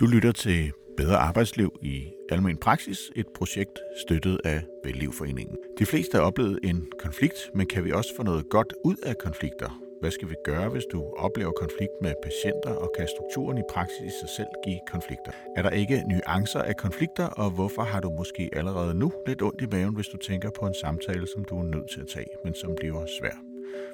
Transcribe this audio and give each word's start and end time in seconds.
Du 0.00 0.06
lytter 0.06 0.32
til 0.32 0.72
Bedre 0.96 1.16
Arbejdsliv 1.16 1.78
i 1.82 2.12
Almen 2.30 2.56
Praksis, 2.56 2.98
et 3.16 3.26
projekt 3.34 3.78
støttet 4.06 4.40
af 4.44 4.62
Vellivforeningen. 4.84 5.56
De 5.78 5.86
fleste 5.86 6.16
har 6.16 6.24
oplevet 6.24 6.58
en 6.62 6.86
konflikt, 6.98 7.50
men 7.54 7.66
kan 7.66 7.84
vi 7.84 7.92
også 7.92 8.10
få 8.16 8.22
noget 8.22 8.44
godt 8.50 8.72
ud 8.84 8.96
af 9.02 9.14
konflikter? 9.18 9.80
Hvad 10.00 10.10
skal 10.10 10.28
vi 10.30 10.34
gøre, 10.44 10.68
hvis 10.68 10.84
du 10.92 11.04
oplever 11.18 11.52
konflikt 11.52 11.92
med 12.02 12.14
patienter, 12.22 12.70
og 12.70 12.92
kan 12.96 13.08
strukturen 13.16 13.58
i 13.58 13.70
praksis 13.70 14.06
i 14.06 14.14
sig 14.20 14.28
selv 14.36 14.48
give 14.64 14.80
konflikter? 14.92 15.32
Er 15.56 15.62
der 15.62 15.70
ikke 15.70 16.04
nuancer 16.08 16.62
af 16.62 16.76
konflikter, 16.76 17.26
og 17.26 17.50
hvorfor 17.50 17.82
har 17.82 18.00
du 18.00 18.10
måske 18.10 18.50
allerede 18.52 18.94
nu 18.94 19.12
lidt 19.26 19.42
ondt 19.42 19.62
i 19.62 19.66
maven, 19.66 19.94
hvis 19.94 20.06
du 20.06 20.16
tænker 20.16 20.50
på 20.60 20.66
en 20.66 20.74
samtale, 20.80 21.26
som 21.26 21.44
du 21.44 21.58
er 21.58 21.64
nødt 21.74 21.90
til 21.90 22.00
at 22.00 22.08
tage, 22.14 22.32
men 22.44 22.54
som 22.54 22.70
bliver 22.76 23.06
svær? 23.20 23.36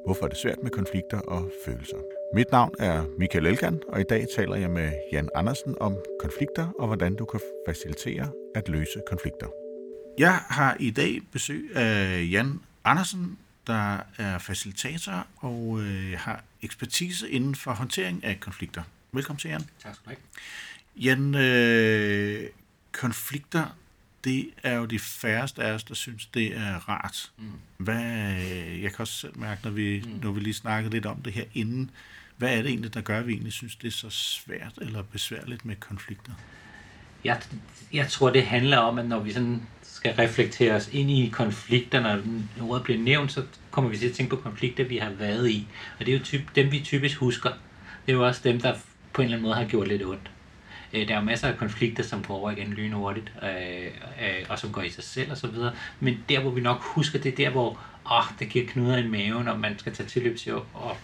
Hvorfor 0.04 0.25
er 0.25 0.29
det 0.29 0.38
svært 0.38 0.62
med 0.62 0.70
konflikter 0.70 1.18
og 1.18 1.43
følelser? 1.64 1.98
Mit 2.34 2.50
navn 2.52 2.74
er 2.79 3.04
Michael 3.18 3.46
Elkan, 3.46 3.80
og 3.88 4.00
i 4.00 4.04
dag 4.08 4.26
taler 4.36 4.56
jeg 4.56 4.70
med 4.70 4.93
Jan 5.12 5.29
Andersen 5.34 5.75
om 5.80 5.96
konflikter 6.20 6.68
og 6.79 6.86
hvordan 6.86 7.16
du 7.16 7.25
kan 7.25 7.40
facilitere 7.68 8.30
at 8.54 8.68
løse 8.68 9.03
konflikter. 9.07 9.46
Jeg 10.18 10.34
har 10.34 10.76
i 10.81 10.90
dag 10.90 11.20
besøg 11.32 11.76
af 11.76 12.26
Jan 12.31 12.61
Andersen, 12.84 13.39
der 13.67 13.98
er 14.18 14.39
facilitator 14.39 15.26
og 15.36 15.81
øh, 15.81 16.18
har 16.18 16.44
ekspertise 16.62 17.31
inden 17.31 17.54
for 17.54 17.70
håndtering 17.70 18.25
af 18.25 18.40
konflikter. 18.40 18.82
Velkommen 19.12 19.39
til, 19.39 19.50
Jan. 19.50 19.62
Tak 19.82 19.95
skal 19.95 20.04
du 20.04 20.11
have. 20.11 20.18
Jan, 20.96 21.34
øh, 21.34 22.50
konflikter, 22.93 23.76
det 24.26 24.48
er 24.62 24.76
jo 24.76 24.85
de 24.85 24.98
færreste 24.98 25.62
af 25.62 25.72
os, 25.72 25.85
der 25.85 25.94
synes, 25.94 26.26
det 26.26 26.57
er 26.57 26.89
rart. 26.89 27.30
Mm. 27.39 27.44
Hvad, 27.76 28.03
jeg 28.82 28.90
kan 28.90 29.00
også 29.00 29.14
selv 29.14 29.39
mærke, 29.39 29.61
når 29.64 29.71
vi, 29.71 30.03
mm. 30.07 30.21
når 30.22 30.32
vi 30.32 30.40
lige 30.40 30.54
snakkede 30.54 30.94
lidt 30.94 31.07
om 31.07 31.22
det 31.22 31.32
her 31.32 31.44
inden, 31.54 31.90
hvad 32.36 32.58
er 32.58 32.62
det 32.62 32.69
egentlig, 32.69 32.94
der 32.94 33.00
gør, 33.00 33.19
at 33.19 33.27
vi 33.27 33.33
egentlig 33.33 33.53
synes, 33.53 33.77
det 33.77 33.89
er 33.89 33.92
så 33.92 34.11
svært 34.11 34.72
eller 34.81 35.03
besværligt 35.03 35.64
med 35.64 35.77
konflikter? 35.77 36.33
Jeg, 37.25 37.42
jeg 37.92 38.08
tror, 38.08 38.31
det 38.31 38.47
handler 38.47 38.78
om, 38.78 38.98
at 38.98 39.06
når 39.06 39.20
vi 39.20 39.33
sådan 39.33 39.62
skal 39.83 40.14
reflektere 40.14 40.75
os 40.75 40.89
ind 40.92 41.11
i 41.11 41.29
konflikter, 41.29 42.01
når 42.01 42.23
ordet 42.69 42.83
bliver 42.84 43.01
nævnt, 43.01 43.33
så 43.33 43.45
kommer 43.70 43.91
vi 43.91 43.97
til 43.97 44.08
at 44.08 44.14
tænke 44.14 44.36
på 44.36 44.42
konflikter, 44.42 44.84
vi 44.84 44.97
har 44.97 45.11
været 45.11 45.51
i. 45.51 45.67
Og 45.98 46.06
det 46.06 46.14
er 46.14 46.19
jo 46.19 46.25
typ, 46.25 46.41
dem, 46.55 46.73
vi 46.73 46.81
typisk 46.81 47.17
husker. 47.17 47.51
Det 48.06 48.12
er 48.12 48.17
jo 48.17 48.27
også 48.27 48.41
dem, 48.45 48.61
der 48.61 48.75
på 49.12 49.23
en 49.23 49.25
eller 49.25 49.36
anden 49.36 49.42
måde 49.42 49.55
har 49.55 49.64
gjort 49.64 49.89
lidt 49.89 50.03
ondt. 50.03 50.31
Øh, 50.92 51.09
der 51.09 51.15
er 51.15 51.19
jo 51.19 51.25
masser 51.25 51.48
af 51.48 51.56
konflikter, 51.56 52.03
som 52.03 52.25
går 52.25 52.51
igen 52.51 52.73
lynhurtigt, 52.73 53.33
øh, 53.42 53.87
øh, 54.23 54.45
og 54.48 54.59
som 54.59 54.73
går 54.73 54.83
i 54.83 54.91
sig 54.91 55.05
selv 55.05 55.31
og 55.31 55.37
så 55.37 55.47
videre. 55.47 55.73
Men 56.01 56.25
der, 56.29 56.41
hvor 56.41 56.51
vi 56.51 56.61
nok 56.61 56.83
husker, 56.83 57.19
det 57.19 57.33
er 57.33 57.37
der, 57.37 57.51
hvor 57.51 57.79
åh, 58.12 58.25
det 58.39 58.48
giver 58.48 58.67
knuder 58.67 58.97
i 58.97 59.07
maven, 59.07 59.48
og 59.48 59.61
man 59.61 59.79
skal 59.79 59.95
tage 59.95 60.09
tilløb 60.09 60.39
til 60.39 60.51
at, 60.51 60.57
at, 60.57 60.97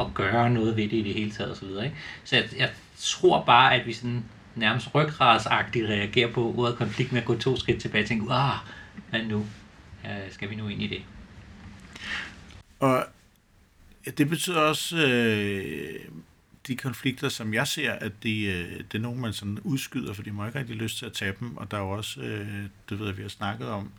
at 0.00 0.06
gøre 0.14 0.50
noget 0.50 0.76
ved 0.76 0.84
det 0.84 0.92
i 0.92 1.02
det 1.02 1.14
hele 1.14 1.30
taget 1.30 1.50
og 1.50 1.56
så 1.56 1.66
videre. 1.66 1.84
Ikke? 1.84 1.96
Så 2.24 2.36
jeg, 2.36 2.44
jeg 2.56 2.70
tror 2.98 3.44
bare, 3.44 3.74
at 3.74 3.86
vi 3.86 3.92
sådan 3.92 4.24
nærmest 4.54 4.94
ryggradsagtigt 4.94 5.88
reagerer 5.88 6.32
på 6.32 6.54
ordet 6.56 6.76
konflikt 6.76 7.12
med 7.12 7.20
at 7.20 7.26
gå 7.26 7.38
to 7.38 7.56
skridt 7.56 7.80
tilbage 7.80 8.04
og 8.04 8.08
tænke, 8.08 8.32
ah, 8.32 8.58
hvad 9.10 9.22
nu? 9.22 9.46
Øh, 10.04 10.30
skal 10.30 10.50
vi 10.50 10.54
nu 10.54 10.68
ind 10.68 10.82
i 10.82 10.86
det? 10.86 11.02
Og 12.80 13.06
det 14.18 14.28
betyder 14.28 14.60
også, 14.60 14.96
øh, 14.96 16.00
de 16.66 16.76
konflikter, 16.76 17.28
som 17.28 17.54
jeg 17.54 17.68
ser, 17.68 17.92
at 17.92 18.12
de, 18.22 18.44
øh, 18.44 18.78
det 18.78 18.94
er 18.94 18.98
nogen, 18.98 19.20
man 19.20 19.32
sådan 19.32 19.58
udskyder, 19.58 20.12
for 20.12 20.22
de 20.22 20.32
må 20.32 20.46
ikke 20.46 20.58
rigtig 20.58 20.76
lyst 20.76 20.98
til 20.98 21.06
at 21.06 21.12
tage 21.12 21.34
dem, 21.40 21.56
og 21.56 21.70
der 21.70 21.76
er 21.76 21.80
jo 21.80 21.90
også, 21.90 22.20
øh, 22.20 22.62
det 22.88 22.98
ved 22.98 23.06
jeg, 23.06 23.16
vi 23.16 23.22
har 23.22 23.28
snakket 23.28 23.68
om 23.68 23.92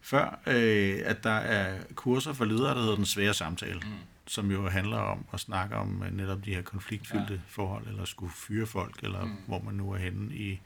før, 0.00 0.38
øh, 0.46 1.00
at 1.04 1.24
der 1.24 1.30
er 1.30 1.78
kurser 1.94 2.32
for 2.32 2.44
ledere, 2.44 2.74
der 2.74 2.80
hedder 2.80 2.96
Den 2.96 3.06
Svære 3.06 3.34
Samtale, 3.34 3.80
mm. 3.80 3.92
som 4.26 4.50
jo 4.50 4.68
handler 4.68 4.96
om 4.96 5.24
at 5.32 5.40
snakke 5.40 5.76
om 5.76 6.04
netop 6.12 6.44
de 6.44 6.54
her 6.54 6.62
konfliktfyldte 6.62 7.34
ja. 7.34 7.40
forhold, 7.48 7.86
eller 7.88 8.04
skulle 8.04 8.32
fyre 8.32 8.66
folk, 8.66 8.98
eller 9.02 9.24
mm. 9.24 9.36
hvor 9.46 9.62
man 9.62 9.74
nu 9.74 9.92
er 9.92 9.98
henne 9.98 10.34
i, 10.34 10.60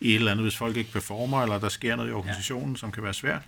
i 0.00 0.10
et 0.10 0.14
eller 0.14 0.30
andet, 0.30 0.44
hvis 0.44 0.56
folk 0.56 0.76
ikke 0.76 0.92
performer, 0.92 1.42
eller 1.42 1.58
der 1.58 1.68
sker 1.68 1.96
noget 1.96 2.10
i 2.10 2.12
organisationen, 2.12 2.72
ja. 2.72 2.78
som 2.78 2.92
kan 2.92 3.02
være 3.02 3.14
svært. 3.14 3.42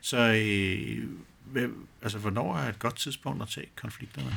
Så 0.00 0.18
øh, 0.18 1.70
altså, 2.02 2.18
hvornår 2.18 2.56
er 2.56 2.68
et 2.68 2.78
godt 2.78 2.96
tidspunkt 2.96 3.42
at 3.42 3.48
tage 3.48 3.66
konflikterne? 3.76 4.36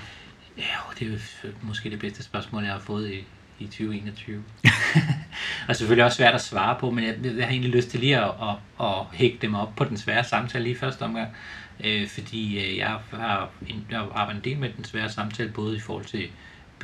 Ja, 0.58 0.76
det 1.00 1.08
er 1.08 1.12
jo 1.12 1.50
måske 1.62 1.90
det 1.90 2.00
bedste 2.00 2.24
spørgsmål, 2.24 2.64
jeg 2.64 2.74
har 2.74 2.80
fået 2.80 3.12
i, 3.12 3.26
i 3.60 3.66
2021. 3.66 4.44
og 5.68 5.76
selvfølgelig 5.76 6.06
også 6.06 6.18
svært 6.18 6.36
at 6.36 6.42
svare 6.42 6.78
på, 6.80 6.92
men 6.92 7.04
jeg, 7.04 7.18
jeg 7.24 7.46
har 7.46 7.52
egentlig 7.52 7.72
lyst 7.72 7.90
til 7.90 8.00
lige 8.00 8.18
at, 8.18 8.32
at, 8.42 8.86
at 8.86 9.06
hække 9.14 9.38
dem 9.42 9.56
op 9.56 9.76
på 9.76 9.84
den 9.84 9.98
svære 9.98 10.24
samtale 10.24 10.64
lige 10.64 10.76
første 10.76 11.02
omgang. 11.02 11.30
Øh, 11.84 12.08
fordi 12.08 12.60
øh, 12.60 12.78
jeg 12.78 12.88
har, 12.88 13.02
jeg 13.90 14.00
har 14.00 14.12
arbejdet 14.14 14.46
en 14.46 14.52
del 14.52 14.60
med 14.60 14.70
den 14.78 14.84
svære 14.84 15.10
samtale, 15.10 15.52
både 15.52 15.76
i 15.76 15.80
forhold 15.80 16.06
til 16.06 16.30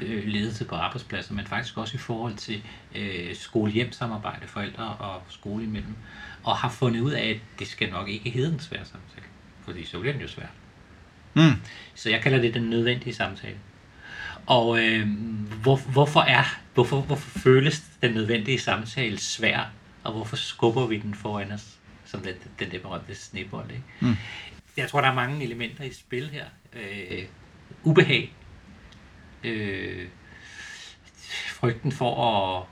øh, 0.02 0.28
ledelse 0.28 0.66
på 0.66 0.76
arbejdspladser, 0.76 1.34
men 1.34 1.48
faktisk 1.48 1.78
også 1.78 1.96
i 1.96 1.98
forhold 1.98 2.36
til 2.36 2.64
øh, 2.96 3.36
skole-hjem-samarbejde, 3.36 4.48
forældre 4.48 4.84
og 4.84 5.22
skole 5.30 5.64
imellem, 5.64 5.96
og 6.44 6.56
har 6.56 6.70
fundet 6.70 7.02
ud 7.02 7.12
af, 7.12 7.30
at 7.30 7.60
det 7.60 7.68
skal 7.68 7.90
nok 7.90 8.10
ikke 8.10 8.30
hedde 8.30 8.54
en 8.54 8.60
svær 8.60 8.84
samtale, 8.84 9.26
fordi 9.62 9.86
så 9.86 10.00
bliver 10.00 10.14
den 10.14 10.22
jo 10.22 10.28
svært. 10.28 10.50
Mm. 11.34 11.62
Så 11.96 12.10
jeg 12.10 12.22
kalder 12.22 12.42
det 12.42 12.54
den 12.54 12.64
nødvendige 12.64 13.14
samtale. 13.14 13.58
Og 14.46 14.80
øh, 14.80 15.08
hvor, 15.62 15.76
hvorfor 15.76 16.22
er, 16.22 16.44
hvorfor, 16.74 17.02
hvorfor 17.02 17.40
føles 17.40 17.84
den 18.02 18.14
nødvendige 18.14 18.60
samtale 18.60 19.20
svær, 19.20 19.72
og 20.04 20.12
hvorfor 20.12 20.36
skubber 20.36 20.88
vi 20.88 20.98
den 20.98 21.14
foran 21.14 21.52
os, 21.52 21.78
som 22.06 22.22
den, 22.22 22.34
den 22.60 22.72
der 22.72 22.80
berømte 22.80 23.16
snebold, 23.16 23.72
ikke? 23.72 23.84
Mm. 24.00 24.16
Jeg 24.78 24.90
tror, 24.90 25.02
der 25.02 25.08
er 25.08 25.14
mange 25.14 25.44
elementer 25.44 25.84
i 25.84 25.94
spil 25.94 26.30
her. 26.30 26.46
Øh, 26.74 27.24
ubehag. 27.84 28.34
Øh, 29.44 30.08
frygten 31.48 31.92
for 31.92 32.26
at 32.26 32.64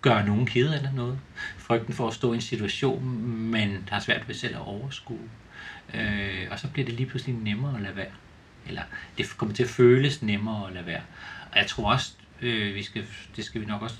gøre 0.00 0.26
nogen 0.26 0.46
kede 0.46 0.76
eller 0.76 0.92
noget. 0.92 1.18
Frygten 1.58 1.94
for 1.94 2.08
at 2.08 2.14
stå 2.14 2.32
i 2.32 2.34
en 2.34 2.40
situation, 2.40 3.04
man 3.50 3.88
har 3.90 4.00
svært 4.00 4.28
ved 4.28 4.34
selv 4.34 4.54
at 4.54 4.60
overskue. 4.60 5.28
Øh, 5.94 6.46
og 6.50 6.58
så 6.58 6.68
bliver 6.68 6.86
det 6.86 6.94
lige 6.94 7.06
pludselig 7.06 7.36
nemmere 7.36 7.76
at 7.76 7.82
lade 7.82 7.96
være. 7.96 8.12
Eller 8.66 8.82
det 9.18 9.36
kommer 9.36 9.54
til 9.54 9.62
at 9.62 9.70
føles 9.70 10.22
nemmere 10.22 10.66
at 10.66 10.74
lade 10.74 10.86
være. 10.86 11.02
Og 11.52 11.58
jeg 11.58 11.66
tror 11.66 11.92
også, 11.92 12.12
øh, 12.42 12.74
vi 12.74 12.82
skal, 12.82 13.04
det 13.36 13.44
skal 13.44 13.60
vi 13.60 13.66
nok 13.66 13.82
også 13.82 13.96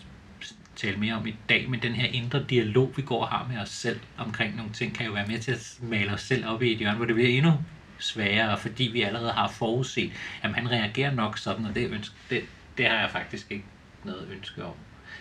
tale 0.77 0.97
mere 0.97 1.15
om 1.15 1.27
i 1.27 1.37
dag, 1.49 1.71
men 1.71 1.83
den 1.83 1.93
her 1.93 2.07
indre 2.07 2.45
dialog, 2.51 2.93
vi 2.97 3.03
går 3.03 3.23
og 3.23 3.29
har 3.29 3.47
med 3.51 3.59
os 3.59 3.69
selv 3.69 4.01
omkring 4.19 4.57
nogle 4.57 4.73
ting, 4.73 4.95
kan 4.95 5.07
jo 5.07 5.13
være 5.13 5.27
med 5.27 5.39
til 5.39 5.53
at 5.53 5.79
male 5.83 6.13
os 6.13 6.21
selv 6.21 6.47
op 6.47 6.63
i 6.63 6.73
et 6.73 6.79
hjørne, 6.79 6.97
hvor 6.97 7.07
det 7.07 7.15
bliver 7.15 7.31
endnu 7.31 7.53
sværere, 7.99 8.59
fordi 8.59 8.85
vi 8.85 9.03
allerede 9.03 9.33
har 9.33 9.49
forudset, 9.49 10.13
at 10.43 10.55
han 10.55 10.71
reagerer 10.71 11.15
nok 11.15 11.39
sådan, 11.39 11.65
og 11.65 11.75
det, 11.75 11.91
ønske, 11.91 12.15
det, 12.31 12.43
det 12.79 12.87
har 12.87 13.01
jeg 13.01 13.11
faktisk 13.11 13.51
ikke 13.51 13.65
noget 14.05 14.29
ønske 14.31 14.65
om. 14.65 14.75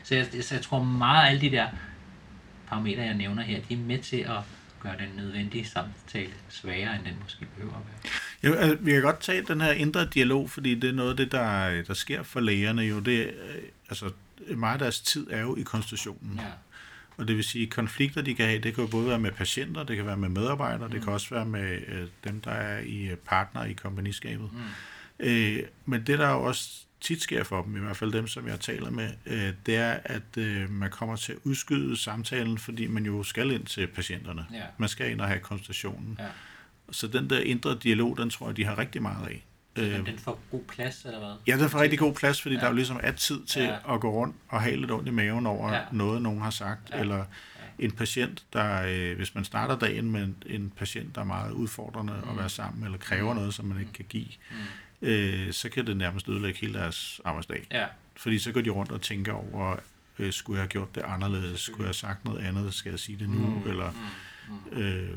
Så 0.03 0.15
jeg, 0.15 0.27
så 0.41 0.55
jeg 0.55 0.61
tror 0.61 0.83
meget 0.83 1.25
af 1.25 1.29
alle 1.29 1.41
de 1.41 1.51
der 1.51 1.67
parametre, 2.67 3.03
jeg 3.03 3.13
nævner 3.13 3.43
her, 3.43 3.59
de 3.69 3.73
er 3.73 3.77
med 3.77 3.99
til 3.99 4.17
at 4.17 4.37
gøre 4.87 5.07
den 5.07 5.15
nødvendige 5.15 5.65
samtale 5.65 6.33
sværere, 6.49 6.95
end 6.95 7.05
den 7.05 7.15
måske 7.23 7.45
behøver 7.55 7.73
at 7.75 7.81
være. 8.43 8.53
Ja, 8.53 8.59
altså, 8.59 8.77
vi 8.81 8.91
kan 8.91 9.01
godt 9.01 9.19
tage 9.19 9.41
den 9.41 9.61
her 9.61 9.71
indre 9.71 10.05
dialog, 10.05 10.49
fordi 10.49 10.75
det 10.75 10.89
er 10.89 10.93
noget 10.93 11.09
af 11.09 11.17
det, 11.17 11.31
der, 11.31 11.81
der 11.83 11.93
sker 11.93 12.23
for 12.23 12.39
lægerne 12.39 12.81
jo. 12.81 12.99
Det, 12.99 13.27
øh, 13.27 13.61
altså, 13.89 14.11
meget 14.55 14.73
af 14.73 14.79
deres 14.79 15.01
tid 15.01 15.27
er 15.29 15.41
jo 15.41 15.55
i 15.55 15.61
konstitutionen. 15.61 16.39
Ja. 16.39 16.51
Og 17.17 17.27
det 17.27 17.35
vil 17.35 17.43
sige, 17.43 17.63
at 17.63 17.69
konflikter, 17.69 18.21
de 18.21 18.35
kan 18.35 18.45
have, 18.45 18.59
det 18.59 18.75
kan 18.75 18.83
jo 18.83 18.89
både 18.89 19.07
være 19.07 19.19
med 19.19 19.31
patienter, 19.31 19.83
det 19.83 19.95
kan 19.95 20.05
være 20.05 20.17
med 20.17 20.29
medarbejdere, 20.29 20.87
mm. 20.87 20.93
det 20.93 21.03
kan 21.03 21.13
også 21.13 21.29
være 21.29 21.45
med 21.45 21.81
øh, 21.87 22.07
dem, 22.23 22.41
der 22.41 22.51
er 22.51 22.79
i 22.79 23.07
øh, 23.07 23.17
partner 23.17 23.63
i 23.63 23.73
kompagniskabet. 23.73 24.49
Mm. 24.53 25.25
Øh, 25.25 25.63
men 25.85 26.07
det, 26.07 26.19
der 26.19 26.29
jo 26.29 26.43
også 26.43 26.69
tit 27.01 27.21
sker 27.21 27.43
for 27.43 27.61
dem, 27.61 27.75
i 27.75 27.79
hvert 27.79 27.97
fald 27.97 28.11
dem, 28.11 28.27
som 28.27 28.47
jeg 28.47 28.59
taler 28.59 28.89
med, 28.89 29.09
øh, 29.25 29.53
det 29.65 29.75
er, 29.75 29.99
at 30.03 30.37
øh, 30.37 30.69
man 30.69 30.89
kommer 30.89 31.15
til 31.15 31.31
at 31.31 31.39
udskyde 31.43 31.97
samtalen, 31.97 32.57
fordi 32.57 32.87
man 32.87 33.05
jo 33.05 33.23
skal 33.23 33.51
ind 33.51 33.65
til 33.65 33.87
patienterne. 33.87 34.45
Ja. 34.53 34.63
Man 34.77 34.89
skal 34.89 35.11
ind 35.11 35.21
og 35.21 35.27
have 35.27 35.39
konsultationen. 35.39 36.17
Ja. 36.19 36.25
Så 36.91 37.07
den 37.07 37.29
der 37.29 37.39
indre 37.39 37.75
dialog, 37.83 38.17
den 38.17 38.29
tror 38.29 38.47
jeg, 38.47 38.57
de 38.57 38.65
har 38.65 38.77
rigtig 38.77 39.01
meget 39.01 39.27
af. 39.27 39.45
Øh, 39.75 40.05
den 40.05 40.19
får 40.19 40.39
god 40.51 40.63
plads, 40.63 41.05
eller 41.05 41.19
hvad? 41.19 41.35
Ja, 41.47 41.57
den 41.61 41.69
får 41.69 41.79
rigtig 41.79 41.99
god 41.99 42.13
plads, 42.13 42.41
fordi 42.41 42.55
ja. 42.55 42.59
der 42.59 42.65
er 42.65 42.71
jo 42.71 42.75
ligesom 42.75 42.99
er 43.03 43.11
tid 43.11 43.45
til 43.45 43.63
ja. 43.63 43.93
at 43.93 44.01
gå 44.01 44.11
rundt 44.11 44.35
og 44.47 44.61
have 44.61 44.75
lidt 44.75 44.91
ondt 44.91 45.07
i 45.07 45.11
maven 45.11 45.45
over 45.45 45.73
ja. 45.73 45.81
noget, 45.91 46.21
nogen 46.21 46.41
har 46.41 46.49
sagt, 46.49 46.89
ja. 46.91 46.99
eller 46.99 47.25
en 47.79 47.91
patient, 47.91 48.45
der, 48.53 48.83
øh, 48.87 49.17
hvis 49.17 49.35
man 49.35 49.43
starter 49.43 49.79
dagen 49.79 50.11
med 50.11 50.23
en, 50.23 50.43
en 50.45 50.73
patient, 50.77 51.15
der 51.15 51.21
er 51.21 51.25
meget 51.25 51.51
udfordrende 51.51 52.13
mm. 52.23 52.29
at 52.29 52.37
være 52.37 52.49
sammen, 52.49 52.83
eller 52.83 52.97
kræver 52.97 53.33
mm. 53.33 53.39
noget, 53.39 53.53
som 53.53 53.65
man 53.65 53.79
ikke 53.79 53.93
kan 53.93 54.05
give, 54.09 54.27
mm 54.51 54.57
øh, 55.01 55.53
så 55.53 55.69
kan 55.69 55.87
det 55.87 55.97
nærmest 55.97 56.29
ødelægge 56.29 56.59
hele 56.59 56.73
deres 56.73 57.21
arbejdsdag. 57.25 57.67
Ja. 57.71 57.85
Fordi 58.15 58.39
så 58.39 58.51
går 58.51 58.61
de 58.61 58.69
rundt 58.69 58.91
og 58.91 59.01
tænker 59.01 59.33
over, 59.33 59.75
øh, 60.19 60.33
skulle 60.33 60.57
jeg 60.57 60.63
have 60.63 60.69
gjort 60.69 60.95
det 60.95 61.03
anderledes? 61.07 61.59
Skulle 61.59 61.83
jeg 61.83 61.87
have 61.87 61.93
sagt 61.93 62.25
noget 62.25 62.45
andet? 62.45 62.73
Skal 62.73 62.89
jeg 62.89 62.99
sige 62.99 63.19
det 63.19 63.29
nu? 63.29 63.47
Mm. 63.47 63.69
Eller, 63.69 63.91
mm. 64.71 64.77
øh, 64.77 65.09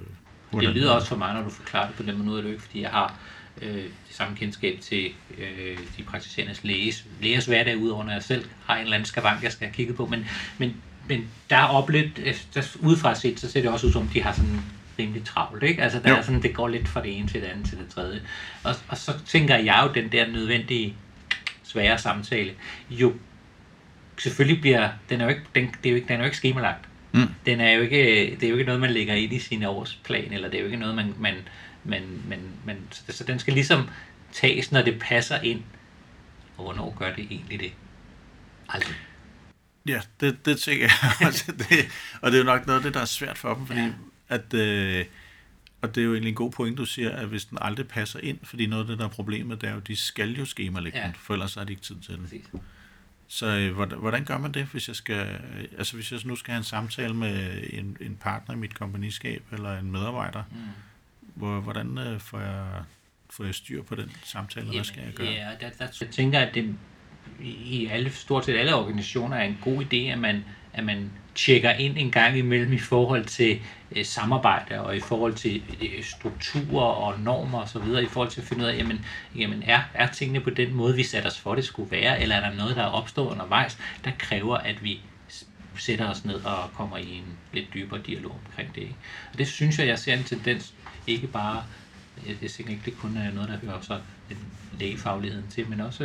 det 0.60 0.68
lyder 0.68 0.90
også 0.90 1.08
for 1.08 1.16
mig, 1.16 1.34
når 1.34 1.42
du 1.42 1.50
forklarer 1.50 1.86
det 1.86 1.96
på 1.96 2.02
den 2.02 2.16
måde, 2.16 2.26
nu 2.26 2.36
er 2.36 2.42
det 2.42 2.50
ikke, 2.50 2.62
fordi 2.62 2.80
jeg 2.80 2.90
har 2.90 3.18
øh, 3.62 3.74
det 3.84 3.92
samme 4.10 4.36
kendskab 4.36 4.80
til 4.80 5.12
øh, 5.38 5.78
de 5.96 6.02
praktiserende 6.02 6.56
læges, 6.62 7.06
lægers 7.20 7.46
hverdag, 7.46 7.78
udover 7.78 8.04
når 8.04 8.12
jeg 8.12 8.22
selv 8.22 8.44
har 8.64 8.76
en 8.76 8.82
eller 8.82 8.94
anden 8.94 9.06
skavank, 9.06 9.42
jeg 9.42 9.52
skal 9.52 9.66
have 9.66 9.74
kigget 9.74 9.96
på. 9.96 10.06
Men, 10.06 10.26
men, 10.58 10.76
men 11.08 11.28
der 11.50 11.56
er 11.56 11.66
oplevet, 11.66 12.40
der, 12.54 12.76
udefra 12.80 13.14
set, 13.14 13.40
så 13.40 13.50
ser 13.50 13.60
det 13.60 13.70
også 13.70 13.86
ud 13.86 13.92
som, 13.92 14.08
de 14.08 14.22
har 14.22 14.32
sådan 14.32 14.60
rimelig 15.00 15.24
travlt, 15.24 15.62
ikke? 15.62 15.82
Altså, 15.82 16.00
der 16.04 16.16
er 16.16 16.22
sådan, 16.22 16.42
det 16.42 16.54
går 16.54 16.68
lidt 16.68 16.88
fra 16.88 17.02
det 17.02 17.18
ene 17.18 17.28
til 17.28 17.40
det 17.40 17.46
andet 17.46 17.68
til 17.68 17.78
det 17.78 17.88
tredje. 17.88 18.20
Og, 18.64 18.74
og 18.88 18.96
så 18.96 19.12
tænker 19.26 19.56
jeg 19.56 19.80
jo, 19.86 20.02
den 20.02 20.12
der 20.12 20.26
nødvendige 20.26 20.96
svære 21.62 21.98
samtale, 21.98 22.52
jo 22.90 23.14
selvfølgelig 24.18 24.60
bliver, 24.60 24.88
den 25.08 25.20
er 25.20 25.24
jo 25.24 25.30
ikke, 25.30 25.42
den, 25.54 25.66
det 25.82 25.86
er 25.86 25.90
jo 25.90 25.96
ikke, 25.96 26.08
den 26.08 26.14
er 26.14 26.18
jo 26.18 26.24
ikke 26.24 26.36
skemalagt. 26.36 26.88
Mm. 27.12 27.28
Den 27.46 27.60
er 27.60 27.70
jo 27.70 27.82
ikke, 27.82 28.36
det 28.40 28.42
er 28.42 28.50
jo 28.50 28.54
ikke 28.54 28.66
noget, 28.66 28.80
man 28.80 28.90
lægger 28.90 29.14
ind 29.14 29.32
i 29.32 29.38
sin 29.38 29.64
årsplan, 29.64 30.32
eller 30.32 30.48
det 30.48 30.56
er 30.56 30.60
jo 30.60 30.66
ikke 30.66 30.78
noget, 30.78 30.94
man, 30.94 31.14
man, 31.18 31.34
man, 31.84 32.02
man, 32.28 32.40
man 32.64 32.76
så, 32.90 33.02
så 33.08 33.24
den 33.24 33.38
skal 33.38 33.54
ligesom 33.54 33.88
tages, 34.32 34.72
når 34.72 34.82
det 34.82 34.98
passer 35.00 35.40
ind. 35.40 35.62
Og 36.56 36.64
hvornår 36.64 36.96
gør 36.98 37.14
det 37.14 37.26
egentlig 37.30 37.60
det? 37.60 37.72
Aldrig. 38.68 38.96
Ja, 39.86 40.00
det, 40.20 40.46
det 40.46 40.58
tænker 40.58 40.88
jeg 41.20 41.32
det, 41.68 41.88
og 42.22 42.30
det 42.30 42.36
er 42.36 42.40
jo 42.40 42.44
nok 42.44 42.66
noget 42.66 42.78
af 42.78 42.84
det, 42.84 42.94
der 42.94 43.00
er 43.00 43.04
svært 43.04 43.38
for 43.38 43.54
dem, 43.54 43.66
fordi 43.66 43.80
ja. 43.80 43.90
At, 44.30 44.54
øh, 44.54 45.04
og 45.82 45.94
det 45.94 46.00
er 46.00 46.04
jo 46.04 46.12
egentlig 46.12 46.28
en 46.28 46.34
god 46.34 46.50
point, 46.50 46.78
du 46.78 46.84
siger, 46.84 47.10
at 47.10 47.28
hvis 47.28 47.44
den 47.44 47.58
aldrig 47.60 47.88
passer 47.88 48.20
ind, 48.20 48.38
fordi 48.42 48.66
noget 48.66 48.82
af 48.82 48.88
det, 48.88 48.98
der 48.98 49.04
er 49.04 49.08
problemet, 49.08 49.60
det 49.60 49.68
er 49.68 49.74
jo, 49.74 49.80
de 49.80 49.96
skal 49.96 50.36
jo 50.36 50.44
skemalægge 50.44 50.98
ja. 50.98 51.06
den, 51.06 51.14
for 51.14 51.34
ellers 51.34 51.54
har 51.54 51.64
de 51.64 51.72
ikke 51.72 51.82
tid 51.82 51.96
til 51.96 52.14
den. 52.14 52.22
Præcis. 52.22 52.44
Så 53.28 53.46
øh, 53.46 53.74
hvordan, 53.74 53.98
hvordan 53.98 54.24
gør 54.24 54.38
man 54.38 54.52
det, 54.52 54.64
hvis 54.64 54.88
jeg 54.88 54.96
skal, 54.96 55.40
altså 55.78 55.94
hvis 55.94 56.12
jeg 56.12 56.20
nu 56.24 56.36
skal 56.36 56.52
have 56.52 56.58
en 56.58 56.64
samtale 56.64 57.14
med 57.14 57.62
en, 57.70 57.96
en 58.00 58.16
partner 58.20 58.54
i 58.54 58.58
mit 58.58 58.74
kompagniskab, 58.74 59.42
eller 59.52 59.78
en 59.78 59.92
medarbejder, 59.92 60.42
mm. 60.50 60.56
hvor, 61.34 61.60
hvordan 61.60 61.98
øh, 61.98 62.20
får 62.20 62.40
jeg 62.40 62.84
får 63.30 63.44
jeg 63.44 63.54
styr 63.54 63.82
på 63.82 63.94
den 63.94 64.12
samtale, 64.24 64.66
Jamen, 64.66 64.78
hvad 64.78 64.84
skal 64.84 65.02
jeg 65.04 65.12
gøre? 65.12 65.26
Ja, 65.26 65.48
der, 65.60 65.70
der, 65.78 65.86
jeg 66.00 66.08
tænker, 66.10 66.40
at 66.40 66.54
det 66.54 66.74
i 67.40 67.86
alle, 67.86 68.10
stort 68.10 68.44
set 68.44 68.56
alle 68.56 68.74
organisationer 68.74 69.36
er 69.36 69.44
en 69.44 69.58
god 69.60 69.84
idé, 69.84 69.96
at 69.96 70.18
man, 70.18 70.44
at 70.74 70.84
man 70.84 71.10
tjekker 71.34 71.70
ind 71.70 71.98
en 71.98 72.10
gang 72.10 72.38
imellem 72.38 72.72
i 72.72 72.78
forhold 72.78 73.24
til 73.24 73.60
øh, 73.96 74.04
samarbejde 74.04 74.80
og 74.80 74.96
i 74.96 75.00
forhold 75.00 75.34
til 75.34 75.62
øh, 75.82 76.04
strukturer 76.04 76.84
og 76.84 77.20
normer 77.20 77.62
osv., 77.62 78.02
i 78.02 78.06
forhold 78.06 78.30
til 78.30 78.40
at 78.40 78.46
finde 78.46 78.64
ud 78.64 78.68
af, 78.68 78.76
jamen, 78.78 79.06
jamen 79.36 79.62
er, 79.66 79.80
er 79.94 80.06
tingene 80.06 80.40
på 80.40 80.50
den 80.50 80.74
måde, 80.74 80.96
vi 80.96 81.02
satte 81.02 81.26
os 81.26 81.38
for, 81.38 81.54
det 81.54 81.64
skulle 81.64 81.90
være, 81.90 82.22
eller 82.22 82.36
er 82.36 82.50
der 82.50 82.56
noget, 82.56 82.76
der 82.76 82.82
er 82.82 82.90
opstået 82.90 83.30
undervejs, 83.30 83.78
der 84.04 84.10
kræver, 84.18 84.56
at 84.56 84.84
vi 84.84 85.00
sætter 85.76 86.10
os 86.10 86.24
ned 86.24 86.44
og 86.44 86.72
kommer 86.74 86.96
i 86.96 87.16
en 87.16 87.38
lidt 87.52 87.66
dybere 87.74 88.00
dialog 88.06 88.40
omkring 88.46 88.74
det. 88.74 88.80
Ikke? 88.80 88.94
Og 89.32 89.38
det 89.38 89.48
synes 89.48 89.78
jeg, 89.78 89.86
jeg 89.86 89.98
ser 89.98 90.14
en 90.14 90.24
tendens, 90.24 90.74
ikke 91.06 91.26
bare 91.26 91.64
jeg, 92.26 92.36
jeg 92.42 92.50
tænker 92.50 92.72
ikke, 92.72 92.84
det 92.84 92.98
kun 92.98 93.16
er 93.16 93.32
noget, 93.32 93.48
der 93.48 93.56
hører 93.56 93.80
så 93.80 93.98
lægefagligheden 94.78 95.48
til, 95.50 95.68
men 95.68 95.80
også 95.80 96.04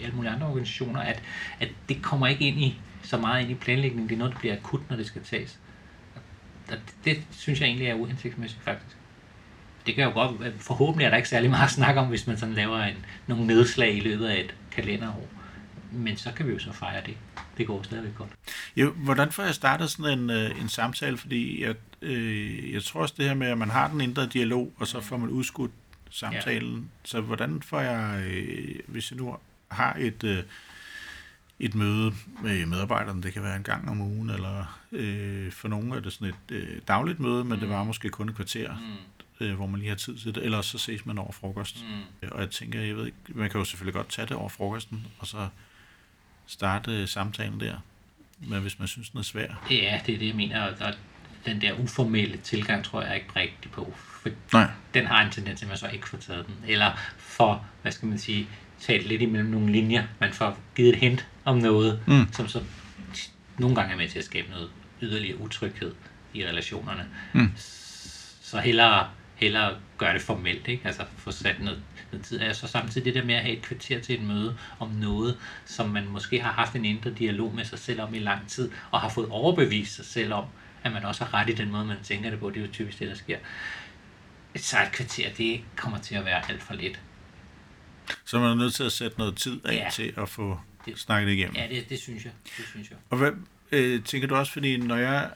i 0.00 0.02
alle 0.02 0.16
mulige 0.16 0.32
andre 0.32 0.46
organisationer, 0.46 1.00
at, 1.00 1.22
at 1.60 1.68
det 1.88 2.02
kommer 2.02 2.26
ikke 2.26 2.48
ind 2.48 2.60
i 2.60 2.78
så 3.06 3.18
meget 3.18 3.42
ind 3.42 3.50
i 3.50 3.54
planlægningen. 3.54 4.08
Det 4.08 4.14
er 4.14 4.18
noget, 4.18 4.32
der 4.32 4.38
bliver 4.38 4.56
akut, 4.56 4.90
når 4.90 4.96
det 4.96 5.06
skal 5.06 5.22
tages. 5.22 5.58
Og 6.68 6.76
det, 6.76 7.16
det 7.16 7.22
synes 7.30 7.60
jeg 7.60 7.66
egentlig 7.66 7.88
er 7.88 7.94
uhensigtsmæssigt, 7.94 8.62
faktisk. 8.62 8.96
Det 9.86 9.94
kan 9.94 10.04
jo 10.04 10.10
godt, 10.10 10.62
forhåbentlig 10.62 11.04
er 11.06 11.10
der 11.10 11.16
ikke 11.16 11.28
særlig 11.28 11.50
meget 11.50 11.64
at 11.64 11.70
snakke 11.70 12.00
om, 12.00 12.08
hvis 12.08 12.26
man 12.26 12.38
sådan 12.38 12.54
laver 12.54 12.82
en, 12.82 12.96
nogle 13.26 13.46
nedslag 13.46 13.96
i 13.96 14.00
løbet 14.00 14.26
af 14.26 14.40
et 14.40 14.54
kalenderår. 14.72 15.28
Men 15.92 16.16
så 16.16 16.32
kan 16.32 16.46
vi 16.46 16.52
jo 16.52 16.58
så 16.58 16.72
fejre 16.72 17.02
det. 17.06 17.16
Det 17.58 17.66
går 17.66 17.82
stadigvæk 17.82 18.14
godt. 18.14 18.30
Jo, 18.76 18.92
hvordan 18.92 19.32
får 19.32 19.42
jeg 19.42 19.54
startet 19.54 19.90
sådan 19.90 20.18
en, 20.18 20.30
øh, 20.30 20.60
en 20.60 20.68
samtale? 20.68 21.16
Fordi 21.16 21.64
jeg, 21.64 21.74
øh, 22.02 22.72
jeg 22.72 22.82
tror 22.82 23.00
også 23.00 23.14
det 23.18 23.24
her 23.24 23.34
med, 23.34 23.46
at 23.46 23.58
man 23.58 23.70
har 23.70 23.88
den 23.88 24.00
indre 24.00 24.26
dialog, 24.26 24.72
og 24.76 24.86
så 24.86 25.00
får 25.00 25.16
man 25.16 25.28
udskudt 25.28 25.70
samtalen. 26.10 26.76
Ja. 26.76 26.82
Så 27.04 27.20
hvordan 27.20 27.62
får 27.62 27.80
jeg, 27.80 28.24
øh, 28.26 28.74
hvis 28.86 29.10
jeg 29.10 29.18
nu 29.18 29.36
har 29.68 29.96
et, 29.98 30.24
øh, 30.24 30.42
et 31.60 31.74
møde 31.74 32.14
med 32.42 32.66
medarbejderne, 32.66 33.22
det 33.22 33.32
kan 33.32 33.42
være 33.42 33.56
en 33.56 33.62
gang 33.62 33.90
om 33.90 34.00
ugen, 34.00 34.30
eller 34.30 34.78
øh, 34.92 35.52
for 35.52 35.68
nogle 35.68 35.96
er 35.96 36.00
det 36.00 36.12
sådan 36.12 36.28
et 36.28 36.54
øh, 36.54 36.80
dagligt 36.88 37.20
møde, 37.20 37.44
men 37.44 37.52
mm. 37.54 37.60
det 37.60 37.68
var 37.68 37.84
måske 37.84 38.08
kun 38.08 38.28
et 38.28 38.34
kvarter, 38.34 38.74
mm. 39.40 39.46
øh, 39.46 39.54
hvor 39.54 39.66
man 39.66 39.80
lige 39.80 39.88
har 39.88 39.96
tid 39.96 40.18
til 40.18 40.34
det, 40.34 40.44
eller 40.44 40.62
så 40.62 40.78
ses 40.78 41.06
man 41.06 41.18
over 41.18 41.32
frokost. 41.32 41.84
Mm. 42.22 42.28
Og 42.28 42.40
jeg 42.40 42.50
tænker, 42.50 42.80
jeg 42.80 42.96
ved 42.96 43.06
ikke, 43.06 43.18
man 43.28 43.50
kan 43.50 43.58
jo 43.58 43.64
selvfølgelig 43.64 43.94
godt 43.94 44.08
tage 44.08 44.26
det 44.26 44.36
over 44.36 44.48
frokosten, 44.48 45.06
og 45.18 45.26
så 45.26 45.48
starte 46.46 47.06
samtalen 47.06 47.60
der, 47.60 47.76
men 48.38 48.60
hvis 48.62 48.78
man 48.78 48.88
synes, 48.88 49.10
den 49.10 49.18
er 49.18 49.24
svær. 49.24 49.66
Ja, 49.70 50.00
det 50.06 50.14
er 50.14 50.18
det, 50.18 50.26
jeg 50.26 50.36
mener, 50.36 50.62
og 50.62 50.94
den 51.46 51.60
der 51.60 51.72
uformelle 51.72 52.36
tilgang 52.36 52.84
tror 52.84 53.02
jeg 53.02 53.14
ikke 53.14 53.30
rigtig 53.36 53.70
på, 53.70 53.94
for 53.96 54.30
Nej. 54.52 54.70
den 54.94 55.06
har 55.06 55.24
en 55.24 55.32
tendens 55.32 55.58
til, 55.58 55.66
at 55.66 55.68
man 55.68 55.78
så 55.78 55.88
ikke 55.88 56.08
får 56.08 56.18
taget 56.18 56.46
den, 56.46 56.54
eller 56.66 56.92
for, 57.18 57.66
hvad 57.82 57.92
skal 57.92 58.08
man 58.08 58.18
sige, 58.18 58.48
talt 58.80 59.06
lidt 59.06 59.22
imellem 59.22 59.50
nogle 59.50 59.72
linjer, 59.72 60.06
man 60.20 60.32
får 60.32 60.58
givet 60.74 60.88
et 60.88 60.96
hint 60.96 61.26
om 61.46 61.56
noget, 61.56 62.00
mm. 62.06 62.32
som 62.32 62.48
så 62.48 62.62
nogle 63.58 63.76
gange 63.76 63.92
er 63.92 63.96
med 63.96 64.08
til 64.08 64.18
at 64.18 64.24
skabe 64.24 64.50
noget 64.50 64.70
yderligere 65.02 65.40
utryghed 65.40 65.94
i 66.34 66.46
relationerne. 66.46 67.06
Mm. 67.32 67.52
Så 68.42 68.58
hellere, 68.58 69.08
hellere 69.34 69.74
gøre 69.98 70.14
det 70.14 70.22
formelt, 70.22 70.68
ikke? 70.68 70.86
altså 70.86 71.04
få 71.16 71.30
sat 71.30 71.56
noget, 71.60 71.82
noget 72.12 72.26
tid 72.26 72.40
af, 72.40 72.56
så 72.56 72.68
samtidig 72.68 73.04
det 73.04 73.14
der 73.14 73.24
med 73.24 73.34
at 73.34 73.42
have 73.42 73.56
et 73.56 73.62
kvarter 73.62 74.00
til 74.00 74.14
et 74.14 74.22
møde 74.22 74.56
om 74.78 74.88
noget, 74.88 75.38
som 75.64 75.88
man 75.88 76.08
måske 76.08 76.40
har 76.40 76.52
haft 76.52 76.74
en 76.74 76.84
indre 76.84 77.10
dialog 77.10 77.54
med 77.54 77.64
sig 77.64 77.78
selv 77.78 78.00
om 78.00 78.14
i 78.14 78.18
lang 78.18 78.48
tid, 78.48 78.70
og 78.90 79.00
har 79.00 79.08
fået 79.08 79.28
overbevist 79.28 79.94
sig 79.94 80.04
selv 80.04 80.32
om, 80.32 80.44
at 80.82 80.92
man 80.92 81.04
også 81.04 81.24
har 81.24 81.34
ret 81.34 81.50
i 81.50 81.54
den 81.54 81.70
måde, 81.70 81.84
man 81.84 81.96
tænker 82.02 82.30
det 82.30 82.40
på. 82.40 82.50
Det 82.50 82.56
er 82.56 82.66
jo 82.66 82.72
typisk 82.72 82.98
det, 82.98 83.08
der 83.08 83.14
sker. 83.14 83.38
Så 84.56 84.76
et 84.82 84.92
kvarter, 84.92 85.32
det 85.38 85.60
kommer 85.76 85.98
til 85.98 86.14
at 86.14 86.24
være 86.24 86.50
alt 86.50 86.62
for 86.62 86.74
lidt. 86.74 87.00
Så 88.24 88.38
man 88.38 88.50
er 88.50 88.54
nødt 88.54 88.74
til 88.74 88.84
at 88.84 88.92
sætte 88.92 89.18
noget 89.18 89.36
tid 89.36 89.66
af 89.66 89.74
ja, 89.74 89.90
til 89.92 90.12
at 90.16 90.28
få 90.28 90.60
det, 90.86 90.98
snakket 90.98 91.32
igennem? 91.32 91.56
Ja, 91.56 91.66
det, 91.70 91.90
det 91.90 91.98
synes 91.98 92.24
jeg. 92.24 92.32
Det 92.56 92.64
synes 92.70 92.90
jeg. 92.90 92.98
Og 93.10 93.18
hvad 93.18 93.32
øh, 93.72 94.02
tænker 94.02 94.28
du 94.28 94.34
også, 94.34 94.52
fordi 94.52 94.76
når 94.76 94.96
jeg 94.96 95.30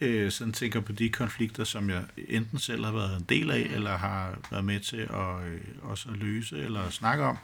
øh, 0.00 0.30
sådan 0.30 0.52
tænker 0.52 0.80
på 0.80 0.92
de 0.92 1.08
konflikter, 1.08 1.64
som 1.64 1.90
jeg 1.90 2.02
enten 2.28 2.58
selv 2.58 2.84
har 2.84 2.92
været 2.92 3.16
en 3.16 3.26
del 3.28 3.50
af, 3.50 3.66
mm. 3.68 3.74
eller 3.74 3.96
har 3.96 4.38
været 4.50 4.64
med 4.64 4.80
til 4.80 4.96
at 4.96 5.46
øh, 5.46 5.60
også 5.82 6.08
at 6.08 6.16
løse 6.16 6.58
eller 6.58 6.90
snakke 6.90 7.24
om, 7.24 7.38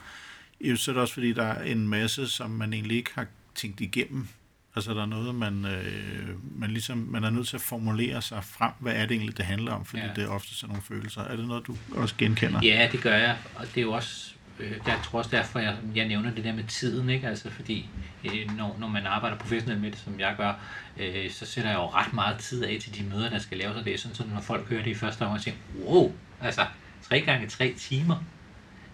så 0.75 0.91
er 0.91 0.93
det 0.93 1.01
også 1.01 1.13
fordi, 1.13 1.33
der 1.33 1.45
er 1.45 1.63
en 1.63 1.87
masse, 1.87 2.27
som 2.27 2.49
man 2.49 2.73
egentlig 2.73 2.97
ikke 2.97 3.11
har 3.15 3.27
tænkt 3.55 3.81
igennem 3.81 4.27
Altså 4.75 4.93
der 4.93 5.01
er 5.01 5.05
noget, 5.05 5.35
man, 5.35 5.65
øh, 5.65 6.59
man, 6.59 6.71
ligesom, 6.71 6.97
man 6.97 7.23
er 7.23 7.29
nødt 7.29 7.47
til 7.47 7.55
at 7.57 7.61
formulere 7.61 8.21
sig 8.21 8.43
frem. 8.43 8.71
Hvad 8.79 8.93
er 8.93 9.05
det 9.05 9.11
egentlig, 9.11 9.37
det 9.37 9.45
handler 9.45 9.71
om? 9.71 9.85
Fordi 9.85 10.01
ja. 10.01 10.09
det 10.15 10.23
er 10.23 10.27
ofte 10.27 10.55
sådan 10.55 10.69
nogle 10.69 10.83
følelser. 10.83 11.21
Er 11.21 11.35
det 11.35 11.47
noget, 11.47 11.67
du 11.67 11.77
også 11.95 12.15
genkender? 12.17 12.59
Ja, 12.63 12.89
det 12.91 13.01
gør 13.01 13.15
jeg. 13.15 13.37
Og 13.55 13.65
det 13.65 13.77
er 13.77 13.81
jo 13.81 13.91
også, 13.91 14.33
øh, 14.33 14.42
Øh, 14.59 14.71
jeg 14.87 14.99
tror 15.03 15.19
også 15.19 15.31
derfor, 15.31 15.59
jeg, 15.59 15.75
jeg 15.95 16.07
nævner 16.07 16.31
det 16.31 16.43
der 16.43 16.53
med 16.53 16.63
tiden. 16.63 17.09
Ikke? 17.09 17.27
Altså 17.27 17.49
fordi 17.49 17.89
øh, 18.25 18.57
når, 18.57 18.75
når 18.79 18.87
man 18.87 19.05
arbejder 19.05 19.37
professionelt 19.37 19.81
med 19.81 19.91
det, 19.91 19.99
som 19.99 20.19
jeg 20.19 20.35
gør, 20.37 20.53
øh, 20.97 21.31
så 21.31 21.45
sætter 21.45 21.69
jeg 21.69 21.77
jo 21.77 21.85
ret 21.85 22.13
meget 22.13 22.37
tid 22.37 22.63
af 22.63 22.77
til 22.81 22.95
de 22.95 23.03
møder, 23.03 23.29
der 23.29 23.39
skal 23.39 23.57
laves. 23.57 23.77
Og 23.77 23.85
det 23.85 23.93
er 23.93 23.97
sådan, 23.97 24.15
så 24.15 24.23
når 24.33 24.41
folk 24.41 24.69
hører 24.69 24.83
det 24.83 24.91
i 24.91 24.95
første 24.95 25.21
omgang, 25.21 25.41
tænker 25.41 25.59
wow, 25.85 26.11
altså 26.41 26.65
tre 27.01 27.21
gange 27.21 27.47
tre 27.47 27.73
timer. 27.77 28.23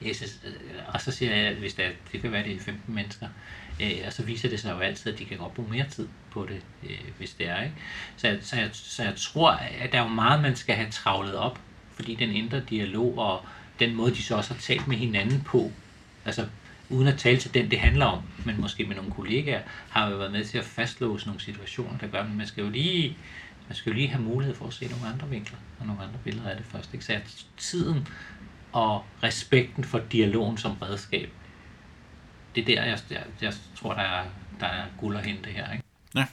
synes, 0.02 0.42
øh, 0.46 0.54
og 0.88 1.02
så 1.02 1.12
siger 1.12 1.36
jeg, 1.36 1.56
hvis 1.56 1.74
det, 1.74 1.86
er, 1.86 1.90
det 2.12 2.22
kan 2.22 2.32
være, 2.32 2.44
det 2.44 2.56
er 2.56 2.60
15 2.60 2.96
mennesker, 2.96 3.28
Øh, 3.82 3.98
og 4.06 4.14
så 4.14 4.24
viser 4.24 4.50
det 4.50 4.60
sig 4.60 4.72
jo 4.72 4.80
altid, 4.80 5.14
at 5.14 5.20
de 5.20 5.26
kan 5.26 5.38
godt 5.38 5.54
bruge 5.54 5.70
mere 5.70 5.86
tid 5.90 6.08
på 6.32 6.46
det, 6.46 6.62
øh, 6.84 7.12
hvis 7.18 7.34
det 7.34 7.48
er. 7.48 7.62
Ikke? 7.62 7.76
Så, 8.18 8.38
så, 8.42 8.56
jeg, 8.56 8.69
så 8.74 9.04
jeg 9.04 9.14
tror, 9.16 9.52
at 9.52 9.92
der 9.92 9.98
er 10.00 10.04
jo 10.04 10.10
meget, 10.10 10.42
man 10.42 10.56
skal 10.56 10.76
have 10.76 10.92
travlet 10.92 11.36
op, 11.36 11.60
fordi 11.94 12.16
den 12.16 12.30
indre 12.30 12.60
dialog 12.69 13.18
og 13.18 13.45
den 13.80 13.95
måde, 13.95 14.12
de 14.12 14.24
så 14.24 14.36
også 14.36 14.54
har 14.54 14.62
talt 14.62 14.88
med 14.88 14.98
hinanden 14.98 15.42
på, 15.42 15.71
altså 16.26 16.48
uden 16.90 17.07
at 17.07 17.18
tale 17.18 17.38
til 17.40 17.54
den, 17.54 17.71
det 17.71 17.80
handler 17.80 18.06
om, 18.06 18.24
men 18.45 18.62
måske 18.62 18.83
med 18.83 18.95
nogle 18.95 19.12
kollegaer, 19.12 19.62
har 19.90 20.09
jo 20.09 20.18
været 20.18 20.31
med 20.31 20.45
til 20.45 20.57
at 20.57 20.66
fastlåse 20.66 21.26
nogle 21.26 21.42
situationer, 21.42 21.98
der 21.98 22.07
gør, 22.07 22.24
at 22.24 22.31
man 22.31 22.48
skal 22.48 22.64
jo 22.64 22.69
lige, 22.69 23.18
man 23.68 23.76
skal 23.76 23.90
jo 23.90 23.95
lige 23.95 24.07
have 24.07 24.24
mulighed 24.24 24.56
for 24.56 24.68
at 24.68 24.74
se 24.74 24.88
nogle 24.88 25.07
andre 25.07 25.30
vinkler 25.30 25.57
og 25.80 25.86
nogle 25.86 26.02
andre 26.02 26.19
billeder 26.24 26.50
af 26.50 26.57
det 26.57 26.66
først. 26.66 26.94
Ikke? 26.94 27.06
Så 27.06 27.19
tiden 27.57 28.07
og 28.71 29.06
respekten 29.24 29.83
for 29.83 30.00
dialogen 30.00 30.57
som 30.57 30.71
redskab, 30.71 31.30
det 32.56 32.62
er 32.62 32.66
der, 32.66 32.83
jeg, 32.83 33.00
jeg, 33.09 33.24
jeg 33.42 33.54
tror, 33.76 33.94
der 33.94 34.02
er, 34.02 34.26
der 34.59 34.66
er 34.66 34.86
guld 34.98 35.18
at 35.18 35.26
hente 35.26 35.50
her. 35.50 35.71
Ikke? 35.71 35.83
Ja. 36.16 36.26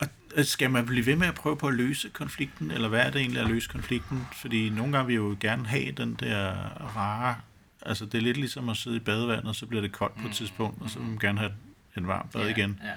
Og 0.00 0.06
skal 0.42 0.70
man 0.70 0.86
blive 0.86 1.06
ved 1.06 1.16
med 1.16 1.26
at 1.26 1.34
prøve 1.34 1.56
på 1.56 1.68
at 1.68 1.74
løse 1.74 2.08
konflikten, 2.08 2.70
eller 2.70 2.88
hvad 2.88 3.00
er 3.00 3.10
det 3.10 3.20
egentlig 3.20 3.42
at 3.42 3.48
løse 3.48 3.68
konflikten? 3.68 4.26
Fordi 4.40 4.68
nogle 4.68 4.92
gange 4.92 5.06
vil 5.06 5.16
jo 5.16 5.36
gerne 5.40 5.66
have 5.66 5.92
den 5.92 6.14
der 6.14 6.52
rare, 6.96 7.36
altså 7.82 8.06
det 8.06 8.14
er 8.14 8.22
lidt 8.22 8.36
ligesom 8.36 8.68
at 8.68 8.76
sidde 8.76 8.96
i 8.96 9.00
badevandet, 9.00 9.46
og 9.46 9.54
så 9.54 9.66
bliver 9.66 9.82
det 9.82 9.92
koldt 9.92 10.14
på 10.14 10.20
et 10.20 10.26
mm. 10.26 10.32
tidspunkt, 10.32 10.82
og 10.82 10.90
så 10.90 10.98
vil 10.98 11.08
man 11.08 11.18
gerne 11.18 11.38
have 11.38 11.52
en 11.96 12.06
varm 12.06 12.28
bad 12.32 12.42
ja, 12.42 12.48
igen. 12.48 12.80
Ja 12.84 12.90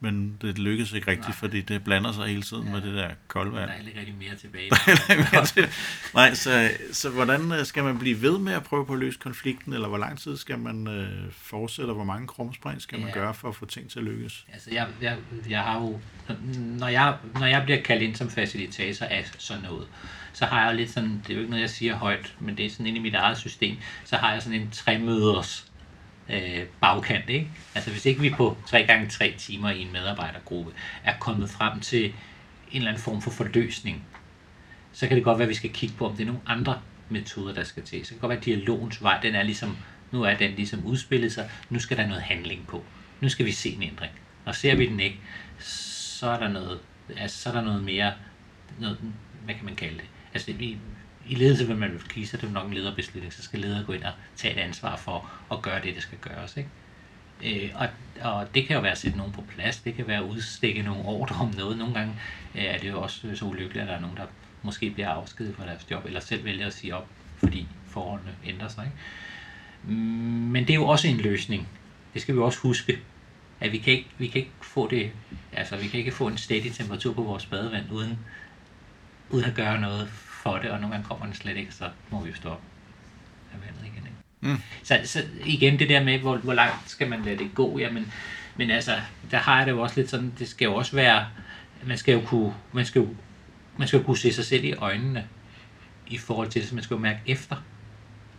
men 0.00 0.38
det 0.42 0.58
lykkes 0.58 0.92
ikke 0.92 1.10
rigtigt, 1.10 1.28
Nej. 1.28 1.36
fordi 1.36 1.60
det 1.60 1.84
blander 1.84 2.12
sig 2.12 2.26
hele 2.26 2.42
tiden 2.42 2.64
ja. 2.64 2.70
med 2.72 2.80
det 2.80 2.94
der 2.94 3.10
koldvand. 3.28 3.70
Der 3.70 3.76
er 3.76 3.78
ikke 3.78 3.98
rigtig 3.98 4.14
mere 4.18 4.34
tilbage. 4.34 4.70
mere 5.32 5.46
til. 5.46 5.68
Nej, 6.14 6.34
så, 6.34 6.70
så 6.92 7.10
hvordan 7.10 7.52
øh, 7.52 7.64
skal 7.64 7.84
man 7.84 7.98
blive 7.98 8.22
ved 8.22 8.38
med 8.38 8.52
at 8.52 8.62
prøve 8.62 8.86
på 8.86 8.92
at 8.92 8.98
løse 8.98 9.18
konflikten, 9.18 9.72
eller 9.72 9.88
hvor 9.88 9.98
lang 9.98 10.18
tid 10.18 10.36
skal 10.36 10.58
man 10.58 10.88
øh, 10.88 11.32
fortsætte, 11.32 11.90
og 11.90 11.94
hvor 11.94 12.04
mange 12.04 12.26
krumspring 12.26 12.82
skal 12.82 12.98
ja. 12.98 13.04
man 13.04 13.14
gøre 13.14 13.34
for 13.34 13.48
at 13.48 13.56
få 13.56 13.66
ting 13.66 13.90
til 13.90 13.98
at 13.98 14.04
lykkes? 14.04 14.46
Altså, 14.52 14.70
jeg, 14.72 14.88
jeg, 15.02 15.16
jeg 15.48 15.60
har 15.60 15.80
jo, 15.80 16.00
når 16.54 16.88
jeg, 16.88 17.16
når 17.34 17.46
jeg 17.46 17.62
bliver 17.64 17.82
kaldt 17.82 18.02
ind 18.02 18.14
som 18.14 18.30
facilitator 18.30 19.06
af 19.06 19.30
sådan 19.38 19.62
noget, 19.62 19.86
så 20.32 20.44
har 20.44 20.62
jeg 20.62 20.72
jo 20.72 20.76
lidt 20.76 20.90
sådan, 20.90 21.22
det 21.22 21.30
er 21.30 21.34
jo 21.34 21.40
ikke 21.40 21.50
noget, 21.50 21.62
jeg 21.62 21.70
siger 21.70 21.96
højt, 21.96 22.34
men 22.40 22.56
det 22.56 22.66
er 22.66 22.70
sådan 22.70 22.86
inde 22.86 22.98
i 22.98 23.02
mit 23.02 23.14
eget 23.14 23.38
system, 23.38 23.76
så 24.04 24.16
har 24.16 24.32
jeg 24.32 24.42
sådan 24.42 24.60
en 24.60 24.70
tre 24.70 24.98
møders 24.98 25.69
øh, 26.32 26.66
bagkant. 26.80 27.30
Ikke? 27.30 27.50
Altså 27.74 27.90
hvis 27.90 28.06
ikke 28.06 28.20
vi 28.20 28.30
på 28.30 28.56
3 28.66 28.86
gange 28.86 29.08
3 29.08 29.34
timer 29.38 29.70
i 29.70 29.82
en 29.82 29.92
medarbejdergruppe 29.92 30.72
er 31.04 31.14
kommet 31.20 31.50
frem 31.50 31.80
til 31.80 32.04
en 32.04 32.12
eller 32.72 32.88
anden 32.88 33.02
form 33.02 33.22
for 33.22 33.30
forløsning, 33.30 34.04
så 34.92 35.08
kan 35.08 35.16
det 35.16 35.24
godt 35.24 35.38
være, 35.38 35.44
at 35.46 35.48
vi 35.48 35.54
skal 35.54 35.70
kigge 35.70 35.94
på, 35.96 36.06
om 36.06 36.16
det 36.16 36.22
er 36.22 36.26
nogle 36.26 36.40
andre 36.46 36.80
metoder, 37.08 37.54
der 37.54 37.64
skal 37.64 37.82
til. 37.82 38.04
Så 38.04 38.08
kan 38.08 38.14
det 38.14 38.20
godt 38.20 38.30
være, 38.30 38.38
at 38.38 38.44
dialogens 38.44 39.02
vej, 39.02 39.20
den 39.22 39.34
er 39.34 39.42
ligesom, 39.42 39.76
nu 40.10 40.22
er 40.22 40.36
den 40.36 40.50
ligesom 40.50 40.86
udspillet 40.86 41.32
sig, 41.32 41.50
nu 41.70 41.78
skal 41.78 41.96
der 41.96 42.06
noget 42.06 42.22
handling 42.22 42.66
på. 42.66 42.84
Nu 43.20 43.28
skal 43.28 43.46
vi 43.46 43.52
se 43.52 43.70
en 43.70 43.82
ændring. 43.82 44.12
Og 44.44 44.54
ser 44.54 44.74
vi 44.74 44.86
den 44.86 45.00
ikke, 45.00 45.20
så 45.58 46.26
er 46.26 46.38
der 46.38 46.48
noget, 46.48 46.80
altså, 47.16 47.42
så 47.42 47.48
er 47.48 47.52
der 47.52 47.62
noget 47.62 47.84
mere, 47.84 48.12
noget, 48.78 48.98
hvad 49.44 49.54
kan 49.54 49.64
man 49.64 49.76
kalde 49.76 49.96
det? 49.96 50.08
Altså 50.34 50.52
i, 51.30 51.34
ledelse 51.34 51.66
vil 51.66 51.76
man 51.76 52.00
kigge, 52.08 52.28
så 52.28 52.36
er 52.36 52.40
det 52.40 52.52
nok 52.52 52.66
en 52.66 52.74
lederbeslutning, 52.74 53.32
så 53.32 53.42
skal 53.42 53.58
lederen 53.58 53.84
gå 53.84 53.92
ind 53.92 54.04
og 54.04 54.12
tage 54.36 54.54
et 54.54 54.60
ansvar 54.60 54.96
for 54.96 55.30
at 55.52 55.62
gøre 55.62 55.82
det, 55.82 55.94
der 55.94 56.00
skal 56.00 56.18
gøres. 56.18 56.56
Ikke? 56.56 56.70
Øh, 57.44 57.70
og, 57.74 57.88
og 58.20 58.54
det 58.54 58.66
kan 58.66 58.76
jo 58.76 58.82
være 58.82 58.92
at 58.92 58.98
sætte 58.98 59.18
nogen 59.18 59.32
på 59.32 59.44
plads, 59.48 59.78
det 59.78 59.94
kan 59.94 60.06
være 60.06 60.18
at 60.18 60.24
udstikke 60.24 60.82
nogle 60.82 61.04
ordre 61.04 61.36
om 61.40 61.54
noget. 61.58 61.78
Nogle 61.78 61.94
gange 61.94 62.12
øh, 62.54 62.64
er 62.64 62.78
det 62.78 62.88
jo 62.88 63.02
også 63.02 63.28
øh, 63.28 63.36
så 63.36 63.44
ulykkeligt, 63.44 63.82
at 63.82 63.88
der 63.88 63.94
er 63.94 64.00
nogen, 64.00 64.16
der 64.16 64.26
måske 64.62 64.90
bliver 64.90 65.08
afskedet 65.08 65.56
fra 65.56 65.66
deres 65.66 65.86
job, 65.90 66.06
eller 66.06 66.20
selv 66.20 66.44
vælger 66.44 66.66
at 66.66 66.72
sige 66.72 66.96
op, 66.96 67.08
fordi 67.36 67.66
forholdene 67.86 68.30
ændrer 68.46 68.68
sig. 68.68 68.84
Ikke? 68.84 68.96
Mm, 69.84 70.00
men 70.52 70.62
det 70.66 70.70
er 70.70 70.74
jo 70.74 70.86
også 70.86 71.08
en 71.08 71.16
løsning. 71.16 71.68
Det 72.14 72.22
skal 72.22 72.34
vi 72.34 72.40
også 72.40 72.58
huske, 72.58 72.98
at 73.60 73.72
vi 73.72 73.78
kan 73.78 73.92
ikke, 73.92 74.08
vi 74.18 74.26
kan 74.26 74.38
ikke 74.38 74.52
få 74.60 74.90
det, 74.90 75.10
altså 75.52 75.76
vi 75.76 75.88
kan 75.88 75.98
ikke 75.98 76.12
få 76.12 76.26
en 76.26 76.38
steady 76.38 76.70
temperatur 76.72 77.14
på 77.14 77.22
vores 77.22 77.46
badevand, 77.46 77.92
uden, 77.92 78.18
uden 79.30 79.44
at 79.44 79.54
gøre 79.54 79.80
noget 79.80 80.10
for 80.42 80.58
det, 80.58 80.70
og 80.70 80.80
nogle 80.80 80.94
gange 80.94 81.08
kommer 81.08 81.24
den 81.24 81.34
slet 81.34 81.56
ikke, 81.56 81.72
så 81.72 81.90
må 82.10 82.20
vi 82.20 82.30
jo 82.30 82.36
stoppe 82.36 82.64
af 83.52 83.60
vandet 83.60 83.84
igen. 83.84 84.06
Ikke? 84.06 84.54
Mm. 84.54 84.62
Så, 84.82 85.00
så 85.04 85.24
igen 85.46 85.78
det 85.78 85.88
der 85.88 86.04
med, 86.04 86.18
hvor, 86.18 86.36
hvor 86.36 86.54
langt 86.54 86.90
skal 86.90 87.08
man 87.08 87.22
lade 87.22 87.38
det 87.38 87.54
gå, 87.54 87.78
jamen, 87.78 88.12
men 88.56 88.70
altså, 88.70 89.00
der 89.30 89.38
har 89.38 89.56
jeg 89.56 89.66
det 89.66 89.72
jo 89.72 89.80
også 89.80 90.00
lidt 90.00 90.10
sådan, 90.10 90.32
det 90.38 90.48
skal 90.48 90.64
jo 90.64 90.74
også 90.74 90.96
være, 90.96 91.26
man 91.84 91.98
skal 91.98 92.12
jo 92.14 92.20
kunne, 92.20 92.54
man 92.72 92.86
skal 92.86 93.02
jo, 93.02 93.08
man 93.78 93.88
skal 93.88 93.98
jo 93.98 94.06
kunne 94.06 94.18
se 94.18 94.32
sig 94.32 94.44
selv 94.44 94.64
i 94.64 94.72
øjnene, 94.72 95.28
i 96.06 96.18
forhold 96.18 96.48
til 96.48 96.60
det, 96.60 96.68
så 96.68 96.74
man 96.74 96.84
skal 96.84 96.94
jo 96.94 97.00
mærke 97.00 97.20
efter, 97.26 97.56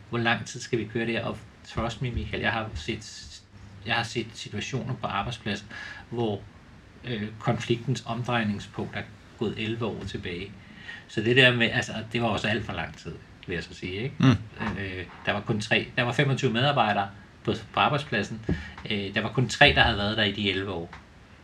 hvor 0.10 0.18
lang 0.18 0.46
tid 0.46 0.60
skal 0.60 0.80
vi 0.80 0.86
køre 0.86 1.06
det 1.06 1.14
her, 1.14 1.26
og 1.26 1.38
trust 1.68 2.02
me 2.02 2.12
Michael, 2.12 2.42
jeg 2.42 2.52
har 2.52 2.70
set, 2.76 3.42
jeg 3.86 3.96
har 3.96 4.04
set 4.04 4.28
situationer 4.34 4.94
på 4.94 5.08
arbejdspladser, 5.08 5.66
hvor 6.10 6.42
øh, 7.04 7.28
konfliktens 7.40 8.04
omdrejningspunkt 8.06 8.96
er 8.96 9.04
gået 9.40 9.54
11 9.58 9.86
år 9.86 10.04
tilbage. 10.04 10.52
Så 11.12 11.22
det 11.22 11.36
der 11.36 11.56
med, 11.56 11.70
altså, 11.74 11.94
det 12.14 12.22
var 12.22 12.28
også 12.28 12.48
alt 12.48 12.66
for 12.66 12.74
lang 12.74 12.98
tid 12.98 13.14
vil 13.48 13.54
jeg 13.54 13.64
så 13.64 13.74
sige. 13.74 13.94
Ikke? 13.94 14.16
Mm. 14.20 14.28
Øh, 14.80 15.06
der 15.26 15.34
var 15.34 15.42
kun 15.42 15.62
tre, 15.62 15.88
der 15.96 16.04
var 16.04 16.12
25 16.12 16.52
medarbejdere 16.54 17.10
på, 17.44 17.54
på 17.74 17.80
arbejdspladsen. 17.80 18.46
Øh, 18.92 19.14
der 19.14 19.22
var 19.22 19.30
kun 19.30 19.50
tre, 19.50 19.74
der 19.76 19.82
havde 19.82 19.98
været 19.98 20.18
der 20.18 20.24
i 20.24 20.32
de 20.32 20.50
11 20.50 20.72
år. 20.72 20.96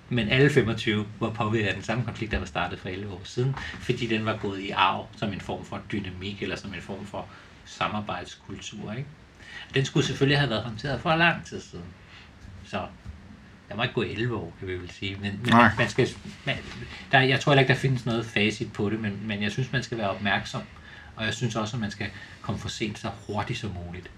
Men 0.10 0.30
alle 0.30 0.50
25 0.50 1.06
var 1.20 1.30
påvirket 1.30 1.68
af 1.68 1.74
den 1.74 1.84
samme 1.84 2.04
konflikt, 2.04 2.32
der 2.32 2.40
var 2.40 2.46
startet 2.46 2.80
for 2.80 2.90
11 2.90 3.14
år 3.14 3.22
siden, 3.24 3.56
fordi 3.80 4.08
den 4.08 4.26
var 4.26 4.38
gået 4.38 4.60
i 4.60 4.70
arv 4.70 5.08
som 5.16 5.34
en 5.34 5.42
form 5.42 5.66
for 5.66 5.82
dynamik, 5.92 6.42
eller 6.42 6.56
som 6.56 6.74
en 6.74 6.82
form 6.82 7.06
for 7.06 7.28
samarbejdskultur. 7.66 8.92
Ikke? 8.92 9.10
Den 9.74 9.86
skulle 9.86 10.06
selvfølgelig 10.06 10.40
have 10.40 10.50
været 10.50 10.64
håndteret 10.64 11.02
for 11.02 11.16
lang 11.16 11.46
tid 11.46 11.62
siden. 11.62 11.86
Så 12.66 12.82
der 13.70 13.76
må 13.76 13.84
ikke 13.84 13.96
gå 13.96 14.02
11 14.02 14.36
år, 14.36 14.54
kan 14.60 14.68
vi 14.68 14.74
vel 14.74 14.92
sige. 14.92 15.18
Men, 15.22 15.40
men 15.44 15.54
man 15.78 15.90
skal, 15.90 16.08
man, 16.46 16.56
der, 17.12 17.20
jeg 17.20 17.40
tror 17.40 17.52
heller 17.52 17.62
ikke, 17.62 17.74
der 17.74 17.80
findes 17.80 18.06
noget 18.06 18.26
facit 18.26 18.74
på 18.74 18.90
det, 18.90 19.00
men, 19.00 19.20
men 19.28 19.44
jeg 19.44 19.52
synes, 19.52 19.72
man 19.72 19.84
skal 19.84 19.98
være 19.98 20.10
opmærksom 20.10 20.62
og 21.18 21.26
jeg 21.26 21.34
synes 21.34 21.56
også, 21.56 21.76
at 21.76 21.82
man 21.82 21.92
skal 21.92 22.08
komme 22.42 22.60
for 22.60 22.70
sent 22.70 23.00
så 23.00 23.10
hurtigt 23.28 23.60
som 23.60 23.72
muligt. 23.86 24.12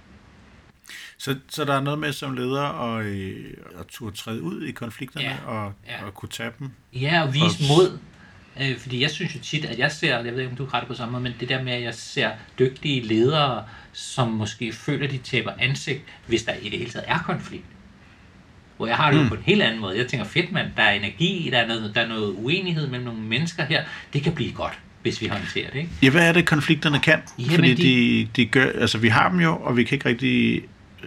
Så, 1.17 1.35
så 1.49 1.65
der 1.65 1.73
er 1.73 1.81
noget 1.81 1.99
med 1.99 2.13
som 2.13 2.33
leder 2.33 2.61
at, 2.61 3.05
øh, 3.05 3.53
at 3.79 3.87
turde 3.87 4.15
træde 4.15 4.41
ud 4.41 4.63
i 4.63 4.71
konflikterne 4.71 5.25
ja, 5.25 5.45
og, 5.45 5.73
ja. 5.87 6.05
og 6.05 6.13
kunne 6.13 6.29
tage 6.29 6.51
dem? 6.59 6.71
Ja, 6.93 7.23
og 7.23 7.33
vise 7.33 7.45
og... 7.45 7.77
mod. 7.77 7.99
Øh, 8.61 8.77
fordi 8.77 9.01
jeg 9.01 9.11
synes 9.11 9.35
jo 9.35 9.39
tit, 9.39 9.65
at 9.65 9.79
jeg 9.79 9.91
ser, 9.91 10.19
jeg 10.19 10.33
ved 10.33 10.39
ikke, 10.39 10.51
om 10.51 10.57
du 10.57 10.65
har 10.65 10.79
det 10.79 10.87
på 10.87 10.93
samme 10.93 11.11
måde, 11.11 11.23
men 11.23 11.33
det 11.39 11.49
der 11.49 11.63
med, 11.63 11.73
at 11.73 11.83
jeg 11.83 11.93
ser 11.95 12.31
dygtige 12.59 13.01
ledere, 13.01 13.65
som 13.93 14.31
måske 14.31 14.73
føler, 14.73 15.05
at 15.05 15.11
de 15.11 15.17
taber 15.17 15.51
ansigt, 15.59 16.03
hvis 16.27 16.43
der 16.43 16.53
i 16.53 16.69
det 16.69 16.79
hele 16.79 16.91
taget 16.91 17.05
er 17.07 17.19
konflikt. 17.19 17.65
Hvor 18.79 18.87
jeg 18.87 18.95
har 18.95 19.11
det 19.11 19.19
mm. 19.19 19.23
jo 19.23 19.29
på 19.29 19.35
en 19.35 19.41
helt 19.45 19.61
anden 19.61 19.81
måde. 19.81 19.97
Jeg 19.97 20.07
tænker, 20.07 20.25
fedt 20.25 20.51
mand, 20.51 20.67
der 20.77 20.83
er 20.83 20.91
energi, 20.91 21.49
der 21.51 21.57
er, 21.57 21.67
noget, 21.67 21.91
der 21.95 22.01
er 22.01 22.07
noget 22.07 22.35
uenighed 22.37 22.87
mellem 22.87 23.05
nogle 23.05 23.21
mennesker 23.21 23.65
her. 23.65 23.83
Det 24.13 24.23
kan 24.23 24.33
blive 24.33 24.51
godt 24.51 24.79
hvis 25.01 25.21
vi 25.21 25.27
håndterer 25.27 25.69
det. 25.69 25.79
Ikke? 25.79 25.89
Ja, 26.01 26.09
hvad 26.09 26.27
er 26.27 26.31
det, 26.31 26.45
konflikterne 26.45 26.99
kan? 26.99 27.21
Jamen, 27.39 27.55
Fordi 27.55 27.73
de... 27.73 27.83
De, 27.83 28.27
de 28.35 28.45
gør, 28.45 28.65
altså 28.65 28.97
vi 28.97 29.07
har 29.07 29.29
dem 29.29 29.39
jo, 29.39 29.55
og 29.55 29.77
vi 29.77 29.83
kan 29.83 29.95
ikke 29.95 30.09
rigtig, 30.09 30.63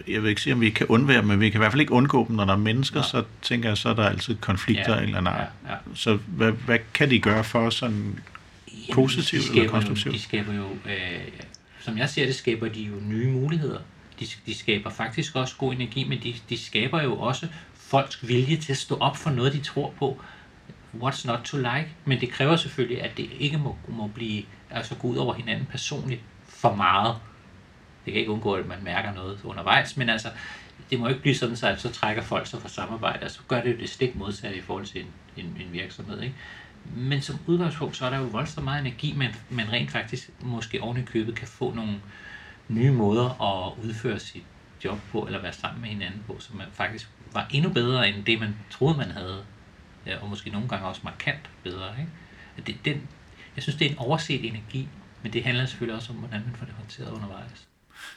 jeg 0.07 0.23
vil 0.23 0.29
ikke 0.29 0.41
sige, 0.41 0.53
om 0.53 0.61
vi 0.61 0.69
kan 0.69 0.87
undvære 0.87 1.17
dem, 1.17 1.27
men 1.27 1.39
vi 1.39 1.49
kan 1.49 1.57
i 1.57 1.61
hvert 1.61 1.71
fald 1.71 1.81
ikke 1.81 1.93
undgå 1.93 2.25
dem, 2.27 2.35
når 2.35 2.45
der 2.45 2.53
er 2.53 2.57
mennesker, 2.57 2.99
ja. 2.99 3.05
så 3.07 3.23
tænker 3.41 3.69
jeg, 3.69 3.77
så 3.77 3.89
er 3.89 3.93
der 3.93 4.09
altid 4.09 4.35
konflikter 4.35 4.95
ja, 4.95 5.01
eller 5.01 5.21
nej. 5.21 5.45
Ja, 5.65 5.71
ja. 5.71 5.77
Så 5.95 6.17
hvad, 6.27 6.51
hvad 6.51 6.79
kan 6.93 7.09
de 7.09 7.19
gøre 7.19 7.43
for 7.43 7.69
sådan 7.69 7.95
Jamen, 7.95 8.93
positivt 8.93 9.49
eller 9.49 9.69
konstruktivt? 9.69 10.13
Jo, 10.13 10.17
de 10.17 10.23
skaber 10.23 10.53
jo, 10.53 10.63
øh, 10.63 11.19
som 11.79 11.97
jeg 11.97 12.09
ser 12.09 12.25
det, 12.25 12.35
skaber 12.35 12.67
de 12.67 12.81
jo 12.81 12.93
nye 13.01 13.27
muligheder. 13.27 13.79
De, 14.23 14.27
de 14.45 14.55
skaber 14.55 14.89
faktisk 14.89 15.35
også 15.35 15.55
god 15.57 15.73
energi, 15.73 16.03
men 16.03 16.23
de, 16.23 16.35
de 16.49 16.57
skaber 16.57 17.01
jo 17.01 17.19
også 17.19 17.47
folks 17.73 18.27
vilje 18.27 18.57
til 18.57 18.71
at 18.71 18.77
stå 18.77 18.97
op 18.97 19.17
for 19.17 19.29
noget, 19.29 19.53
de 19.53 19.61
tror 19.61 19.93
på, 19.99 20.21
what's 21.01 21.27
not 21.27 21.39
to 21.43 21.57
like, 21.57 21.87
men 22.05 22.21
det 22.21 22.29
kræver 22.29 22.55
selvfølgelig, 22.55 23.01
at 23.01 23.17
det 23.17 23.29
ikke 23.39 23.57
må, 23.57 23.77
må 23.87 24.07
blive, 24.07 24.43
altså 24.69 24.95
gå 24.95 25.07
ud 25.07 25.15
over 25.15 25.33
hinanden 25.33 25.65
personligt 25.65 26.21
for 26.47 26.75
meget. 26.75 27.15
Det 28.05 28.13
kan 28.13 28.19
ikke 28.19 28.31
undgå, 28.31 28.53
at 28.53 28.67
man 28.67 28.83
mærker 28.83 29.13
noget 29.13 29.39
undervejs, 29.43 29.97
men 29.97 30.09
altså, 30.09 30.29
det 30.89 30.99
må 30.99 31.07
ikke 31.07 31.21
blive 31.21 31.35
sådan, 31.35 31.55
så, 31.55 31.67
at 31.67 31.81
så 31.81 31.91
trækker 31.91 32.23
folk 32.23 32.47
sig 32.47 32.61
fra 32.61 32.69
samarbejde, 32.69 33.25
og 33.25 33.31
så 33.31 33.39
gør 33.47 33.61
det 33.61 33.73
jo 33.73 33.77
det 33.77 33.89
stik 33.89 34.15
modsatte 34.15 34.57
i 34.57 34.61
forhold 34.61 34.85
til 34.85 35.01
en, 35.01 35.07
en, 35.37 35.45
en 35.45 35.73
virksomhed. 35.73 36.21
Ikke? 36.21 36.35
Men 36.95 37.21
som 37.21 37.39
udgangspunkt, 37.47 37.97
så 37.97 38.05
er 38.05 38.09
der 38.09 38.17
jo 38.17 38.23
voldsomt 38.23 38.63
meget 38.63 38.81
energi, 38.81 39.13
man, 39.17 39.35
man 39.49 39.71
rent 39.71 39.91
faktisk 39.91 40.29
måske 40.41 40.81
oven 40.81 40.97
i 40.97 41.01
købet 41.01 41.35
kan 41.35 41.47
få 41.47 41.73
nogle 41.73 41.93
nye 42.69 42.91
måder 42.91 43.41
at 43.41 43.83
udføre 43.83 44.19
sit 44.19 44.43
job 44.83 44.99
på, 45.11 45.25
eller 45.25 45.41
være 45.41 45.53
sammen 45.53 45.81
med 45.81 45.89
hinanden 45.89 46.23
på, 46.27 46.35
som 46.39 46.55
man 46.57 46.67
faktisk 46.73 47.09
var 47.33 47.47
endnu 47.51 47.69
bedre 47.69 48.09
end 48.09 48.25
det, 48.25 48.39
man 48.39 48.55
troede, 48.71 48.97
man 48.97 49.11
havde 49.11 49.43
og 50.21 50.29
måske 50.29 50.49
nogle 50.49 50.67
gange 50.67 50.87
også 50.87 51.01
markant 51.03 51.49
bedre. 51.63 51.89
Ikke? 51.99 52.11
Det, 52.67 52.85
den, 52.85 53.07
jeg 53.55 53.63
synes, 53.63 53.75
det 53.75 53.87
er 53.87 53.91
en 53.91 53.97
overset 53.97 54.45
energi, 54.45 54.87
men 55.23 55.33
det 55.33 55.43
handler 55.43 55.65
selvfølgelig 55.65 55.95
også 55.95 56.11
om, 56.11 56.17
hvordan 56.17 56.41
man 56.45 56.55
får 56.55 56.65
det 56.65 56.75
håndteret 56.77 57.11
undervejs. 57.11 57.67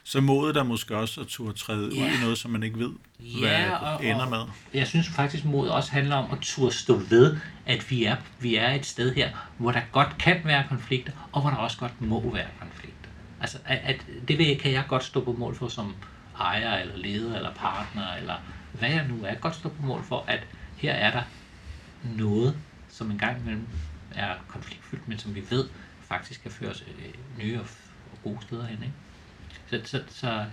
Så 0.05 0.21
modet 0.21 0.55
der 0.55 0.63
måske 0.63 0.97
også 0.97 1.21
at 1.21 1.27
turde 1.27 1.59
træde 1.59 1.91
ja. 1.97 2.03
ud 2.03 2.09
i 2.09 2.21
noget, 2.21 2.39
som 2.39 2.51
man 2.51 2.63
ikke 2.63 2.79
ved, 2.79 2.93
ja, 3.21 3.39
hvad 3.41 3.71
og, 3.81 4.05
ender 4.05 4.29
med. 4.29 4.53
Jeg 4.75 4.87
synes 4.87 5.09
faktisk, 5.09 5.45
mod 5.45 5.69
også 5.69 5.93
handler 5.93 6.17
om 6.17 6.33
at 6.33 6.39
turde 6.41 6.75
stå 6.75 6.97
ved, 6.97 7.37
at 7.67 7.91
vi 7.91 8.05
er, 8.05 8.17
vi 8.41 8.57
er 8.57 8.71
et 8.71 8.87
sted 8.87 9.15
her, 9.15 9.31
hvor 9.59 9.73
der 9.73 9.81
godt 9.93 10.19
kan 10.19 10.41
være 10.45 10.65
konflikter, 10.69 11.13
og 11.33 11.41
hvor 11.41 11.51
der 11.51 11.57
også 11.57 11.79
godt 11.79 12.01
må 12.01 12.33
være 12.33 12.49
konflikter. 12.61 12.96
Altså, 13.41 13.59
at, 13.65 13.79
at 13.85 14.07
det 14.29 14.39
ved, 14.39 14.59
kan 14.59 14.73
jeg 14.73 14.85
godt 14.89 15.05
stå 15.05 15.25
på 15.25 15.33
mål 15.33 15.55
for 15.55 15.69
som 15.69 15.95
ejer, 16.39 16.77
eller 16.79 16.97
leder, 16.97 17.37
eller 17.37 17.55
partner, 17.55 18.15
eller 18.15 18.35
hvad 18.73 18.91
jeg 18.91 19.07
nu 19.09 19.25
er. 19.25 19.29
Jeg 19.29 19.41
godt 19.41 19.55
stå 19.55 19.69
på 19.69 19.83
mål 19.83 20.03
for, 20.03 20.25
at 20.29 20.47
her 20.77 20.93
er 20.93 21.11
der 21.11 21.23
noget, 22.17 22.57
som 22.89 23.11
en 23.11 23.19
gang 23.19 23.41
imellem 23.41 23.67
er 24.15 24.35
konfliktfyldt, 24.49 25.09
men 25.09 25.19
som 25.19 25.35
vi 25.35 25.43
ved 25.51 25.69
faktisk 26.01 26.43
kan 26.43 26.51
føre 26.51 26.71
os 26.71 26.85
øh, 26.89 27.45
nye 27.45 27.61
og, 27.61 27.67
gode 28.25 28.39
steder 28.43 28.67
hen. 28.67 28.79
Ikke? 28.83 28.95
Så, 29.67 29.81
så, 29.91 30.03
så 30.09 30.45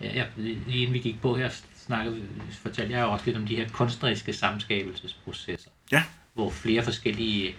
ja, 0.00 0.14
jeg, 0.14 0.28
lige 0.36 0.80
inden 0.80 0.94
vi 0.94 0.98
gik 0.98 1.20
på 1.22 1.36
her, 1.36 1.50
snakkede, 1.76 2.22
fortalte 2.52 2.94
jeg 2.94 3.04
også 3.04 3.26
lidt 3.26 3.36
om 3.36 3.46
de 3.46 3.56
her 3.56 3.68
kunstneriske 3.68 4.32
samskabelsesprocesser, 4.32 5.70
ja. 5.92 6.02
hvor 6.34 6.50
flere 6.50 6.82
forskellige 6.82 7.54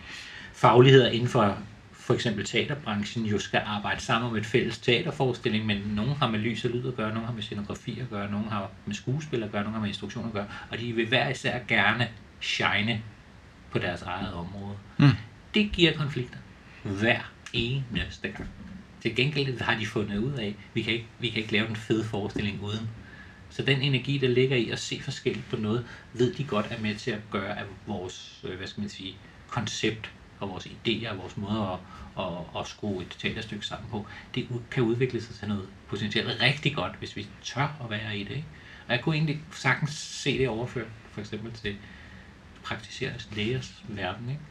fagligheder 0.53 1.09
inden 1.09 1.29
for 1.29 1.57
for 2.05 2.13
eksempel 2.13 2.45
teaterbranchen 2.45 3.25
jo 3.25 3.39
skal 3.39 3.61
arbejde 3.65 4.01
sammen 4.01 4.29
om 4.29 4.35
et 4.35 4.45
fælles 4.45 4.77
teaterforestilling, 4.77 5.65
men 5.65 5.77
nogen 5.77 6.11
har 6.11 6.29
med 6.29 6.39
lys 6.39 6.65
og 6.65 6.71
lyd 6.71 6.87
at 6.87 6.95
gøre, 6.95 7.09
nogen 7.09 7.25
har 7.25 7.33
med 7.33 7.41
scenografi 7.41 7.99
at 7.99 8.09
gøre, 8.09 8.31
nogen 8.31 8.49
har 8.49 8.71
med 8.85 8.95
skuespil 8.95 9.43
at 9.43 9.51
gøre, 9.51 9.61
nogen 9.61 9.73
har 9.73 9.81
med 9.81 9.87
instruktion 9.87 10.25
at 10.25 10.33
gøre, 10.33 10.47
og 10.69 10.79
de 10.79 10.93
vil 10.93 11.07
hver 11.07 11.29
især 11.29 11.59
gerne 11.67 12.09
shine 12.39 13.01
på 13.71 13.79
deres 13.79 14.01
eget 14.01 14.33
område. 14.33 14.77
Mm. 14.97 15.09
Det 15.53 15.71
giver 15.71 15.97
konflikter 15.97 16.37
hver 16.83 17.31
eneste 17.53 18.27
gang. 18.27 18.49
Til 19.01 19.15
gengæld 19.15 19.61
har 19.61 19.79
de 19.79 19.85
fundet 19.85 20.17
ud 20.17 20.33
af, 20.33 20.47
at 20.47 20.53
vi 20.73 20.81
kan 20.81 20.93
ikke, 20.93 21.07
vi 21.19 21.29
kan 21.29 21.41
ikke 21.41 21.53
lave 21.53 21.69
en 21.69 21.75
fed 21.75 22.03
forestilling 22.03 22.61
uden. 22.61 22.89
Så 23.49 23.63
den 23.63 23.81
energi, 23.81 24.17
der 24.17 24.27
ligger 24.27 24.57
i 24.57 24.69
at 24.69 24.79
se 24.79 25.01
forskelligt 25.01 25.49
på 25.49 25.55
noget, 25.55 25.85
ved 26.13 26.33
de 26.33 26.43
godt 26.43 26.67
er 26.69 26.79
med 26.81 26.95
til 26.95 27.11
at 27.11 27.21
gøre, 27.31 27.59
at 27.59 27.65
vores, 27.87 28.41
øh, 28.43 28.57
hvad 28.57 28.67
skal 28.67 28.81
man 28.81 28.89
sige, 28.89 29.15
koncept 29.47 30.11
og 30.39 30.49
vores 30.49 30.67
idéer 30.67 31.09
og 31.09 31.17
vores 31.17 31.37
måder 31.37 31.73
at, 31.73 31.79
at, 32.25 32.61
at 32.61 32.67
skrue 32.67 33.01
et 33.01 33.15
teaterstykke 33.19 33.65
sammen 33.65 33.89
på, 33.89 34.05
det 34.35 34.47
kan 34.71 34.83
udvikle 34.83 35.21
sig 35.21 35.35
til 35.35 35.47
noget 35.47 35.67
potentielt 35.87 36.41
rigtig 36.41 36.75
godt, 36.75 36.95
hvis 36.99 37.15
vi 37.15 37.27
tør 37.43 37.77
at 37.83 37.89
være 37.89 38.17
i 38.17 38.23
det. 38.23 38.35
Ikke? 38.35 38.47
Og 38.87 38.93
jeg 38.93 39.01
kunne 39.01 39.15
egentlig 39.15 39.41
sagtens 39.51 39.91
se 39.91 40.37
det 40.37 40.49
overført, 40.49 40.87
for 41.11 41.21
eksempel 41.21 41.51
til 41.51 41.75
praktiserende 42.63 43.19
lægers 43.35 43.83
verden, 43.87 44.29
ikke? 44.29 44.41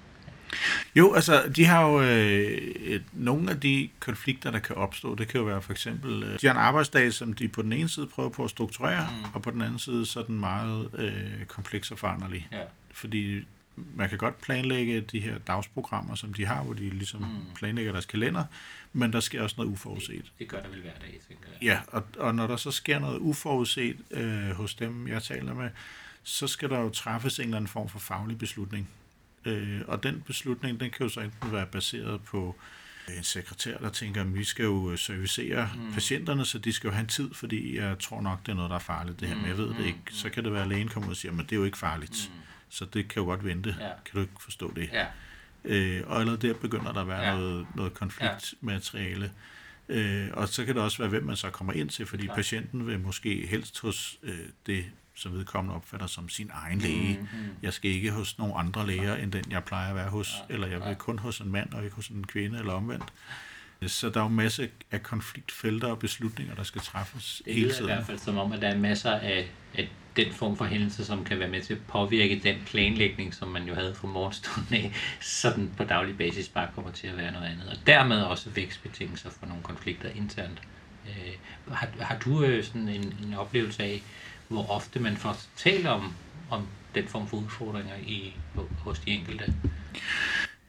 Jo, 0.97 1.15
altså, 1.15 1.53
de 1.57 1.65
har 1.65 1.89
jo 1.89 2.03
øh, 2.03 2.59
et, 2.77 3.05
nogle 3.13 3.51
af 3.51 3.61
de 3.61 3.89
konflikter, 4.01 4.51
der 4.51 4.59
kan 4.59 4.77
opstå. 4.77 5.15
Det 5.15 5.29
kan 5.29 5.41
jo 5.41 5.47
være 5.47 5.63
for 5.63 5.73
eksempel, 5.73 6.23
øh, 6.23 6.41
de 6.41 6.47
har 6.47 6.55
en 6.55 6.61
arbejdsdag, 6.61 7.13
som 7.13 7.33
de 7.33 7.49
på 7.49 7.63
den 7.63 7.73
ene 7.73 7.89
side 7.89 8.07
prøver 8.07 8.29
på 8.29 8.45
at 8.45 8.51
strukturere, 8.51 9.09
mm. 9.11 9.35
og 9.35 9.43
på 9.43 9.51
den 9.51 9.63
anden 9.63 9.79
side 9.79 10.07
så 10.07 10.21
er 10.21 10.25
den 10.25 10.41
meget 10.41 10.91
øh, 10.99 11.45
kompleks 11.49 11.91
og 11.91 11.99
foranderlig. 11.99 12.49
Ja. 12.53 12.63
Fordi 12.93 13.45
man 13.77 14.09
kan 14.09 14.19
godt 14.19 14.41
planlægge 14.41 15.01
de 15.01 15.21
her 15.21 15.39
dagsprogrammer, 15.39 16.15
som 16.15 16.35
de 16.35 16.47
har, 16.47 16.63
hvor 16.63 16.75
de 16.75 16.91
ligesom 16.91 17.21
mm. 17.21 17.55
planlægger 17.55 17.93
deres 17.93 18.07
kalender, 18.07 18.45
men 18.93 19.13
der 19.13 19.21
sker 19.21 19.43
også 19.43 19.55
noget 19.59 19.71
uforudset. 19.71 20.25
Det, 20.25 20.33
det 20.39 20.49
gør 20.49 20.63
der 20.63 20.69
vel 20.69 20.81
hver 20.81 20.99
dag, 21.01 21.21
tænker 21.29 21.49
jeg. 21.53 21.63
Ja, 21.63 21.81
og, 21.87 22.05
og 22.19 22.35
når 22.35 22.47
der 22.47 22.57
så 22.57 22.71
sker 22.71 22.99
noget 22.99 23.19
uforudset 23.19 23.97
øh, 24.11 24.51
hos 24.51 24.75
dem, 24.75 25.09
jeg 25.09 25.23
taler 25.23 25.55
med, 25.55 25.71
så 26.23 26.47
skal 26.47 26.71
der 26.71 26.79
jo 26.79 26.89
træffes 26.91 27.39
en 27.39 27.45
eller 27.45 27.57
anden 27.57 27.69
form 27.69 27.89
for 27.89 27.99
faglig 27.99 28.39
beslutning. 28.39 28.89
Øh, 29.45 29.81
og 29.87 30.03
den 30.03 30.23
beslutning, 30.27 30.81
den 30.81 30.91
kan 30.91 31.07
jo 31.07 31.09
så 31.09 31.21
enten 31.21 31.53
være 31.53 31.67
baseret 31.67 32.23
på 32.23 32.57
en 33.17 33.23
sekretær, 33.23 33.79
der 33.79 33.89
tænker, 33.91 34.21
at 34.21 34.35
vi 34.35 34.45
skal 34.45 34.63
jo 34.63 34.97
servicere 34.97 35.71
mm. 35.77 35.93
patienterne, 35.93 36.45
så 36.45 36.59
de 36.59 36.73
skal 36.73 36.89
jo 36.89 36.93
have 36.93 37.01
en 37.01 37.07
tid, 37.09 37.35
fordi 37.35 37.77
jeg 37.77 37.99
tror 37.99 38.21
nok, 38.21 38.41
det 38.47 38.53
er 38.53 38.57
noget, 38.57 38.71
der 38.71 38.77
er 38.77 38.81
farligt, 38.81 39.21
det 39.21 39.29
her, 39.29 39.37
men 39.37 39.47
jeg 39.47 39.59
ved 39.59 39.69
det 39.69 39.79
Mm, 39.79 39.85
ikke. 39.85 39.99
Så 40.11 40.31
kan 40.31 40.45
det 40.45 40.53
være, 40.53 40.63
at 40.63 40.69
lægen 40.69 40.89
kommer 40.89 41.07
ud 41.09 41.13
og 41.13 41.17
siger, 41.17 41.33
men 41.33 41.45
det 41.45 41.53
er 41.53 41.57
jo 41.57 41.65
ikke 41.65 41.79
farligt. 41.79 42.31
Mm. 42.35 42.41
Så 42.75 42.85
det 42.85 43.09
kan 43.09 43.21
jo 43.23 43.27
godt 43.27 43.45
vente. 43.45 43.77
Ja. 43.81 43.87
Kan 44.05 44.15
du 44.15 44.21
ikke 44.21 44.33
forstå 44.41 44.73
det? 44.77 44.91
Ja. 44.93 45.07
Øh, 45.65 46.03
og 46.07 46.21
allerede 46.21 46.49
der 46.49 46.55
begynder 46.55 46.93
der 46.93 47.01
at 47.01 47.09
være 47.09 47.21
Ja. 47.23 47.31
ja. 47.31 47.37
noget, 47.37 47.67
noget 47.75 47.95
konfliktmateriale. 47.95 49.33
Øh, 49.89 50.29
og 50.33 50.49
så 50.49 50.65
kan 50.65 50.75
det 50.75 50.83
også 50.83 50.99
være, 50.99 51.09
hvem 51.09 51.23
man 51.25 51.37
så 51.37 51.51
kommer 51.51 51.73
ind 51.73 51.89
til, 51.91 52.07
fordi 52.07 52.25
Klart. 52.25 52.37
patienten 52.37 52.87
vil 52.87 53.01
måske 53.01 53.47
helst 53.47 53.81
hos 53.81 54.19
øh, 54.23 54.39
det, 54.67 54.85
som 55.15 55.33
vedkommende 55.33 55.77
opfatter 55.77 56.07
som 56.07 56.29
sin 56.29 56.51
egen 56.55 56.79
læge. 56.79 57.19
Mm, 57.21 57.39
mm. 57.39 57.49
Jeg 57.63 57.73
skal 57.73 57.91
ikke 57.91 58.11
hos 58.11 58.39
nogle 58.39 58.55
andre 58.55 58.87
læger, 58.87 59.15
end 59.17 59.33
den 59.33 59.45
jeg 59.51 59.65
plejer 59.65 59.89
at 59.91 59.95
være 59.97 60.09
hos, 60.11 60.35
Ja, 60.49 60.55
eller 60.55 60.67
jeg 60.67 60.81
ja. 60.81 60.89
vil 60.89 60.97
kun 60.97 61.19
hos 61.19 61.39
en 61.41 61.53
mand, 61.53 61.73
og 61.73 61.85
ikke 61.85 61.97
hos 61.97 62.09
en 62.09 62.27
kvinde, 62.27 62.59
eller 62.59 62.73
omvendt. 62.73 63.13
Så 63.91 64.11
der 64.11 64.21
er 64.21 64.25
jo 64.25 64.29
masser 64.29 64.67
af 64.91 65.03
konfliktfelter 65.03 65.89
og 65.89 65.99
beslutninger, 65.99 66.55
der 66.55 66.63
skal 66.63 66.81
træffes 66.83 67.43
Det 67.45 67.55
hele 67.55 67.67
lyder 67.67 67.73
i 67.73 67.77
tiden. 67.77 67.91
hvert 67.91 68.07
fald 68.07 68.19
som 68.19 68.39
om, 68.39 68.53
at 68.53 68.61
der 68.63 68.69
er 68.69 68.79
masser 68.79 69.11
af, 69.11 69.49
af 69.75 69.89
den 70.17 70.33
form 70.33 70.57
for 70.57 70.65
hændelse, 70.65 71.05
som 71.05 71.25
kan 71.25 71.39
være 71.39 71.49
med 71.49 71.63
til 71.63 71.75
at 71.75 71.81
påvirke 71.89 72.41
den 72.43 72.57
planlægning, 72.67 73.35
som 73.35 73.49
man 73.49 73.69
jo 73.69 73.75
havde 73.75 73.95
fra 73.95 74.09
morgenstunden 74.09 74.75
af, 74.75 74.93
så 75.21 75.53
den 75.57 75.73
på 75.77 75.85
daglig 75.85 76.19
basis 76.19 76.49
bare 76.49 76.69
kommer 76.75 76.91
til 76.91 77.07
at 77.07 77.17
være 77.17 77.33
noget 77.33 77.47
andet. 77.47 77.69
Og 77.69 77.77
dermed 77.87 78.23
også 78.23 78.51
vækstbetingelser 78.51 79.31
for 79.31 79.47
nogle 79.47 79.63
konflikter 79.63 80.09
internt. 80.09 80.63
Øh, 81.09 81.75
har, 81.75 81.89
har 82.01 82.19
du 82.19 82.43
øh, 82.45 82.65
sådan 82.65 82.89
en, 82.89 83.15
en 83.25 83.35
oplevelse 83.35 83.83
af, 83.83 84.03
hvor 84.49 84.71
ofte 84.71 85.01
man 85.01 85.17
får 85.17 85.37
talt 85.57 85.87
om, 85.87 86.13
om 86.51 86.67
den 86.95 87.09
form 87.09 87.29
for 87.29 87.37
udfordringer 87.37 87.97
i, 88.07 88.37
hos 88.79 88.99
de 88.99 89.11
enkelte? 89.11 89.55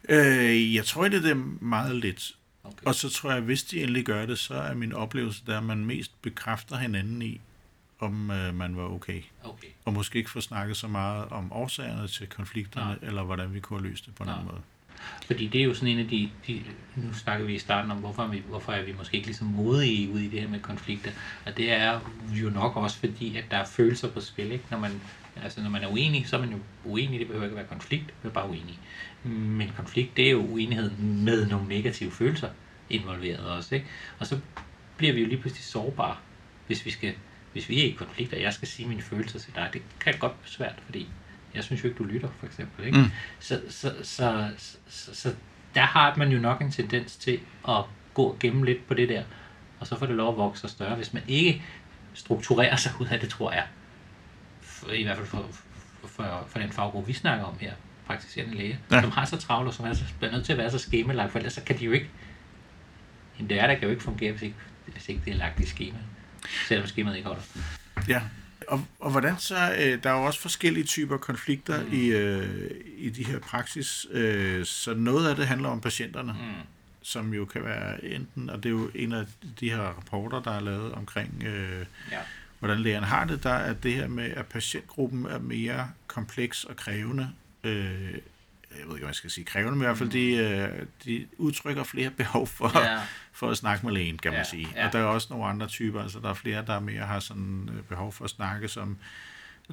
Øh, 0.09 0.75
jeg 0.75 0.85
tror, 0.85 1.07
det 1.07 1.25
er 1.29 1.35
meget 1.61 1.95
lidt. 1.95 2.31
Okay. 2.65 2.85
Og 2.85 2.95
så 2.95 3.09
tror 3.09 3.29
jeg, 3.29 3.37
at 3.37 3.43
hvis 3.43 3.63
de 3.63 3.81
endelig 3.81 4.05
gør 4.05 4.25
det, 4.25 4.39
så 4.39 4.53
er 4.53 4.73
min 4.73 4.93
oplevelse, 4.93 5.43
der 5.45 5.57
at 5.57 5.63
man 5.63 5.85
mest 5.85 6.21
bekræfter 6.21 6.77
hinanden 6.77 7.21
i, 7.21 7.41
om 7.99 8.31
øh, 8.31 8.55
man 8.55 8.77
var 8.77 8.83
okay. 8.83 9.21
okay. 9.43 9.67
Og 9.85 9.93
måske 9.93 10.17
ikke 10.17 10.29
får 10.29 10.39
snakket 10.39 10.77
så 10.77 10.87
meget 10.87 11.25
om 11.29 11.53
årsagerne 11.53 12.07
til 12.07 12.27
konflikterne, 12.27 12.85
Nej. 13.01 13.09
eller 13.09 13.23
hvordan 13.23 13.53
vi 13.53 13.59
kunne 13.59 13.79
have 13.79 13.89
løst 13.89 14.05
det 14.05 14.15
på 14.15 14.23
en 14.23 14.29
anden 14.29 14.45
måde. 14.45 14.61
Fordi 15.25 15.47
det 15.47 15.61
er 15.61 15.65
jo 15.65 15.73
sådan 15.73 15.89
en 15.89 15.99
af 15.99 16.07
de, 16.07 16.29
de 16.47 16.63
nu 16.95 17.13
snakker 17.13 17.45
vi 17.45 17.55
i 17.55 17.59
starten 17.59 17.91
om, 17.91 17.97
hvorfor 17.97 18.23
er 18.23 18.27
vi, 18.27 18.43
hvorfor 18.49 18.71
er 18.71 18.83
vi 18.83 18.93
måske 18.97 19.15
ikke 19.15 19.27
lige 19.27 19.37
så 19.37 19.43
modige 19.43 20.13
ude 20.13 20.25
i 20.25 20.27
det 20.27 20.41
her 20.41 20.47
med 20.47 20.59
konflikter. 20.59 21.11
Og 21.45 21.57
det 21.57 21.71
er 21.71 21.99
jo 22.33 22.49
nok 22.49 22.77
også 22.77 22.97
fordi, 22.97 23.37
at 23.37 23.45
der 23.51 23.57
er 23.57 23.65
følelser 23.65 24.11
på 24.11 24.21
spil. 24.21 24.51
Ikke? 24.51 24.65
Når, 24.71 24.79
man, 24.79 25.01
altså, 25.43 25.61
når 25.61 25.69
man 25.69 25.83
er 25.83 25.87
uenig, 25.87 26.27
så 26.27 26.35
er 26.35 26.39
man 26.39 26.51
jo 26.51 26.59
uenig. 26.85 27.19
Det 27.19 27.27
behøver 27.27 27.45
ikke 27.45 27.53
at 27.53 27.57
være 27.57 27.67
konflikt, 27.67 28.13
man 28.23 28.29
er 28.29 28.33
bare 28.33 28.49
uenig. 28.49 28.79
Men 29.25 29.71
konflikt, 29.75 30.17
det 30.17 30.27
er 30.27 30.31
jo 30.31 30.45
uenighed 30.45 30.91
med 30.97 31.47
nogle 31.47 31.67
negative 31.67 32.11
følelser 32.11 32.49
involveret 32.89 33.45
også. 33.45 33.75
Ikke? 33.75 33.87
Og 34.19 34.27
så 34.27 34.39
bliver 34.97 35.13
vi 35.13 35.21
jo 35.21 35.27
lige 35.27 35.41
pludselig 35.41 35.63
sårbare, 35.63 36.15
hvis 36.67 36.85
vi 36.85 36.91
skal 36.91 37.13
hvis 37.55 37.69
vi 37.69 37.81
er 37.81 37.85
i 37.85 37.91
konflikt, 37.91 38.33
og 38.33 38.41
jeg 38.41 38.53
skal 38.53 38.67
sige 38.67 38.87
mine 38.87 39.01
følelser 39.01 39.39
til 39.39 39.55
dig, 39.55 39.69
det 39.73 39.81
kan 39.99 40.13
godt 40.19 40.31
være 40.31 40.49
svært, 40.49 40.75
fordi 40.85 41.09
jeg 41.53 41.63
synes 41.63 41.83
jo 41.83 41.87
ikke, 41.87 41.97
du 41.97 42.03
lytter, 42.03 42.29
for 42.39 42.45
eksempel. 42.45 42.85
Ikke? 42.85 42.97
Mm. 42.97 43.05
Så, 43.39 43.61
så, 43.69 43.93
så, 44.03 44.49
så, 44.87 45.15
så 45.15 45.35
der 45.75 45.81
har 45.81 46.15
man 46.15 46.31
jo 46.31 46.39
nok 46.39 46.61
en 46.61 46.71
tendens 46.71 47.15
til 47.15 47.39
at 47.67 47.83
gå 48.13 48.37
gemme 48.39 48.65
lidt 48.65 48.87
på 48.87 48.93
det 48.93 49.09
der, 49.09 49.23
og 49.79 49.87
så 49.87 49.99
får 49.99 50.05
det 50.05 50.15
lov 50.15 50.31
at 50.31 50.37
vokse 50.37 50.67
større, 50.67 50.95
hvis 50.95 51.13
man 51.13 51.23
ikke 51.27 51.63
strukturerer 52.13 52.75
sig 52.75 52.91
ud 52.99 53.07
af 53.07 53.19
det, 53.19 53.29
tror 53.29 53.51
jeg. 53.51 53.67
I 54.93 55.03
hvert 55.03 55.17
fald 55.17 55.27
for, 55.27 55.45
for, 55.51 56.07
for, 56.07 56.45
for 56.47 56.59
den 56.59 56.71
faggruppe, 56.71 57.07
vi 57.07 57.13
snakker 57.13 57.45
om 57.45 57.57
her, 57.59 57.73
praktiserende 58.07 58.55
læge, 58.55 58.79
Ja. 58.91 59.01
som 59.01 59.11
har 59.11 59.25
så 59.25 59.37
travlt, 59.37 59.67
og 59.67 59.73
som 59.73 59.85
er, 59.85 59.93
så, 59.93 60.03
er 60.21 60.31
nødt 60.31 60.45
til 60.45 60.51
at 60.51 60.57
være 60.57 60.71
så 60.71 60.77
skemalagt, 60.79 61.31
for 61.31 61.39
ellers 61.39 61.53
så 61.53 61.61
kan 61.63 61.79
de 61.79 61.85
jo 61.85 61.91
ikke, 61.91 62.09
en 63.39 63.49
der 63.49 63.67
kan 63.75 63.83
jo 63.83 63.89
ikke 63.89 64.03
fungere, 64.03 64.31
hvis 64.31 64.41
ikke, 64.41 64.55
hvis 64.87 65.09
ikke 65.09 65.21
det 65.25 65.33
er 65.33 65.37
lagt 65.37 65.59
i 65.59 65.65
skema, 65.65 65.97
selvom 66.67 66.87
skemaet 66.87 67.15
ikke 67.15 67.27
holder. 67.27 67.43
Ja, 68.07 68.21
og, 68.67 68.85
og 68.99 69.11
hvordan 69.11 69.37
så, 69.39 69.55
øh, 69.79 70.03
der 70.03 70.09
er 70.09 70.13
jo 70.19 70.23
også 70.23 70.39
forskellige 70.39 70.83
typer 70.83 71.17
konflikter 71.17 71.83
mm. 71.83 71.93
i, 71.93 72.05
øh, 72.07 72.71
i 72.97 73.09
de 73.09 73.25
her 73.25 73.39
praksis, 73.39 74.05
øh, 74.11 74.65
så 74.65 74.93
noget 74.93 75.29
af 75.29 75.35
det 75.35 75.47
handler 75.47 75.69
om 75.69 75.81
patienterne. 75.81 76.33
Mm. 76.33 76.39
som 77.01 77.33
jo 77.33 77.45
kan 77.45 77.63
være 77.65 78.05
enten, 78.05 78.49
og 78.49 78.57
det 78.63 78.65
er 78.69 78.73
jo 78.73 78.89
en 78.95 79.11
af 79.11 79.25
de 79.59 79.69
her 79.69 79.77
rapporter, 79.81 80.41
der 80.41 80.51
er 80.51 80.59
lavet 80.59 80.91
omkring, 80.93 81.43
øh, 81.45 81.85
Ja. 82.11 82.17
hvordan 82.59 82.79
lægerne 82.79 83.05
har 83.05 83.25
det, 83.25 83.43
der 83.43 83.53
er 83.53 83.73
det 83.73 83.93
her 83.93 84.07
med, 84.07 84.31
at 84.31 84.45
patientgruppen 84.45 85.25
er 85.25 85.39
mere 85.39 85.89
kompleks 86.07 86.63
og 86.63 86.75
krævende, 86.75 87.29
øh, 87.65 88.13
jeg 88.79 88.87
ved 88.87 88.93
ikke, 88.95 88.97
hvad 88.97 89.07
jeg 89.07 89.15
skal 89.15 89.29
sige, 89.29 89.45
krævende, 89.45 89.71
men 89.75 89.81
i 89.81 89.85
hvert 89.85 89.97
fald, 89.97 90.09
de, 90.09 90.35
øh, 90.35 90.85
de 91.05 91.27
udtrykker 91.37 91.83
flere 91.83 92.09
behov 92.09 92.47
for, 92.47 92.79
Ja. 92.79 92.99
for 93.31 93.49
at 93.49 93.57
snakke 93.57 93.85
med 93.85 93.93
lægen, 93.93 94.17
kan 94.17 94.31
man 94.31 94.39
Ja, 94.39 94.43
sige. 94.49 94.67
ja. 94.75 94.87
Og 94.87 94.93
der 94.93 94.99
er 94.99 95.03
også 95.03 95.27
nogle 95.29 95.45
andre 95.45 95.67
typer, 95.67 96.01
altså 96.01 96.19
der 96.19 96.29
er 96.29 96.33
flere, 96.33 96.65
der 96.67 96.79
mere 96.79 97.01
har 97.05 97.19
sådan 97.19 97.69
øh, 97.77 97.83
behov 97.83 98.11
for 98.11 98.23
at 98.23 98.29
snakke, 98.29 98.67
som 98.67 98.97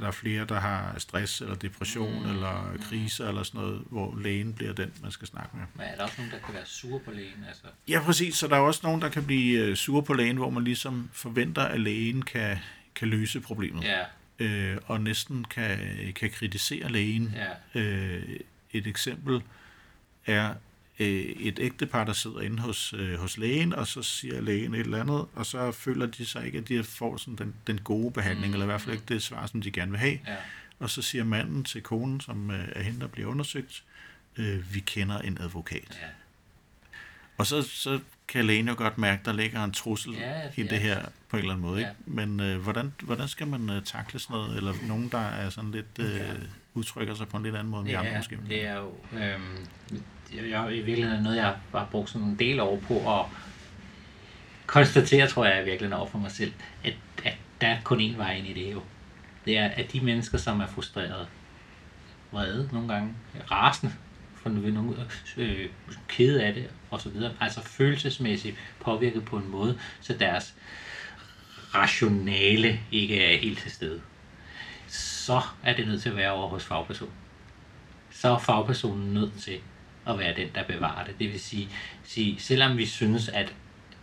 der 0.00 0.06
er 0.06 0.10
flere, 0.10 0.44
der 0.44 0.60
har 0.60 0.94
stress 0.98 1.40
eller 1.40 1.54
depression 1.54 2.22
mm. 2.24 2.30
eller 2.30 2.76
kriser 2.82 3.28
eller 3.28 3.42
sådan 3.42 3.60
noget, 3.60 3.82
hvor 3.90 4.18
lægen 4.20 4.52
bliver 4.54 4.72
den, 4.72 4.92
man 5.02 5.10
skal 5.10 5.28
snakke 5.28 5.56
med. 5.56 5.62
Men 5.74 5.86
er 5.86 5.96
der 5.96 6.02
også 6.02 6.14
nogen, 6.18 6.32
der 6.32 6.38
kan 6.46 6.54
være 6.54 6.66
sure 6.66 7.00
på 7.00 7.10
lægen? 7.10 7.44
Altså, 7.48 7.62
Ja, 7.88 8.00
præcis. 8.04 8.34
Så 8.34 8.48
der 8.48 8.56
er 8.56 8.60
også 8.60 8.80
nogen, 8.82 9.02
der 9.02 9.08
kan 9.08 9.24
blive 9.24 9.58
øh, 9.66 9.76
sure 9.76 10.02
på 10.02 10.12
lægen, 10.14 10.36
hvor 10.36 10.50
man 10.50 10.64
ligesom 10.64 11.10
forventer, 11.12 11.62
at 11.62 11.80
lægen 11.80 12.22
kan, 12.22 12.58
kan 12.94 13.08
løse 13.08 13.40
problemet. 13.40 13.84
ja, 13.84 13.98
Øh, 14.38 14.76
og 14.86 15.00
næsten 15.00 15.44
kan, 15.44 15.78
kan 16.14 16.30
kritisere 16.30 16.92
lægen. 16.92 17.34
ja, 17.74 17.80
Øh, 17.80 18.36
et 18.72 18.86
eksempel 18.86 19.42
er 20.26 20.54
øh, 20.98 21.06
et 21.20 21.58
ægtepar, 21.62 22.04
der 22.04 22.12
sidder 22.12 22.40
inde 22.40 22.58
hos, 22.58 22.92
øh, 22.92 23.18
hos 23.18 23.38
lægen, 23.38 23.72
og 23.72 23.86
så 23.86 24.02
siger 24.02 24.40
lægen 24.40 24.74
et 24.74 24.80
eller 24.80 25.00
andet, 25.00 25.26
og 25.34 25.46
så 25.46 25.72
føler 25.72 26.06
de 26.06 26.26
sig 26.26 26.46
ikke, 26.46 26.58
at 26.58 26.68
de 26.68 26.84
får 26.84 27.16
sådan 27.16 27.36
den, 27.36 27.54
den 27.66 27.80
gode 27.80 28.10
behandling, 28.10 28.48
mm. 28.48 28.52
eller 28.52 28.64
i 28.64 28.70
hvert 28.70 28.80
fald 28.80 28.92
ikke 28.92 29.06
det 29.08 29.22
svar, 29.22 29.46
som 29.46 29.62
de 29.62 29.70
gerne 29.70 29.90
vil 29.90 30.00
have. 30.00 30.18
ja. 30.26 30.36
Og 30.78 30.90
så 30.90 31.02
siger 31.02 31.24
manden 31.24 31.64
til 31.64 31.82
konen, 31.82 32.20
som 32.20 32.50
øh, 32.50 32.68
er 32.72 32.82
hende, 32.82 33.00
der 33.00 33.06
bliver 33.06 33.28
undersøgt, 33.28 33.84
øh, 34.36 34.74
vi 34.74 34.80
kender 34.80 35.18
en 35.18 35.38
advokat. 35.40 35.98
ja. 36.02 36.06
Og 37.38 37.46
så, 37.46 37.62
så 37.62 38.00
kan 38.28 38.44
lægen 38.44 38.68
jo 38.68 38.74
godt 38.76 38.98
mærke, 38.98 39.22
der 39.24 39.32
ligger 39.32 39.64
en 39.64 39.72
trussel 39.72 40.12
Ja, 40.12 40.40
i 40.56 40.62
ja. 40.62 40.68
det 40.70 40.78
her 40.80 41.02
på 41.28 41.36
en 41.36 41.40
eller 41.40 41.54
anden 41.54 41.66
måde. 41.66 41.80
Ja. 41.80 41.88
Ikke? 41.88 42.00
Men 42.06 42.40
øh, 42.40 42.58
hvordan, 42.62 42.92
hvordan 43.02 43.28
skal 43.28 43.46
man 43.46 43.70
øh, 43.70 43.82
takle 43.82 44.18
sådan 44.20 44.34
noget? 44.36 44.56
Eller 44.56 44.74
nogen, 44.88 45.08
der 45.08 45.18
er 45.18 45.50
sådan 45.50 45.70
lidt 45.70 45.98
øh, 45.98 46.16
Ja. 46.16 46.22
udtrykker 46.74 47.14
sig 47.14 47.28
på 47.28 47.36
en 47.36 47.42
lidt 47.42 47.54
anden 47.56 47.70
måde 47.70 47.80
end 47.80 47.88
vi 47.88 47.94
andre 47.94 48.10
Ja, 48.10 48.16
måske? 48.18 48.38
det 48.48 48.66
er 48.66 48.76
jo 48.76 48.94
øhm, 49.12 49.66
jeg, 50.36 50.50
jeg, 50.50 50.76
i 50.76 50.82
virkeligheden 50.82 51.22
noget, 51.22 51.36
jeg 51.36 51.54
har 51.72 51.88
brugt 51.90 52.10
sådan 52.10 52.28
en 52.28 52.38
del 52.38 52.60
over 52.60 52.80
på 52.80 53.20
at 53.20 53.26
konstatere, 54.66 55.26
tror 55.28 55.46
jeg, 55.46 55.66
virkelig 55.66 55.96
over 55.96 56.06
for 56.06 56.18
mig 56.18 56.30
selv, 56.30 56.52
at, 56.84 56.94
at 57.24 57.36
der 57.60 57.66
er 57.68 57.78
kun 57.84 58.00
én 58.00 58.16
vej 58.16 58.34
ind 58.36 58.46
i 58.46 58.52
det 58.52 58.72
jo. 58.72 58.82
Det 59.44 59.58
er, 59.58 59.66
at 59.68 59.92
de 59.92 60.00
mennesker, 60.00 60.38
som 60.38 60.60
er 60.60 60.66
frustrerede, 60.66 61.26
vrede 62.32 62.68
nogle 62.72 62.88
gange, 62.94 63.14
rasende, 63.50 63.92
for 64.42 64.48
nogle 64.48 64.96
øh, 65.36 65.60
øh, 65.60 65.68
kede 66.08 66.44
af 66.44 66.54
det, 66.54 66.70
og 66.90 67.00
så 67.00 67.08
videre, 67.08 67.32
altså 67.40 67.62
følelsesmæssigt 67.62 68.56
påvirket 68.80 69.24
på 69.24 69.36
en 69.36 69.50
måde, 69.50 69.78
så 70.00 70.14
deres 70.14 70.54
rationale 71.74 72.80
ikke 72.92 73.24
er 73.24 73.38
helt 73.38 73.58
til 73.58 73.70
stede. 73.70 74.00
Så 74.88 75.40
er 75.62 75.76
det 75.76 75.86
nødt 75.86 76.02
til 76.02 76.08
at 76.08 76.16
være 76.16 76.32
over 76.32 76.48
hos 76.48 76.64
fagpersonen 76.64 77.12
så 78.22 78.28
er 78.28 78.38
fagpersonen 78.38 79.14
nødt 79.14 79.32
til 79.40 79.58
at 80.06 80.18
være 80.18 80.36
den, 80.36 80.48
der 80.54 80.64
bevarer 80.64 81.04
det. 81.04 81.14
Det 81.18 81.32
vil 81.32 81.40
sige, 81.40 81.68
sige 82.04 82.40
selvom 82.40 82.76
vi 82.76 82.86
synes, 82.86 83.28
at 83.28 83.54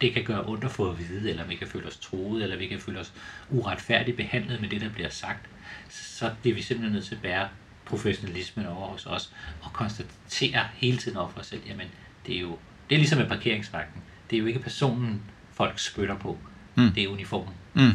det 0.02 0.13
kan 0.13 0.23
gøre 0.23 0.45
ondt 0.45 0.63
at 0.63 0.71
få 0.71 0.89
at 0.91 0.99
vide, 0.99 1.30
eller 1.30 1.45
vi 1.45 1.56
kan 1.56 1.67
føle 1.67 1.88
os 1.88 1.97
troet, 1.97 2.43
eller 2.43 2.58
vi 2.58 2.67
kan 2.67 2.80
føle 2.80 2.99
os 2.99 3.13
uretfærdigt 3.49 4.17
behandlet 4.17 4.62
med 4.62 4.69
det, 4.69 4.82
der 4.82 4.89
bliver 4.89 5.10
sagt, 5.10 5.49
så 5.89 6.32
det 6.43 6.56
vi 6.56 6.62
simpelthen 6.62 6.93
nødt 6.93 7.06
til 7.06 7.15
at 7.15 7.21
bære 7.21 7.49
professionalismen 7.89 8.65
over 8.65 8.88
hos 8.88 9.06
os, 9.06 9.34
og 9.62 9.73
konstatere 9.73 10.67
hele 10.73 10.97
tiden 10.97 11.17
over 11.17 11.30
for 11.30 11.39
os 11.39 11.47
selv, 11.47 11.62
jamen, 11.67 11.88
det 12.25 12.36
er 12.36 12.39
jo, 12.39 12.58
det 12.89 12.95
er 12.95 12.99
ligesom 12.99 13.19
med 13.19 13.28
parkeringsvagten. 13.28 14.02
Det 14.30 14.36
er 14.36 14.39
jo 14.39 14.45
ikke 14.45 14.60
personen, 14.60 15.21
folk 15.54 15.80
spytter 15.80 16.17
på. 16.17 16.38
Mm. 16.75 16.91
Det 16.91 17.04
er 17.04 17.08
uniformen. 17.08 17.54
Mm. 17.73 17.91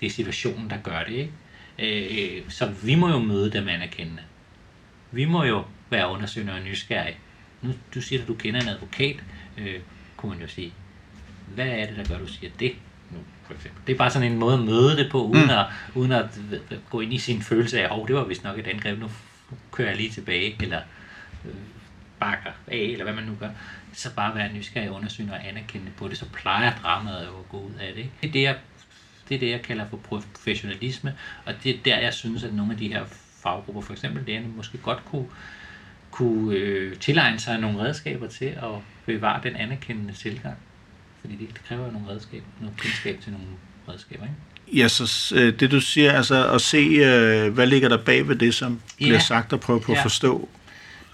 Det 0.00 0.06
er 0.06 0.10
situationen, 0.10 0.70
der 0.70 0.76
gør 0.76 1.04
det, 1.04 1.12
ikke? 1.12 1.32
Øh, 2.38 2.50
så 2.50 2.74
vi 2.82 2.94
må 2.94 3.08
jo 3.08 3.18
møde 3.18 3.52
dem 3.52 3.68
anerkendende. 3.68 4.22
Vi 5.12 5.24
må 5.24 5.44
jo 5.44 5.64
være 5.90 6.10
undersøgende 6.10 6.52
og 6.52 6.60
nysgerrige. 6.60 7.16
Nu, 7.62 7.72
du 7.94 8.00
siger, 8.00 8.22
at 8.22 8.28
du 8.28 8.34
kender 8.34 8.60
en 8.60 8.68
advokat, 8.68 9.16
øh, 9.58 9.80
kunne 10.16 10.32
man 10.32 10.40
jo 10.40 10.48
sige. 10.48 10.72
Hvad 11.54 11.66
er 11.66 11.86
det, 11.86 11.96
der 11.96 12.04
gør, 12.04 12.14
at 12.14 12.20
du 12.20 12.26
siger 12.26 12.50
det? 12.60 12.72
For 13.46 13.54
eksempel. 13.54 13.82
Det 13.86 13.92
er 13.92 13.96
bare 13.98 14.10
sådan 14.10 14.32
en 14.32 14.38
måde 14.38 14.54
at 14.54 14.60
møde 14.64 14.96
det 14.96 15.10
på, 15.10 15.22
uden, 15.24 15.44
Mm. 15.44 15.50
at, 15.50 15.66
uden 15.94 16.12
at 16.12 16.50
ved- 16.50 16.60
ved- 16.70 16.78
gå 16.90 17.00
ind 17.00 17.12
i 17.12 17.18
sin 17.18 17.42
følelse 17.42 17.82
af, 17.82 17.88
hov, 17.88 18.06
det 18.08 18.16
var 18.16 18.24
vist 18.24 18.44
nok 18.44 18.58
et 18.58 18.66
angreb, 18.66 18.98
nu 18.98 19.10
kører 19.72 19.88
jeg 19.88 19.96
lige 19.96 20.10
tilbage, 20.10 20.56
eller 20.62 20.80
øh, 21.44 21.54
bakker 22.20 22.50
af, 22.66 22.76
eller 22.76 23.04
hvad 23.04 23.14
man 23.14 23.24
nu 23.24 23.32
gør. 23.40 23.48
Så 23.92 24.14
bare 24.14 24.34
være 24.34 24.52
nysgerrig, 24.52 24.90
undersøgende 24.90 25.34
og 25.34 25.48
anerkendende 25.48 25.92
på 25.96 26.08
det, 26.08 26.18
så 26.18 26.24
plejer 26.32 26.72
dramaet 26.82 27.26
jo 27.26 27.38
at 27.38 27.48
gå 27.48 27.60
ud 27.60 27.72
af 27.80 27.92
det. 27.94 27.98
Ikke? 28.00 28.10
Det 28.22 28.28
er 28.28 28.32
det, 28.32 28.42
jeg 28.42 28.56
Det 29.28 29.34
er 29.34 29.38
det, 29.38 29.50
jeg 29.50 29.62
kalder 29.62 29.84
for 29.90 29.96
professionalisme, 29.96 31.14
og 31.44 31.54
det 31.64 31.74
er 31.74 31.78
der, 31.84 31.98
jeg 31.98 32.14
synes, 32.14 32.44
at 32.44 32.54
nogle 32.54 32.72
af 32.72 32.78
de 32.78 32.88
her 32.88 33.04
faggrupper, 33.42 33.82
for 33.82 33.92
eksempel 33.92 34.24
lægerne, 34.26 34.48
måske 34.56 34.78
godt 34.78 35.04
kunne, 35.04 35.26
kunne 36.10 36.56
øh, 36.56 36.96
tilegne 36.96 37.38
sig 37.38 37.58
nogle 37.58 37.78
redskaber 37.78 38.26
til 38.28 38.44
at 38.44 38.70
bevare 39.06 39.40
den 39.42 39.56
anerkendende 39.56 40.12
tilgang. 40.12 40.56
Fordi 41.24 41.36
det, 41.36 41.48
det 41.48 41.64
kræver 41.68 41.86
jo 41.86 41.92
nogle 41.92 42.08
redskaber, 42.08 42.46
noget 42.60 42.76
kendskab 42.76 43.20
til 43.22 43.32
nogle 43.32 43.46
redskaber, 43.88 44.24
ikke? 44.24 44.80
Ja, 44.80 44.88
så 44.88 45.34
øh, 45.36 45.60
det 45.60 45.70
du 45.70 45.80
siger, 45.80 46.12
altså 46.12 46.48
at 46.52 46.60
se, 46.60 46.78
øh, 46.78 47.52
hvad 47.52 47.66
ligger 47.66 47.88
der 47.88 48.04
bag 48.04 48.28
ved 48.28 48.36
det, 48.36 48.54
som 48.54 48.80
ja. 49.00 49.04
bliver 49.04 49.18
sagt, 49.18 49.52
og 49.52 49.60
prøve 49.60 49.80
på 49.80 49.92
ja. 49.92 49.98
at 49.98 50.02
forstå, 50.02 50.48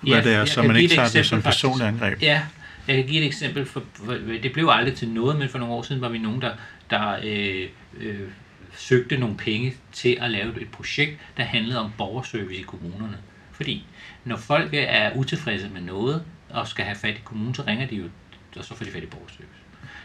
hvad 0.00 0.12
ja, 0.12 0.22
det 0.22 0.32
er, 0.32 0.44
så 0.44 0.62
man 0.62 0.76
ikke 0.76 0.94
tager 0.94 1.08
det 1.08 1.26
som 1.26 1.42
personlig 1.42 1.86
angreb. 1.86 2.22
Ja, 2.22 2.42
jeg 2.88 2.96
kan 2.96 3.06
give 3.06 3.20
et 3.20 3.26
eksempel, 3.26 3.66
for, 3.66 3.82
for 3.94 4.12
det 4.42 4.52
blev 4.52 4.68
aldrig 4.70 4.94
til 4.94 5.08
noget, 5.08 5.38
men 5.38 5.48
for 5.48 5.58
nogle 5.58 5.74
år 5.74 5.82
siden 5.82 6.00
var 6.00 6.08
vi 6.08 6.18
nogen, 6.18 6.40
der, 6.40 6.52
der 6.90 7.16
øh, 7.24 7.68
øh, 8.00 8.28
søgte 8.76 9.16
nogle 9.16 9.36
penge 9.36 9.74
til 9.92 10.18
at 10.20 10.30
lave 10.30 10.62
et 10.62 10.68
projekt, 10.72 11.20
der 11.36 11.42
handlede 11.42 11.78
om 11.78 11.90
borgerservice 11.98 12.60
i 12.60 12.62
kommunerne. 12.62 13.18
Fordi 13.52 13.86
når 14.24 14.36
folk 14.36 14.70
er 14.72 15.16
utilfredse 15.16 15.68
med 15.68 15.80
noget, 15.80 16.22
og 16.50 16.68
skal 16.68 16.84
have 16.84 16.96
fat 16.96 17.14
i 17.14 17.20
kommunen, 17.24 17.54
så 17.54 17.62
ringer 17.66 17.86
de 17.86 17.96
jo, 17.96 18.04
og 18.56 18.64
så 18.64 18.74
får 18.74 18.84
de 18.84 18.90
fat 18.90 19.02
i 19.02 19.06
borgerservice. 19.06 19.59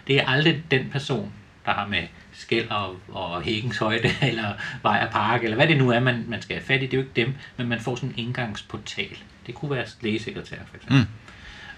Det 0.08 0.16
er 0.16 0.28
aldrig 0.28 0.64
den 0.72 0.90
person, 0.92 1.32
der 1.66 1.72
har 1.72 1.88
med 1.88 2.04
skæld 2.34 2.70
og, 2.70 2.96
og 3.08 3.42
hækkens 3.42 3.78
højde, 3.78 4.10
eller 4.30 4.54
vej 4.82 5.04
og 5.06 5.12
park, 5.12 5.44
eller 5.44 5.56
hvad 5.56 5.68
det 5.68 5.78
nu 5.78 5.90
er, 5.90 6.00
man, 6.00 6.26
man 6.28 6.42
skal 6.42 6.56
have 6.56 6.66
fat 6.66 6.84
i. 6.84 6.86
Det 6.86 6.94
er 6.94 6.98
jo 6.98 7.04
ikke 7.04 7.26
dem, 7.26 7.34
men 7.58 7.68
man 7.68 7.80
får 7.80 7.96
sådan 7.96 8.10
en 8.10 8.16
indgangsportal. 8.18 9.18
Det 9.48 9.56
kunne 9.56 9.72
være 9.72 9.86
lægesekretær, 10.02 10.58
for 10.68 10.76
eksempel. 10.76 11.00
Mm. 11.00 11.06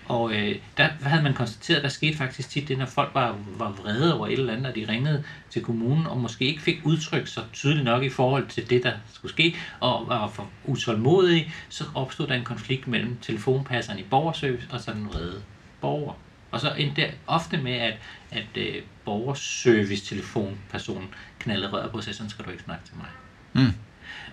Og 0.08 0.34
øh, 0.34 0.56
der 0.78 0.90
havde 1.02 1.24
man 1.24 1.34
konstateret, 1.34 1.78
at 1.78 1.84
der 1.84 1.90
skete 1.90 2.18
faktisk 2.18 2.50
tit 2.50 2.68
det, 2.68 2.78
når 2.78 2.86
folk 2.86 3.10
var, 3.14 3.36
var 3.58 3.72
vrede 3.72 4.18
over 4.18 4.28
et 4.28 4.34
eller 4.34 4.54
andet, 4.54 4.68
og 4.68 4.76
de 4.76 4.86
ringede 4.88 5.24
til 5.50 5.62
kommunen, 5.62 6.08
og 6.08 6.18
måske 6.18 6.46
ikke 6.46 6.62
fik 6.62 6.80
udtryk 6.84 7.28
så 7.28 7.42
tydeligt 7.54 7.86
nok 7.86 8.04
i 8.04 8.10
forhold 8.10 8.48
til 8.48 8.70
det, 8.70 8.84
der 8.84 8.92
skulle 9.14 9.32
ske, 9.32 9.56
og 9.80 10.06
var 10.08 10.28
for 10.28 10.50
utålmodige, 10.66 11.54
så 11.70 11.84
opstod 11.96 12.28
der 12.28 12.34
en 12.34 12.44
konflikt 12.44 12.88
mellem 12.88 13.18
telefonpasseren 13.22 14.00
i 14.00 14.04
borgerservice 14.04 14.68
og 14.70 14.82
så 14.82 14.92
den 14.94 15.08
vrede 15.08 15.42
borger. 15.82 16.14
Og 16.58 16.62
så 16.62 16.74
endte 16.78 17.02
det 17.02 17.12
ofte 17.28 17.58
med, 17.58 17.74
at, 17.74 17.94
at 18.32 18.48
øh, 18.56 18.76
borgerservice-telefonpersonen 19.06 21.10
knaldede 21.40 21.72
røret 21.72 21.92
på 21.92 22.02
sig, 22.02 22.16
sådan 22.16 22.30
skal 22.30 22.46
du 22.46 22.50
ikke 22.50 22.64
snakke 22.64 22.86
til 22.86 22.96
mig. 22.96 23.08
Mm. 23.54 23.74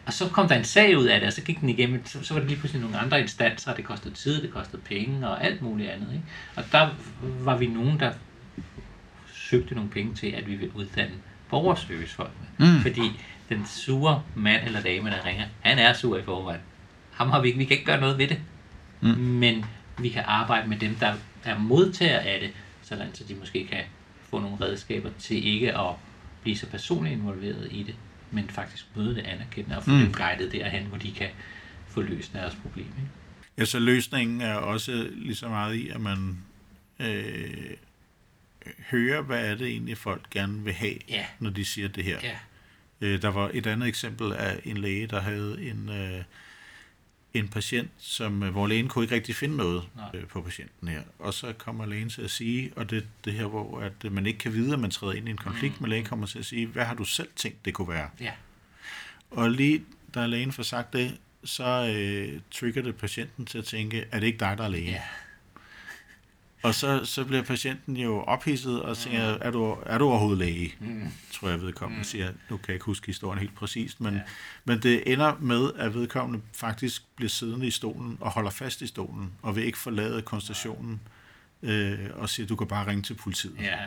Og 0.07 0.13
så 0.13 0.29
kom 0.29 0.49
der 0.49 0.55
en 0.55 0.65
sag 0.65 0.99
ud 0.99 1.05
af 1.05 1.21
det, 1.21 1.27
og 1.27 1.33
så 1.33 1.43
gik 1.43 1.61
den 1.61 1.69
igennem, 1.69 2.07
så, 2.07 2.19
så 2.23 2.35
var 2.35 2.41
det 2.41 2.49
lige 2.49 2.59
pludselig 2.59 2.83
nogle 2.83 2.99
andre 2.99 3.21
instanser, 3.21 3.71
og 3.71 3.77
det 3.77 3.85
kostede 3.85 4.15
tid, 4.15 4.43
det 4.43 4.53
kostede 4.53 4.83
penge 4.83 5.29
og 5.29 5.45
alt 5.45 5.63
muligt 5.63 5.91
andet. 5.91 6.09
Ikke? 6.13 6.25
Og 6.57 6.65
der 6.73 6.89
var 7.23 7.57
vi 7.57 7.67
nogen, 7.67 8.01
der 8.01 8.13
søgte 9.35 9.75
nogle 9.75 9.91
penge 9.91 10.15
til, 10.15 10.27
at 10.27 10.47
vi 10.47 10.55
ville 10.55 10.77
uddanne 10.77 11.15
borgerservicefolk. 11.51 12.31
Mm. 12.59 12.81
Fordi 12.83 13.21
den 13.49 13.67
sure 13.67 14.23
mand 14.35 14.67
eller 14.67 14.81
dame, 14.81 15.11
der 15.11 15.27
ringer, 15.27 15.45
han 15.61 15.79
er 15.79 15.93
sur 15.93 16.19
i 16.19 16.23
forvejen. 16.23 16.61
Ham 17.13 17.31
har 17.31 17.41
vi 17.41 17.49
ikke, 17.49 17.59
vi 17.59 17.65
kan 17.65 17.77
ikke 17.77 17.87
gøre 17.87 18.01
noget 18.01 18.19
ved 18.19 18.29
det. 18.29 18.39
Mm. 19.01 19.09
Men 19.09 19.65
vi 19.99 20.09
kan 20.09 20.23
arbejde 20.27 20.69
med 20.69 20.79
dem, 20.79 20.95
der 20.95 21.15
er 21.45 21.59
modtager 21.59 22.19
af 22.19 22.41
det, 22.41 22.53
så 22.83 23.25
de 23.29 23.35
måske 23.35 23.67
kan 23.67 23.83
få 24.31 24.41
nogle 24.41 24.57
redskaber 24.61 25.11
til 25.19 25.47
ikke 25.47 25.79
at 25.79 25.95
blive 26.43 26.57
så 26.57 26.67
personligt 26.67 27.13
involveret 27.13 27.69
i 27.71 27.83
det, 27.83 27.95
men 28.31 28.49
faktisk 28.49 28.87
møde 28.97 29.15
det 29.15 29.23
anerkendende 29.23 29.77
og 29.77 29.85
få 29.85 29.91
mm. 29.91 29.99
dem 29.99 30.13
guidet 30.13 30.53
derhen, 30.53 30.87
hvor 30.87 30.99
de 30.99 31.13
kan 31.13 31.29
få 31.89 32.03
løst 32.03 32.33
deres 32.33 32.55
problem. 32.55 32.87
Ikke? 32.87 33.11
Ja, 33.59 33.65
så 33.65 33.79
løsningen 33.79 34.41
er 34.41 34.55
også 34.55 35.09
lige 35.13 35.35
så 35.35 35.49
meget 35.49 35.75
i, 35.75 35.89
at 35.89 36.01
man 36.01 36.39
øh, 37.01 37.71
hører, 38.91 39.23
hvad 39.23 39.47
er 39.47 39.55
det 39.55 39.67
egentlig 39.67 39.99
folk 39.99 40.31
gerne 40.31 40.65
vil 40.65 40.73
have, 40.73 40.99
ja. 41.09 41.27
når 41.39 41.51
de 41.51 41.65
siger 41.65 41.89
det 41.89 42.05
her. 42.05 42.19
Ja. 42.23 42.37
Øh, 43.01 43.23
der 43.23 43.29
var 43.29 43.51
et 43.55 43.67
andet 43.67 43.89
eksempel 43.89 44.33
af 44.33 44.61
en 44.65 44.77
læge, 44.77 45.07
der 45.07 45.21
havde 45.21 45.63
en... 45.63 45.89
Øh, 45.89 46.23
en 47.35 47.49
patient, 47.49 47.91
som, 47.99 48.43
øh, 48.43 48.51
hvor 48.53 48.67
lægen 48.67 48.89
kunne 48.89 49.05
ikke 49.05 49.15
rigtig 49.15 49.37
finde 49.37 49.57
noget 49.57 49.83
øh, 50.15 50.27
på 50.27 50.43
patienten 50.43 50.89
her. 50.89 51.03
Og 51.19 51.35
så 51.35 51.53
kommer 51.53 51.87
lægen 51.87 52.09
til 52.09 52.23
at 52.23 52.31
sige, 52.31 52.73
og 52.77 52.91
det, 52.91 53.07
det 53.25 53.33
her, 53.33 53.47
hvor 53.47 53.81
at 53.81 53.93
øh, 54.05 54.13
man 54.13 54.27
ikke 54.27 54.39
kan 54.39 54.53
vide, 54.53 54.73
at 54.73 54.79
man 54.79 54.91
træder 54.91 55.13
ind 55.13 55.29
i 55.29 55.31
en 55.31 55.37
konflikt, 55.37 55.75
mm. 55.75 55.83
men 55.83 55.91
lægen 55.91 56.05
kommer 56.05 56.27
til 56.27 56.39
at 56.39 56.47
sige, 56.47 56.67
hvad 56.67 56.85
har 56.85 56.95
du 56.95 57.05
selv 57.05 57.29
tænkt, 57.37 57.65
det 57.65 57.75
kunne 57.75 57.89
være? 57.89 58.09
Ja. 58.21 58.33
Og 59.31 59.51
lige 59.51 59.85
da 60.15 60.27
lægen 60.27 60.53
får 60.53 60.63
sagt 60.63 60.93
det, 60.93 61.19
så 61.45 61.95
øh, 61.97 62.41
trigger 62.51 62.83
det 62.83 62.97
patienten 62.97 63.47
til 63.47 63.59
at 63.59 63.65
tænke, 63.65 64.05
er 64.13 64.21
det 64.21 64.27
ikke 64.27 64.39
dig, 64.39 64.59
der 64.59 64.65
er 64.65 64.69
læge? 64.69 64.91
Ja. 64.91 65.03
Og 66.65 66.75
så, 66.75 67.05
så 67.05 67.25
bliver 67.25 67.43
patienten 67.43 67.97
jo 67.97 68.21
ophidset 68.21 68.83
og 68.83 68.97
siger, 68.97 69.23
er 69.23 69.51
du, 69.51 69.77
er 69.87 69.99
du 69.99 70.09
overhovedet 70.09 70.39
læge? 70.39 70.75
Mm. 70.81 71.09
Tror 71.33 71.49
jeg, 71.49 71.61
vedkommende 71.61 72.01
mm. 72.01 72.05
siger. 72.05 72.33
Nu 72.51 72.57
kan 72.57 72.65
jeg 72.69 72.75
ikke 72.75 72.85
huske 72.85 73.07
historien 73.07 73.39
helt 73.39 73.55
præcist, 73.55 74.01
men, 74.01 74.15
ja. 74.15 74.21
men 74.65 74.83
det 74.83 75.13
ender 75.13 75.37
med, 75.41 75.71
at 75.77 75.95
vedkommende 75.95 76.45
faktisk 76.55 77.03
bliver 77.17 77.29
siddende 77.29 77.67
i 77.67 77.71
stolen 77.71 78.19
og 78.21 78.31
holder 78.31 78.51
fast 78.51 78.83
i 78.83 78.87
stolen, 78.87 79.33
og 79.43 79.57
vil 79.57 79.65
ikke 79.65 79.79
forlade 79.79 80.23
konstationen 80.23 81.01
øh, 81.63 81.99
og 82.15 82.29
siger, 82.29 82.47
du 82.47 82.57
kan 82.57 82.67
bare 82.67 82.87
ringe 82.87 83.03
til 83.03 83.15
politiet. 83.15 83.57
Ja. 83.61 83.79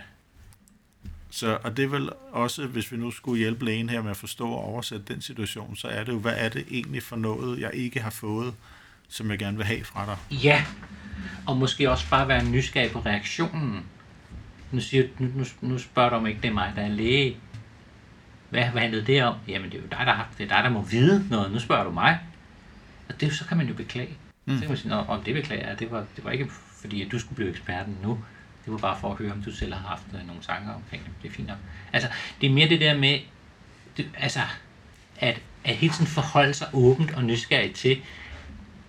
Så, 1.30 1.58
og 1.64 1.78
det 1.78 1.86
er 1.86 1.90
vel 1.90 2.10
også, 2.32 2.68
hvis 2.68 2.92
vi 2.92 2.98
nu 2.98 3.12
skulle 3.12 3.40
hjælpe 3.40 3.66
lægen 3.66 3.90
her 3.90 4.02
med 4.02 4.12
at 4.12 4.18
forstå 4.18 4.50
og 4.50 4.64
oversætte 4.64 5.14
den 5.14 5.22
situation, 5.22 5.76
så 5.76 5.88
er 5.88 6.04
det 6.04 6.12
jo, 6.12 6.20
hvad 6.20 6.34
er 6.36 6.50
det 6.50 6.66
egentlig 6.72 7.04
for 7.04 7.16
noget, 7.16 7.60
jeg 7.60 7.72
ikke 7.74 8.00
har 8.02 8.10
fået, 8.10 8.54
som 9.08 9.32
jeg 9.32 9.40
gerne 9.40 9.58
vil 9.58 9.66
have 9.66 9.84
fra 9.84 10.06
dig? 10.06 10.44
Ja, 10.44 10.66
og 11.46 11.58
måske 11.58 11.92
også 11.92 12.10
bare 12.10 12.28
være 12.28 12.44
nysgerrig 12.44 12.92
på 12.92 13.00
reaktionen. 13.00 13.86
Nu, 14.72 14.82
siger, 14.82 15.08
nu, 15.20 15.28
nu, 15.36 15.46
nu 15.62 15.78
spørger 15.78 16.10
du 16.10 16.16
om 16.16 16.28
ikke, 16.28 16.42
det 16.42 16.50
er 16.50 16.54
mig, 16.54 16.74
der 16.76 16.82
er 16.82 16.88
læge. 16.88 17.38
Hvad, 18.50 18.64
hvad 18.66 18.82
handlede 18.82 19.06
det 19.06 19.24
om? 19.24 19.36
Jamen, 19.48 19.72
det 19.72 19.78
er 19.78 19.82
jo 19.82 19.88
dig, 19.88 20.00
der, 20.06 20.14
har, 20.14 20.30
det 20.38 20.44
er 20.44 20.56
dig, 20.56 20.64
der 20.64 20.70
må 20.70 20.82
vide 20.82 21.28
noget. 21.30 21.52
Nu 21.52 21.60
spørger 21.60 21.84
du 21.84 21.92
mig. 21.92 22.20
Og 23.10 23.22
det, 23.22 23.34
så 23.34 23.46
kan 23.46 23.58
man 23.58 23.68
jo 23.68 23.74
beklage. 23.74 24.18
Mm. 24.46 24.54
Så 24.54 24.60
kan 24.60 24.70
man 24.70 24.78
sige, 24.78 24.94
om 24.94 25.24
det 25.24 25.34
beklager 25.34 25.70
jeg. 25.70 25.80
Det 25.80 25.92
var, 25.92 26.06
det 26.16 26.24
var 26.24 26.32
ikke 26.32 26.48
fordi, 26.82 27.02
at 27.02 27.12
du 27.12 27.20
skulle 27.20 27.36
blive 27.36 27.50
eksperten 27.50 27.98
nu. 28.04 28.20
Det 28.66 28.74
var 28.74 28.80
bare 28.80 28.98
for 29.00 29.12
at 29.12 29.18
høre, 29.18 29.32
om 29.32 29.44
du 29.44 29.52
selv 29.52 29.74
har 29.74 29.88
haft 29.88 30.04
øh, 30.14 30.28
nogle 30.28 30.42
tanker 30.42 30.74
omkring 30.74 31.04
det. 31.04 31.12
Det 31.24 31.30
er 31.30 31.34
fint 31.34 31.48
nok. 31.48 31.58
Altså, 31.94 32.10
det 32.42 32.50
er 32.50 32.54
mere 32.54 32.70
det 32.70 32.82
der 32.82 32.98
med, 32.98 33.20
det, 33.98 34.10
altså, 34.18 34.40
at, 35.20 35.42
at 35.64 35.76
hele 35.76 35.94
tiden 35.94 36.08
forholde 36.08 36.54
sig 36.54 36.68
åbent 36.74 37.12
og 37.12 37.24
nysgerrig 37.24 37.74
til, 37.74 38.02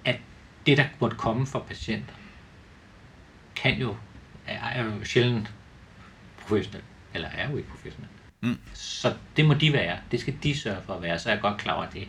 at 0.05 0.17
det, 0.67 0.77
der 0.77 0.85
måtte 1.01 1.17
komme 1.17 1.47
for 1.47 1.59
patienter, 1.59 2.15
kan 3.63 3.79
jo, 3.79 3.97
er 4.47 4.85
jo 4.85 5.05
sjældent 5.05 5.55
professionel, 6.41 6.83
eller 7.15 7.29
er 7.29 7.51
jo 7.51 7.57
ikke 7.57 7.69
professionel. 7.69 8.09
Mm. 8.41 8.59
Så 8.75 9.15
det 9.37 9.45
må 9.45 9.55
de 9.55 9.73
være. 9.73 9.99
Det 10.11 10.21
skal 10.21 10.35
de 10.43 10.59
sørge 10.59 10.83
for 10.83 10.95
at 10.95 11.03
være. 11.03 11.19
Så 11.19 11.29
er 11.29 11.35
jeg 11.35 11.43
godt 11.43 11.59
klar 11.59 11.75
over, 11.75 11.85
at 11.85 11.93
det 11.93 12.09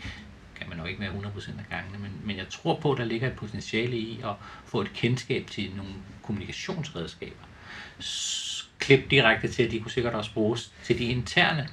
kan 0.56 0.70
man 0.70 0.78
nok 0.78 0.88
ikke 0.88 1.02
være 1.02 1.12
100% 1.12 1.50
af 1.50 1.66
gangene, 1.70 1.98
men, 1.98 2.12
men 2.24 2.38
jeg 2.38 2.50
tror 2.50 2.80
på, 2.80 2.92
at 2.92 2.98
der 2.98 3.06
ligger 3.06 3.28
et 3.28 3.36
potentiale 3.36 3.98
i 3.98 4.22
at 4.24 4.34
få 4.66 4.82
et 4.82 4.94
kendskab 4.94 5.48
til 5.48 5.72
nogle 5.76 5.94
kommunikationsredskaber. 6.24 7.46
Klip 8.80 9.12
direkte 9.12 9.48
til, 9.48 9.64
at 9.64 9.72
de 9.72 9.80
kunne 9.80 9.92
sikkert 9.92 10.14
også 10.14 10.34
bruges 10.34 10.74
til 10.84 11.00
de 11.00 11.06
interne 11.06 11.68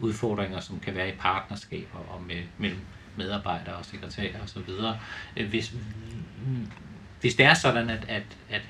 udfordringer, 0.00 0.60
som 0.60 0.80
kan 0.80 0.94
være 0.94 1.08
i 1.08 1.12
partnerskaber 1.12 1.98
og 1.98 2.22
med, 2.22 2.42
mellem 2.58 2.80
medarbejdere 3.16 3.74
og 3.74 3.84
sekretærer 3.84 4.42
osv. 4.42 4.62
Hvis, 5.48 5.74
hvis 7.24 7.34
det 7.34 7.46
er 7.46 7.54
sådan, 7.54 7.90
at, 7.90 8.04
at, 8.08 8.22
at 8.50 8.62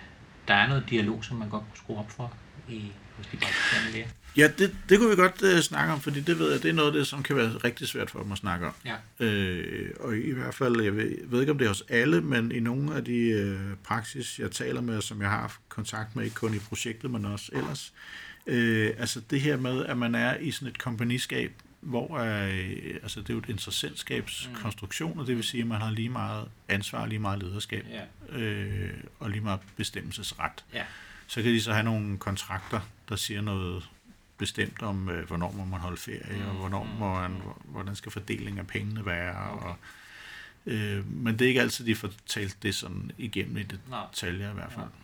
der 0.49 0.55
er 0.55 0.69
noget 0.69 0.85
dialog, 0.90 1.25
som 1.25 1.37
man 1.37 1.49
godt 1.49 1.62
kunne 1.62 1.77
skrue 1.77 1.99
op 1.99 2.11
for 2.11 2.33
i, 2.69 2.83
hos 3.17 3.27
de 3.27 3.37
praktiserende 3.37 3.93
læger. 3.93 4.07
Ja, 4.37 4.49
det, 4.59 4.77
det 4.88 4.99
kunne 4.99 5.11
vi 5.11 5.17
godt 5.17 5.43
uh, 5.43 5.61
snakke 5.61 5.93
om, 5.93 6.01
fordi 6.01 6.21
det 6.21 6.38
ved 6.38 6.53
jeg, 6.53 6.62
det 6.62 6.69
er 6.69 6.73
noget 6.73 6.88
af 6.88 6.93
det, 6.93 7.07
som 7.07 7.23
kan 7.23 7.37
være 7.37 7.49
rigtig 7.49 7.88
svært 7.88 8.11
for 8.11 8.23
dem 8.23 8.33
at 8.33 8.38
snakke 8.38 8.67
om. 8.67 8.73
Ja. 8.85 9.27
Øh, 9.27 9.90
og 10.01 10.17
i 10.17 10.31
hvert 10.31 10.55
fald, 10.55 10.81
jeg 10.81 10.97
ved, 10.97 11.17
ved 11.27 11.40
ikke 11.40 11.53
om 11.53 11.59
det 11.59 11.64
er 11.64 11.69
hos 11.69 11.83
alle, 11.88 12.21
men 12.21 12.53
i 12.53 12.61
nogle 12.61 12.95
af 12.95 13.05
de 13.05 13.57
uh, 13.71 13.77
praksis, 13.85 14.38
jeg 14.38 14.51
taler 14.51 14.81
med, 14.81 15.03
som 15.03 15.21
jeg 15.23 15.31
har 15.31 15.40
haft 15.40 15.61
kontakt 15.69 16.17
med, 16.17 16.25
ikke 16.25 16.37
kun 16.37 16.55
i 16.55 16.59
projektet, 16.59 17.11
men 17.11 17.25
også 17.25 17.51
ellers, 17.53 17.93
øh, 18.47 18.90
altså 18.99 19.21
det 19.31 19.40
her 19.40 19.57
med, 19.57 19.87
at 19.87 19.97
man 19.97 20.14
er 20.14 20.37
i 20.37 20.51
sådan 20.51 20.69
et 20.69 20.79
kompagniskab, 20.79 21.53
hvor 21.85 22.18
øh, 22.18 22.94
altså 23.03 23.20
det 23.20 23.31
er 23.31 23.35
jo 23.35 23.40
et 23.40 23.49
interessentskabskonstruktion, 23.49 25.18
og 25.18 25.27
det 25.27 25.37
vil 25.37 25.44
sige, 25.44 25.61
at 25.61 25.66
man 25.66 25.81
har 25.81 25.90
lige 25.90 26.09
meget 26.09 26.49
ansvar, 26.68 27.07
lige 27.07 27.18
meget 27.18 27.42
lederskab 27.42 27.87
ja. 27.90 28.38
øh, 28.38 28.94
og 29.18 29.31
lige 29.31 29.40
meget 29.40 29.61
bestemmelsesret. 29.77 30.64
Ja. 30.75 30.85
Så 31.27 31.42
kan 31.42 31.53
de 31.53 31.61
så 31.61 31.73
have 31.73 31.85
nogle 31.85 32.18
kontrakter, 32.18 32.81
der 33.09 33.16
siger 33.16 33.40
noget 33.40 33.88
bestemt 34.38 34.83
om, 34.83 35.09
øh, 35.09 35.27
hvornår 35.27 35.53
må 35.53 35.64
man 35.64 35.81
holde 35.81 35.97
ferie, 35.97 36.37
mm. 36.42 36.49
og 36.49 36.55
hvornår 36.55 36.85
må 36.99 37.14
man, 37.14 37.40
hvordan 37.64 37.97
skal 37.97 38.12
fordelingen 38.12 38.59
af 38.59 38.66
pengene 38.66 39.07
være. 39.07 39.51
Okay. 39.51 39.66
Og, 39.66 39.77
øh, 40.66 41.12
men 41.12 41.38
det 41.38 41.44
er 41.44 41.49
ikke 41.49 41.61
altid, 41.61 41.87
de 41.87 41.94
får 41.94 42.11
talt 42.27 42.62
det 42.62 42.75
sådan 42.75 43.11
igennem 43.18 43.57
i 43.57 43.62
detaljer 43.62 44.51
i 44.51 44.55
hvert 44.55 44.73
fald. 44.73 44.85
Ja. 44.85 45.04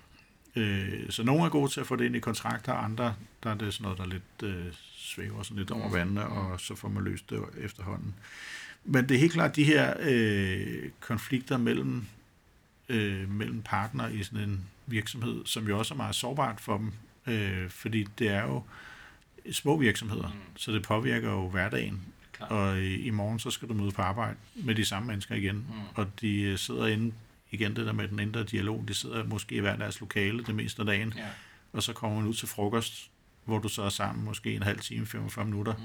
Øh, 0.57 1.11
så 1.11 1.23
nogle 1.23 1.45
er 1.45 1.49
gode 1.49 1.71
til 1.71 1.81
at 1.81 1.87
få 1.87 1.97
det 1.97 2.05
ind 2.05 2.17
i 2.17 2.21
kontrakter, 2.21 2.73
andre 2.73 3.15
der 3.43 3.51
er 3.51 3.55
det 3.55 3.75
sådan 3.75 3.83
noget, 3.83 3.99
der 3.99 4.07
lidt 4.07 4.43
øh, 4.43 4.73
svæver 4.97 5.43
sådan 5.43 5.59
lidt 5.59 5.71
over 5.71 5.89
mm. 5.89 5.95
vandet, 5.95 6.25
og 6.25 6.61
så 6.61 6.75
får 6.75 6.89
man 6.89 7.05
løst 7.05 7.31
det 7.31 7.41
efterhånden. 7.59 8.15
Men 8.85 9.09
det 9.09 9.15
er 9.15 9.19
helt 9.19 9.33
klart 9.33 9.57
de 9.57 9.65
her 9.65 9.95
øh, 10.01 10.91
konflikter 11.01 11.59
mellem, 11.59 12.07
øh, 12.89 13.31
mellem 13.31 13.63
partner 13.63 14.09
i 14.09 14.23
sådan 14.23 14.49
en 14.49 14.65
virksomhed, 14.87 15.43
som 15.45 15.69
jo 15.69 15.79
også 15.79 15.95
er 15.95 15.97
meget 15.97 16.15
sårbart 16.15 16.61
for 16.61 16.77
dem, 16.77 16.93
øh, 17.27 17.71
fordi 17.71 18.07
det 18.19 18.29
er 18.29 18.43
jo 18.43 18.63
små 19.53 19.77
virksomheder, 19.77 20.29
mm. 20.29 20.57
så 20.57 20.73
det 20.73 20.83
påvirker 20.83 21.31
jo 21.31 21.49
hverdagen. 21.49 22.01
Klar. 22.33 22.47
Og 22.47 22.81
i, 22.81 23.01
i 23.01 23.11
morgen 23.11 23.39
så 23.39 23.51
skal 23.51 23.69
du 23.69 23.75
møde 23.75 23.91
på 23.91 24.03
arbejde 24.03 24.37
med 24.55 24.75
de 24.75 24.85
samme 24.85 25.07
mennesker 25.09 25.35
igen, 25.35 25.57
mm. 25.57 25.81
og 25.95 26.21
de 26.21 26.41
øh, 26.43 26.59
sidder 26.59 26.87
inde, 26.87 27.13
igen 27.51 27.77
det 27.77 27.87
der 27.87 27.93
med 27.93 28.09
den 28.09 28.19
indre 28.19 28.45
dialog, 28.45 28.85
de 28.89 28.95
sidder 28.95 29.25
måske 29.25 29.55
i 29.55 29.61
hver 29.61 29.77
deres 29.77 30.01
lokale 30.01 30.45
det 30.45 30.55
meste 30.55 30.83
af 30.83 30.87
dagen, 30.87 31.13
ja. 31.17 31.27
og 31.73 31.83
så 31.83 31.93
kommer 31.93 32.21
man 32.21 32.29
ud 32.29 32.35
til 32.35 32.49
frokost, 32.49 33.11
hvor 33.45 33.59
du 33.59 33.69
så 33.69 33.83
er 33.83 33.89
sammen 33.89 34.25
måske 34.25 34.55
en 34.55 34.63
halv 34.63 34.79
time, 34.79 35.07
45 35.07 35.45
minutter, 35.45 35.75
mm. 35.75 35.83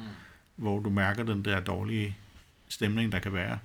hvor 0.55 0.79
du 0.79 0.89
mærker 0.89 1.23
den 1.23 1.45
der 1.45 1.59
dårlige 1.59 2.17
stemning, 2.69 3.11
der 3.11 3.19
kan 3.19 3.33
være. 3.33 3.59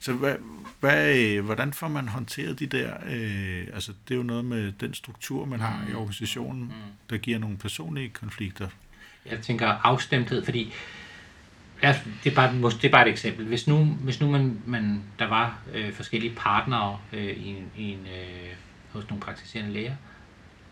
Så 0.00 0.12
hvad, 0.12 0.36
hvad, 0.80 1.40
hvordan 1.40 1.72
får 1.72 1.88
man 1.88 2.08
håndteret 2.08 2.58
de 2.58 2.66
der, 2.66 2.94
øh, 3.06 3.66
altså 3.74 3.92
det 4.08 4.14
er 4.14 4.18
jo 4.18 4.22
noget 4.22 4.44
med 4.44 4.72
den 4.72 4.94
struktur, 4.94 5.44
man 5.44 5.60
har 5.60 5.84
i 5.88 5.90
mm. 5.90 5.96
organisationen, 5.96 6.62
mm. 6.62 6.72
der 7.10 7.16
giver 7.16 7.38
nogle 7.38 7.58
personlige 7.58 8.08
konflikter. 8.08 8.68
Jeg 9.26 9.40
tænker 9.42 9.66
afstemthed, 9.66 10.44
fordi 10.44 10.72
ja, 11.82 11.96
det, 12.24 12.30
er 12.30 12.34
bare, 12.34 12.70
det 12.70 12.84
er 12.84 12.90
bare 12.90 13.08
et 13.08 13.12
eksempel. 13.12 13.46
Hvis 13.46 13.66
nu, 13.66 13.84
hvis 13.84 14.20
nu 14.20 14.30
man, 14.30 14.58
man, 14.66 15.02
der 15.18 15.28
var 15.28 15.58
øh, 15.74 15.92
forskellige 15.92 16.34
partnere 16.36 16.98
øh, 17.12 17.24
i 17.24 17.48
en, 17.48 17.64
i 17.76 17.92
en, 17.92 17.98
øh, 17.98 18.52
hos 18.92 19.08
nogle 19.08 19.20
praktiserende 19.20 19.72
læger, 19.72 19.94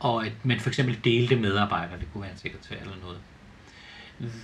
og 0.01 0.27
at 0.27 0.33
man 0.42 0.61
for 0.61 0.68
eksempel 0.68 0.99
delte 1.05 1.37
medarbejdere, 1.37 1.99
det 1.99 2.09
kunne 2.12 2.23
være 2.23 2.33
en 2.33 2.38
sekretær 2.38 2.77
eller 2.81 2.94
noget. 3.03 3.18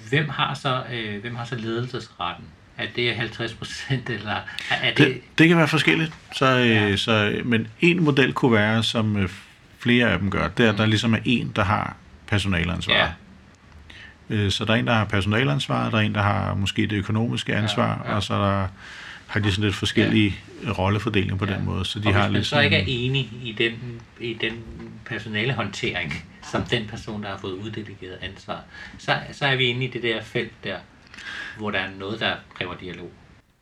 Hvem 0.08 0.28
har 0.28 0.54
så, 0.54 0.82
øh, 0.92 1.20
hvem 1.20 1.34
har 1.34 1.44
så 1.44 1.56
ledelsesretten? 1.56 2.44
Er 2.78 2.86
det 2.96 3.16
50 3.16 3.54
procent, 3.54 4.10
eller 4.10 4.36
er 4.70 4.94
det... 4.94 4.98
det... 4.98 5.20
Det 5.38 5.48
kan 5.48 5.56
være 5.56 5.68
forskelligt, 5.68 6.12
så, 6.32 6.58
øh, 6.58 6.70
ja. 6.70 6.96
så, 6.96 7.40
men 7.44 7.68
en 7.80 8.04
model 8.04 8.32
kunne 8.32 8.52
være, 8.52 8.82
som 8.82 9.16
øh, 9.16 9.28
flere 9.78 10.10
af 10.10 10.18
dem 10.18 10.30
gør, 10.30 10.48
det 10.48 10.66
er, 10.66 10.72
at 10.72 10.78
der 10.78 10.86
ligesom 10.86 11.14
er 11.14 11.18
en, 11.24 11.52
der 11.56 11.64
har 11.64 11.96
personalansvar. 12.26 12.94
Ja. 12.94 13.08
Øh, 14.30 14.50
så 14.50 14.64
der 14.64 14.72
er 14.72 14.76
en, 14.76 14.86
der 14.86 14.92
har 14.92 15.04
personalansvar, 15.04 15.90
der 15.90 15.96
er 15.96 16.02
en, 16.02 16.14
der 16.14 16.22
har 16.22 16.54
måske 16.54 16.82
det 16.82 16.96
økonomiske 16.96 17.54
ansvar, 17.54 18.02
ja, 18.04 18.10
ja. 18.10 18.16
og 18.16 18.22
så 18.22 18.34
der, 18.34 18.68
har 19.26 19.40
de 19.40 19.50
sådan 19.50 19.64
lidt 19.64 19.74
forskellige 19.74 20.36
ja. 20.64 20.70
rollefordelinger 20.70 21.36
på 21.36 21.46
ja. 21.46 21.54
den 21.54 21.64
måde. 21.64 21.84
Så 21.84 21.98
de 21.98 22.08
og 22.08 22.14
har 22.14 22.28
hvis 22.28 22.34
man 22.34 22.44
så 22.44 22.60
ikke 22.60 22.76
er 22.76 22.84
enig 22.86 23.20
i 23.42 23.54
den, 23.58 24.00
i 24.20 24.34
den 24.34 24.52
personalehåndtering, 25.06 26.12
som 26.50 26.62
den 26.62 26.86
person, 26.86 27.22
der 27.22 27.28
har 27.28 27.38
fået 27.38 27.52
uddelegeret 27.52 28.18
ansvar, 28.22 28.60
så, 28.98 29.18
så 29.32 29.46
er 29.46 29.56
vi 29.56 29.64
inde 29.64 29.84
i 29.84 29.90
det 29.90 30.02
der 30.02 30.22
felt 30.22 30.64
der, 30.64 30.76
hvor 31.58 31.70
der 31.70 31.78
er 31.78 31.90
noget, 31.98 32.20
der 32.20 32.34
kræver 32.54 32.74
dialog. 32.74 33.10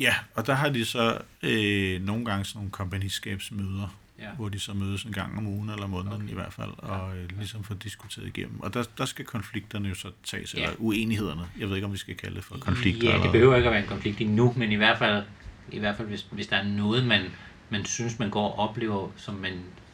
Ja, 0.01 0.15
og 0.35 0.47
der 0.47 0.55
har 0.55 0.69
de 0.69 0.85
så 0.85 1.19
øh, 1.43 2.03
nogle 2.03 2.25
gange 2.25 2.45
sådan 2.45 2.59
nogle 2.59 2.71
kompagniskabsmøder, 2.71 3.95
ja. 4.23 4.29
hvor 4.37 4.49
de 4.49 4.59
så 4.59 4.75
mødes 4.75 5.03
en 5.03 5.13
gang 5.13 5.39
om 5.39 5.47
ugen 5.47 5.71
eller 5.71 5.87
måneden 5.87 6.23
okay. 6.23 6.31
i 6.31 6.35
hvert 6.35 6.53
fald, 6.53 6.71
og 6.79 7.17
øh, 7.17 7.39
ligesom 7.39 7.65
får 7.65 7.75
diskuteret 7.75 8.27
igennem. 8.27 8.61
Og 8.61 8.75
der, 8.75 8.85
der 8.99 9.05
skal 9.05 9.25
konflikterne 9.25 9.89
jo 9.89 9.95
så 9.95 10.11
tages, 10.25 10.55
ja. 10.55 10.63
eller 10.63 10.77
uenighederne. 10.79 11.43
Jeg 11.59 11.69
ved 11.69 11.77
ikke, 11.77 11.87
om 11.87 11.93
vi 11.93 11.99
skal 11.99 12.17
kalde 12.17 12.37
det 12.37 12.45
for 12.45 12.59
konflikter. 12.59 13.11
Ja, 13.11 13.23
det 13.23 13.33
behøver 13.33 13.57
ikke 13.57 13.69
at 13.69 13.73
være 13.73 13.83
en 13.83 13.89
konflikt 13.89 14.21
endnu, 14.21 14.55
men 14.57 14.73
i 14.73 14.75
hvert 14.75 14.99
fald, 14.99 15.25
i 15.73 15.79
hvert 15.79 15.97
fald 15.97 16.09
hvis, 16.09 16.27
hvis 16.31 16.47
der 16.47 16.57
er 16.57 16.65
noget, 16.65 17.07
man, 17.07 17.23
man 17.71 17.85
synes, 17.85 18.19
man 18.19 18.31
går 18.31 18.49
og 18.49 18.69
oplever, 18.69 19.09
som 19.17 19.35
man 19.35 19.53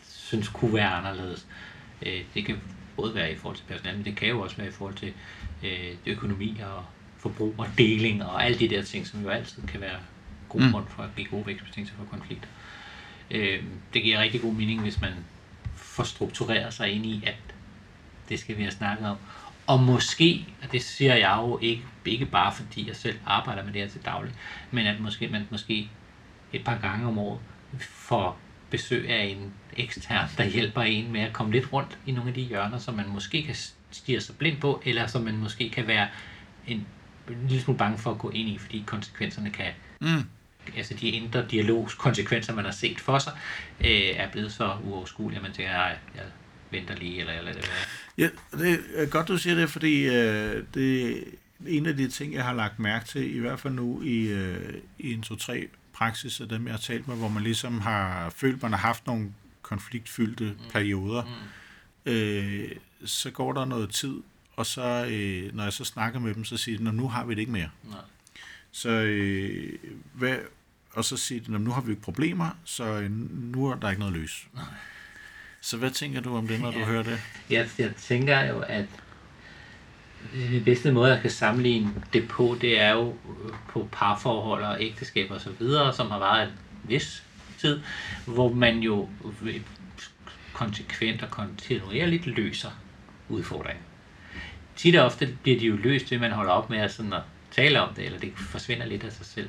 synes 0.09 0.49
kunne 0.49 0.75
være 0.75 0.89
anderledes. 0.89 1.47
Øh, 2.07 2.21
det 2.35 2.45
kan 2.45 2.57
både 2.97 3.15
være 3.15 3.33
i 3.33 3.37
forhold 3.37 3.57
til 3.57 3.65
personale, 3.65 3.97
men 3.97 4.07
det 4.07 4.17
kan 4.17 4.29
jo 4.29 4.41
også 4.41 4.57
være 4.57 4.69
i 4.69 4.71
forhold 4.71 4.95
til 4.95 5.13
øh, 5.65 5.95
økonomi 6.07 6.61
og 6.77 6.85
forbrug 7.19 7.55
og 7.59 7.67
deling 7.79 8.25
og 8.25 8.45
alle 8.45 8.59
de 8.59 8.69
der 8.69 8.83
ting, 8.83 9.07
som 9.07 9.23
jo 9.23 9.29
altid 9.29 9.63
kan 9.63 9.81
være 9.81 9.99
god 10.49 10.61
mm. 10.61 10.73
grund 10.73 10.87
for 10.89 11.03
at 11.03 11.09
give 11.17 11.29
gode 11.29 11.47
vækstbetingelser 11.47 11.97
for 11.97 12.05
konflikter. 12.05 12.49
Øh, 13.31 13.63
det 13.95 14.03
giver 14.03 14.21
rigtig 14.21 14.41
god 14.41 14.55
mening, 14.55 14.81
hvis 14.81 15.01
man 15.01 15.13
får 15.75 16.03
struktureret 16.03 16.75
sig 16.75 16.91
ind 16.91 17.07
i, 17.07 17.23
at 17.27 17.37
det 18.29 18.39
skal 18.39 18.57
vi 18.57 18.63
have 18.63 18.73
snakket 18.73 19.09
om. 19.09 19.17
Og 19.67 19.81
måske, 19.81 20.47
og 20.63 20.73
det 20.73 20.83
siger 20.83 21.15
jeg 21.15 21.39
jo 21.43 21.59
ikke, 21.63 21.83
ikke 22.05 22.27
bare 22.27 22.53
fordi 22.55 22.89
jeg 22.89 22.97
selv 22.97 23.19
arbejder 23.27 23.65
med 23.65 23.73
det 23.73 23.83
her 23.83 23.89
til 23.89 24.05
daglig, 24.05 24.33
men 24.71 24.87
at 24.87 25.01
måske, 25.01 25.29
man 25.29 25.47
måske 25.51 25.91
et 26.53 26.65
par 26.65 26.79
gange 26.79 27.07
om 27.07 27.19
året 27.19 27.41
får 27.81 28.39
besøg 28.71 29.11
af 29.11 29.25
en 29.25 29.53
ekstern, 29.77 30.29
der 30.37 30.45
hjælper 30.45 30.83
en 30.83 31.13
med 31.13 31.21
at 31.21 31.33
komme 31.33 31.53
lidt 31.53 31.73
rundt 31.73 31.99
i 32.07 32.13
nogle 32.13 32.29
af 32.29 32.35
de 32.35 32.43
hjørner, 32.43 32.79
som 32.79 32.95
man 32.95 33.09
måske 33.09 33.43
kan 33.43 33.55
stige 33.91 34.21
sig 34.21 34.37
blind 34.37 34.61
på, 34.61 34.83
eller 34.85 35.07
som 35.07 35.23
man 35.23 35.37
måske 35.37 35.71
kan 35.71 35.87
være 35.87 36.09
en 36.67 36.87
en 37.31 37.49
lille 37.49 37.63
smule 37.63 37.79
bange 37.79 37.99
for 37.99 38.11
at 38.11 38.19
gå 38.19 38.31
ind 38.31 38.49
i, 38.49 38.59
fordi 38.59 38.83
konsekvenserne 38.87 39.51
kan, 39.51 39.73
mm 40.01 40.23
altså 40.77 40.95
de 40.95 41.09
indre 41.09 41.47
dialogs 41.51 41.95
konsekvenser, 41.95 42.55
man 42.55 42.65
har 42.65 42.73
set 42.73 43.01
for 43.01 43.19
sig, 43.19 43.33
øh, 43.81 44.17
er 44.17 44.31
blevet 44.31 44.53
så 44.53 44.77
uoverskuelige, 44.85 45.37
at 45.37 45.43
man 45.43 45.53
tænker, 45.53 45.79
at 45.79 45.99
jeg 46.15 46.23
venter 46.71 46.97
lige, 46.97 47.21
eller, 47.21 47.33
eller 47.33 47.53
det 47.53 47.63
være. 47.69 48.29
Ja, 48.53 48.59
det 48.59 48.81
er 48.95 49.07
godt, 49.07 49.29
du 49.29 49.39
siger 49.39 49.55
det, 49.57 49.71
fordi 49.71 50.07
øh, 50.07 50.65
det 50.75 51.11
er 51.11 51.23
en 51.67 51.87
af 51.87 51.97
de 51.97 52.09
ting, 52.09 52.35
jeg 52.35 52.45
har 52.45 52.55
lagt 52.55 52.79
mærke 52.79 53.07
til, 53.07 53.37
i 53.37 53.39
hvert 53.39 53.61
fald 53.61 53.75
nu 53.75 54.03
i, 54.03 54.27
øh, 54.27 54.75
i 54.99 55.13
en 55.13 55.23
to-tre 55.23 55.69
praksis 55.93 56.41
af 56.41 56.49
dem, 56.49 56.67
jeg 56.67 56.73
har 56.73 56.79
talt 56.79 57.09
med, 57.09 57.17
hvor 57.17 57.29
man 57.29 57.43
ligesom 57.43 57.81
har 57.81 58.31
følt, 58.31 58.63
man 58.63 58.71
har 58.71 58.79
haft 58.79 59.07
nogle 59.07 59.33
konfliktfyldte 59.63 60.45
mm. 60.45 60.71
perioder, 60.73 61.23
mm. 61.25 62.13
Øh, 62.13 62.71
så 63.05 63.31
går 63.31 63.53
der 63.53 63.65
noget 63.65 63.91
tid, 63.91 64.15
og 64.57 64.67
så, 64.67 65.07
øh, 65.11 65.55
når 65.57 65.63
jeg 65.63 65.73
så 65.73 65.85
snakker 65.85 66.21
med 66.21 66.35
dem, 66.35 66.45
så 66.45 66.57
siger 66.57 66.79
de, 66.79 66.85
nu 66.85 67.09
har 67.09 67.25
vi 67.25 67.35
det 67.35 67.41
ikke 67.41 67.53
mere. 67.53 67.71
Nej. 67.85 68.01
Så, 68.71 68.91
øh, 68.91 69.73
hvad, 70.13 70.37
og 70.93 71.05
så 71.05 71.17
siger 71.17 71.41
de, 71.41 71.59
nu 71.59 71.71
har 71.71 71.81
vi 71.81 71.91
ikke 71.91 72.03
problemer, 72.03 72.51
så 72.65 72.85
øh, 72.85 73.11
nu 73.53 73.67
er 73.67 73.75
der 73.75 73.91
ikke 73.91 74.01
noget 74.01 74.15
løs. 74.15 74.49
Så 75.61 75.77
hvad 75.77 75.91
tænker 75.91 76.21
du 76.21 76.37
om 76.37 76.49
det, 76.49 76.61
når 76.61 76.73
ja. 76.73 76.79
du 76.79 76.85
hører 76.85 77.03
det? 77.03 77.21
Jeg, 77.51 77.69
jeg 77.79 77.95
tænker 77.97 78.45
jo, 78.45 78.59
at 78.59 78.85
den 80.33 80.65
bedste 80.65 80.93
måde, 80.93 81.13
jeg 81.13 81.23
kan 81.23 81.31
sammenligne 81.31 81.95
det 82.13 82.29
på, 82.29 82.59
det 82.61 82.81
er 82.81 82.91
jo 82.91 83.15
på 83.69 83.89
parforhold 83.93 84.65
og 84.65 84.83
ægteskaber 84.83 85.35
og 85.35 85.41
så 85.41 85.51
videre, 85.59 85.95
som 85.95 86.11
har 86.11 86.19
været 86.19 86.49
en 86.49 86.55
vis 86.85 87.25
tid, 87.59 87.81
hvor 88.27 88.53
man 88.53 88.79
jo 88.79 89.09
konsekvent 90.53 91.23
og 91.23 91.31
kontinuerligt 91.31 92.27
løser 92.27 92.71
udfordringen 93.29 93.85
tit 94.79 94.97
og 94.97 95.07
ofte 95.07 95.37
bliver 95.43 95.59
de 95.59 95.67
jo 95.67 95.77
løst, 95.77 96.11
ved 96.11 96.17
at 96.17 96.21
man 96.21 96.33
holder 96.33 96.53
op 96.53 96.71
med 96.71 96.79
at, 96.79 96.93
sådan 96.93 97.13
at 97.13 97.23
tale 97.51 97.81
om 97.81 97.95
det, 97.95 98.05
eller 98.05 98.19
det 98.19 98.33
forsvinder 98.37 98.87
lidt 98.87 99.05
af 99.05 99.13
sig 99.13 99.27
selv. 99.27 99.49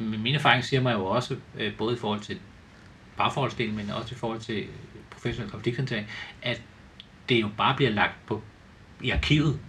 Men 0.00 0.22
min 0.22 0.34
erfaring 0.34 0.64
siger 0.64 0.80
mig 0.80 0.94
jo 0.94 1.06
også, 1.06 1.36
øh, 1.58 1.76
både 1.76 1.94
i 1.94 1.98
forhold 1.98 2.20
til 2.20 2.38
parforholdsdelen, 3.16 3.76
men 3.76 3.90
også 3.90 4.14
i 4.14 4.18
forhold 4.18 4.40
til 4.40 4.66
professionel 5.10 5.50
konflikthåndtering, 5.50 6.06
at 6.42 6.62
det 7.28 7.40
jo 7.40 7.50
bare 7.56 7.76
bliver 7.76 7.90
lagt 7.90 8.26
på 8.26 8.42
i 9.02 9.10
arkivet. 9.10 9.60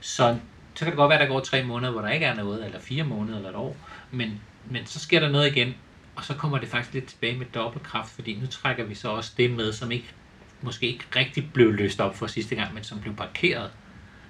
Så, 0.00 0.38
så 0.74 0.84
kan 0.84 0.86
det 0.86 0.96
godt 0.96 1.08
være, 1.08 1.18
at 1.18 1.28
der 1.28 1.34
går 1.34 1.40
tre 1.40 1.64
måneder, 1.64 1.92
hvor 1.92 2.00
der 2.00 2.08
ikke 2.08 2.26
er 2.26 2.34
noget, 2.34 2.64
eller 2.64 2.80
fire 2.80 3.04
måneder, 3.04 3.36
eller 3.36 3.50
et 3.50 3.56
år, 3.56 3.76
men, 4.10 4.40
men 4.70 4.86
så 4.86 4.98
sker 4.98 5.20
der 5.20 5.28
noget 5.28 5.56
igen, 5.56 5.74
og 6.16 6.24
så 6.24 6.34
kommer 6.34 6.58
det 6.58 6.68
faktisk 6.68 6.94
lidt 6.94 7.06
tilbage 7.06 7.38
med 7.38 7.46
dobbeltkraft, 7.46 8.10
fordi 8.10 8.34
nu 8.40 8.46
trækker 8.46 8.84
vi 8.84 8.94
så 8.94 9.08
også 9.08 9.32
det 9.36 9.50
med, 9.50 9.72
som 9.72 9.90
ikke, 9.90 10.12
måske 10.60 10.86
ikke 10.86 11.04
rigtig 11.16 11.52
blev 11.52 11.72
løst 11.72 12.00
op 12.00 12.16
for 12.16 12.26
sidste 12.26 12.54
gang, 12.54 12.74
men 12.74 12.84
som 12.84 13.00
blev 13.00 13.16
parkeret 13.16 13.70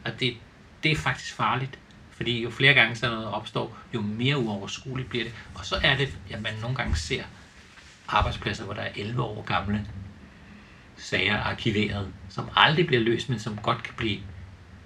og 0.05 0.21
det, 0.21 0.37
det 0.83 0.93
er 0.93 0.97
faktisk 0.97 1.35
farligt. 1.35 1.79
Fordi 2.13 2.43
jo 2.43 2.51
flere 2.51 2.75
gange 2.75 2.97
sådan 2.97 3.17
noget 3.17 3.29
opstår, 3.31 3.79
jo 3.95 4.01
mere 4.01 4.39
uoverskueligt 4.39 5.09
bliver 5.09 5.25
det. 5.25 5.35
Og 5.55 5.67
så 5.67 5.77
er 5.83 5.97
det, 5.97 6.09
at 6.31 6.43
man 6.43 6.53
nogle 6.61 6.77
gange 6.77 6.97
ser 6.97 7.23
arbejdspladser, 8.09 8.65
hvor 8.65 8.75
der 8.75 8.83
er 8.83 8.91
11 8.97 9.23
år 9.23 9.43
gamle 9.43 9.87
sager 10.97 11.37
arkiveret, 11.37 12.09
som 12.29 12.49
aldrig 12.57 12.87
bliver 12.87 13.03
løst, 13.03 13.29
men 13.29 13.39
som 13.39 13.59
godt 13.63 13.83
kan 13.83 13.95
blive 13.97 14.19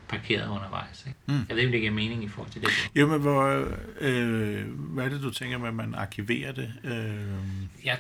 parkeret 0.09 0.49
undervejs. 0.49 1.05
Ikke? 1.07 1.19
Mm. 1.27 1.47
Jeg 1.49 1.57
ved 1.57 1.59
ikke, 1.59 1.69
om 1.69 1.73
det 1.73 1.81
giver 1.81 1.93
mening 1.93 2.25
i 2.25 2.29
forhold 2.29 2.53
til 2.53 2.63
det. 2.63 2.71
Jo, 2.95 3.07
men 3.07 3.21
hvor, 3.21 3.69
øh, 4.01 4.65
hvad 4.69 5.05
er 5.05 5.09
det, 5.09 5.23
du 5.23 5.31
tænker 5.31 5.59
med, 5.59 5.69
at 5.69 5.75
man 5.75 5.95
arkiverer 5.95 6.53
det? 6.53 6.73
Øh... 6.85 7.85
Jeg 7.85 7.99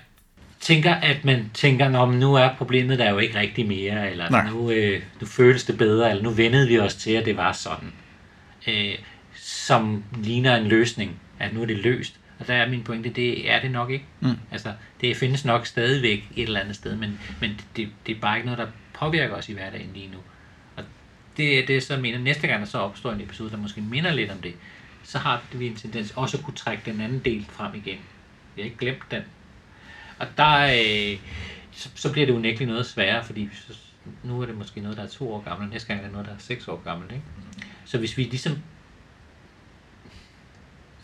tænker, 0.61 0.95
at 0.95 1.25
man 1.25 1.51
tænker, 1.55 1.99
om 1.99 2.15
nu 2.15 2.35
er 2.35 2.55
problemet 2.59 2.99
der 2.99 3.11
jo 3.11 3.19
ikke 3.19 3.39
rigtig 3.39 3.69
mere, 3.69 4.11
eller 4.11 4.51
nu, 4.51 4.71
øh, 4.71 5.03
nu 5.21 5.27
føles 5.27 5.65
det 5.65 5.79
bedre, 5.79 6.11
eller 6.11 6.23
nu 6.23 6.31
vendede 6.31 6.69
vi 6.69 6.79
os 6.79 6.95
til, 6.95 7.11
at 7.11 7.25
det 7.25 7.37
var 7.37 7.53
sådan. 7.53 7.93
Øh, 8.69 8.95
som 9.67 10.05
ligner 10.23 10.57
en 10.57 10.67
løsning, 10.67 11.21
at 11.39 11.55
nu 11.55 11.63
er 11.63 11.67
det 11.67 11.79
løst. 11.79 12.21
Og 12.39 12.47
der 12.47 12.55
er 12.55 12.69
min 12.69 12.83
pointe, 12.83 13.11
det 13.11 13.51
er 13.51 13.61
det 13.61 13.71
nok 13.71 13.91
ikke. 13.91 14.05
Mm. 14.21 14.39
Altså, 14.51 14.73
det 15.01 15.17
findes 15.17 15.45
nok 15.45 15.67
stadigvæk 15.67 16.29
et 16.37 16.43
eller 16.43 16.61
andet 16.61 16.77
sted, 16.77 16.97
men, 16.97 17.21
men 17.41 17.61
det, 17.77 17.89
det 18.07 18.17
er 18.17 18.21
bare 18.21 18.37
ikke 18.37 18.47
noget, 18.47 18.59
der 18.59 18.67
påvirker 18.95 19.35
os 19.35 19.49
i 19.49 19.53
hverdagen 19.53 19.91
lige 19.95 20.09
nu. 20.13 20.19
Og 20.77 20.85
det 21.37 21.59
er 21.59 21.67
det, 21.67 21.83
som 21.83 22.01
mener, 22.01 22.19
næste 22.19 22.47
gang 22.47 22.61
der 22.61 22.67
så 22.67 22.79
opstår 22.79 23.13
en 23.13 23.21
episode, 23.21 23.51
der 23.51 23.57
måske 23.57 23.81
minder 23.81 24.15
lidt 24.15 24.31
om 24.31 24.39
det, 24.39 24.55
så 25.05 25.19
har 25.19 25.43
vi 25.53 25.67
en 25.67 25.77
tendens 25.77 26.13
også 26.17 26.37
at 26.37 26.45
kunne 26.45 26.57
trække 26.57 26.83
den 26.91 27.01
anden 27.01 27.19
del 27.19 27.47
frem 27.51 27.75
igen. 27.75 27.99
Vi 28.55 28.63
har 28.63 28.65
ikke 28.65 28.79
glemt 28.79 29.11
den, 29.11 29.23
og 30.19 30.27
der, 30.37 30.65
øh, 30.65 31.19
så, 31.73 31.89
så 31.95 32.13
bliver 32.13 32.27
det 32.27 32.33
unægteligt 32.33 32.71
noget 32.71 32.87
sværere, 32.87 33.25
fordi 33.25 33.49
så, 33.53 33.79
nu 34.23 34.41
er 34.43 34.47
det 34.47 34.59
måske 34.59 34.81
noget, 34.81 34.97
der 34.97 35.03
er 35.03 35.09
to 35.09 35.33
år 35.33 35.41
gammelt, 35.41 35.73
næste 35.73 35.89
gang 35.89 36.01
er 36.01 36.05
det 36.05 36.13
noget, 36.13 36.27
der 36.27 36.35
er 36.35 36.39
seks 36.39 36.69
år 36.69 36.83
gammelt. 36.85 37.13
Ikke? 37.13 37.25
Så 37.85 37.99
hvis 37.99 38.17
vi 38.17 38.23
ligesom 38.23 38.59